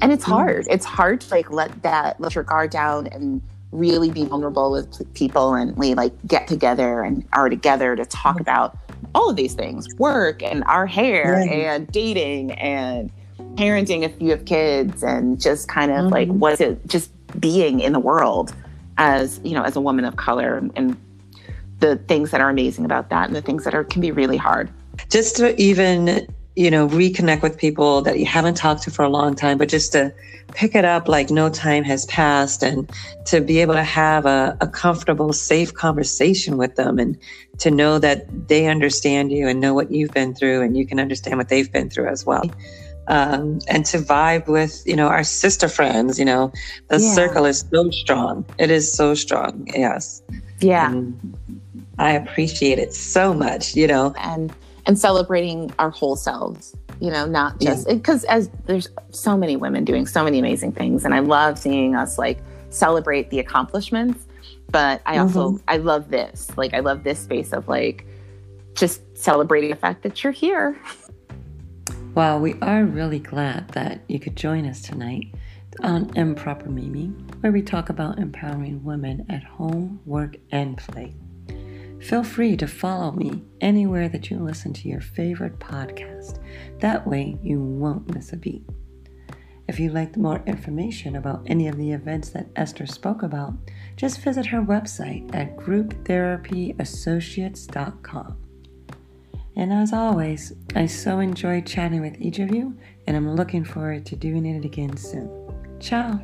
and 0.00 0.12
it's 0.12 0.24
hard. 0.24 0.66
It's 0.70 0.84
hard 0.84 1.20
to 1.22 1.30
like 1.30 1.50
let 1.50 1.82
that, 1.82 2.20
let 2.20 2.34
your 2.34 2.44
guard 2.44 2.70
down 2.70 3.08
and 3.08 3.42
really 3.72 4.10
be 4.10 4.24
vulnerable 4.24 4.70
with 4.70 5.14
people. 5.14 5.54
And 5.54 5.76
we 5.76 5.94
like 5.94 6.12
get 6.26 6.46
together 6.46 7.02
and 7.02 7.26
are 7.32 7.48
together 7.48 7.96
to 7.96 8.04
talk 8.04 8.40
about 8.40 8.76
all 9.14 9.30
of 9.30 9.36
these 9.36 9.54
things 9.54 9.88
work 9.98 10.42
and 10.42 10.62
our 10.64 10.86
hair 10.86 11.34
and 11.34 11.88
dating 11.88 12.52
and 12.52 13.10
parenting 13.54 14.02
if 14.02 14.20
you 14.20 14.30
have 14.30 14.44
kids 14.44 15.02
and 15.02 15.40
just 15.40 15.68
kind 15.68 15.90
of 15.90 15.98
mm-hmm. 15.98 16.12
like 16.12 16.28
what's 16.28 16.60
it 16.60 16.86
just 16.86 17.10
being 17.38 17.80
in 17.80 17.92
the 17.92 18.00
world 18.00 18.54
as 18.98 19.40
you 19.44 19.54
know 19.54 19.62
as 19.62 19.76
a 19.76 19.80
woman 19.80 20.04
of 20.04 20.16
color 20.16 20.56
and 20.76 20.96
the 21.80 21.96
things 21.96 22.30
that 22.30 22.40
are 22.40 22.50
amazing 22.50 22.84
about 22.84 23.10
that 23.10 23.26
and 23.26 23.34
the 23.34 23.42
things 23.42 23.64
that 23.64 23.74
are 23.74 23.84
can 23.84 24.00
be 24.00 24.12
really 24.12 24.36
hard. 24.36 24.70
Just 25.08 25.36
to 25.36 25.60
even 25.60 26.26
you 26.56 26.70
know 26.70 26.88
reconnect 26.88 27.42
with 27.42 27.56
people 27.56 28.02
that 28.02 28.18
you 28.18 28.26
haven't 28.26 28.56
talked 28.56 28.82
to 28.82 28.90
for 28.90 29.04
a 29.04 29.08
long 29.08 29.36
time 29.36 29.56
but 29.56 29.68
just 29.68 29.92
to 29.92 30.12
pick 30.52 30.74
it 30.74 30.84
up 30.84 31.06
like 31.06 31.30
no 31.30 31.48
time 31.48 31.84
has 31.84 32.06
passed 32.06 32.64
and 32.64 32.90
to 33.24 33.40
be 33.40 33.60
able 33.60 33.74
to 33.74 33.84
have 33.84 34.26
a, 34.26 34.56
a 34.60 34.66
comfortable 34.66 35.32
safe 35.32 35.72
conversation 35.72 36.56
with 36.56 36.74
them 36.74 36.98
and 36.98 37.16
to 37.58 37.70
know 37.70 38.00
that 38.00 38.26
they 38.48 38.66
understand 38.66 39.30
you 39.30 39.46
and 39.46 39.60
know 39.60 39.72
what 39.72 39.92
you've 39.92 40.10
been 40.10 40.34
through 40.34 40.60
and 40.60 40.76
you 40.76 40.84
can 40.84 40.98
understand 40.98 41.38
what 41.38 41.48
they've 41.48 41.70
been 41.72 41.88
through 41.88 42.08
as 42.08 42.26
well 42.26 42.42
um, 43.10 43.58
and 43.68 43.84
to 43.84 43.98
vibe 43.98 44.46
with 44.46 44.82
you 44.86 44.96
know 44.96 45.08
our 45.08 45.24
sister 45.24 45.68
friends 45.68 46.18
you 46.18 46.24
know 46.24 46.50
the 46.88 46.98
yeah. 46.98 47.12
circle 47.12 47.44
is 47.44 47.66
so 47.70 47.90
strong 47.90 48.44
it 48.58 48.70
is 48.70 48.90
so 48.90 49.14
strong 49.14 49.66
yes 49.74 50.22
yeah 50.60 50.90
and 50.90 51.36
I 52.00 52.12
appreciate 52.12 52.78
it 52.78 52.94
so 52.94 53.34
much, 53.34 53.76
you 53.76 53.86
know. 53.86 54.14
And 54.18 54.52
and 54.86 54.98
celebrating 54.98 55.70
our 55.78 55.90
whole 55.90 56.16
selves, 56.16 56.74
you 56.98 57.10
know, 57.10 57.26
not 57.26 57.60
just 57.60 57.86
because 57.86 58.24
yeah. 58.24 58.36
as 58.36 58.50
there's 58.64 58.88
so 59.10 59.36
many 59.36 59.54
women 59.56 59.84
doing 59.84 60.06
so 60.06 60.24
many 60.24 60.38
amazing 60.38 60.72
things 60.72 61.04
and 61.04 61.14
I 61.14 61.18
love 61.18 61.58
seeing 61.58 61.94
us 61.94 62.16
like 62.16 62.38
celebrate 62.70 63.28
the 63.28 63.38
accomplishments, 63.38 64.26
but 64.70 65.02
I 65.04 65.18
also 65.18 65.50
mm-hmm. 65.50 65.64
I 65.68 65.76
love 65.76 66.08
this. 66.08 66.50
Like 66.56 66.72
I 66.72 66.80
love 66.80 67.04
this 67.04 67.18
space 67.18 67.52
of 67.52 67.68
like 67.68 68.06
just 68.74 69.02
celebrating 69.16 69.68
the 69.68 69.76
fact 69.76 70.02
that 70.02 70.24
you're 70.24 70.32
here. 70.32 70.80
Well, 72.14 72.40
we 72.40 72.54
are 72.60 72.84
really 72.84 73.20
glad 73.20 73.68
that 73.68 74.00
you 74.08 74.18
could 74.18 74.34
join 74.34 74.66
us 74.66 74.82
tonight 74.82 75.32
on 75.80 76.10
Improper 76.16 76.68
Mimi, 76.68 77.06
where 77.38 77.52
we 77.52 77.62
talk 77.62 77.88
about 77.88 78.18
empowering 78.18 78.82
women 78.82 79.24
at 79.28 79.44
home, 79.44 80.00
work, 80.04 80.34
and 80.50 80.76
play. 80.76 81.14
Feel 82.00 82.24
free 82.24 82.56
to 82.56 82.66
follow 82.66 83.12
me 83.12 83.44
anywhere 83.60 84.08
that 84.08 84.28
you 84.28 84.38
listen 84.38 84.72
to 84.72 84.88
your 84.88 85.00
favorite 85.00 85.60
podcast. 85.60 86.40
That 86.80 87.06
way, 87.06 87.38
you 87.44 87.60
won't 87.60 88.12
miss 88.12 88.32
a 88.32 88.36
beat. 88.36 88.64
If 89.68 89.78
you'd 89.78 89.94
like 89.94 90.16
more 90.16 90.42
information 90.46 91.14
about 91.14 91.44
any 91.46 91.68
of 91.68 91.76
the 91.76 91.92
events 91.92 92.30
that 92.30 92.48
Esther 92.56 92.86
spoke 92.86 93.22
about, 93.22 93.54
just 93.94 94.20
visit 94.20 94.46
her 94.46 94.60
website 94.60 95.32
at 95.32 95.56
grouptherapyassociates.com. 95.56 98.49
And 99.56 99.72
as 99.72 99.92
always, 99.92 100.52
I 100.74 100.86
so 100.86 101.18
enjoyed 101.18 101.66
chatting 101.66 102.00
with 102.00 102.20
each 102.20 102.38
of 102.38 102.54
you, 102.54 102.76
and 103.06 103.16
I'm 103.16 103.34
looking 103.34 103.64
forward 103.64 104.06
to 104.06 104.16
doing 104.16 104.46
it 104.46 104.64
again 104.64 104.96
soon. 104.96 105.30
Ciao! 105.80 106.20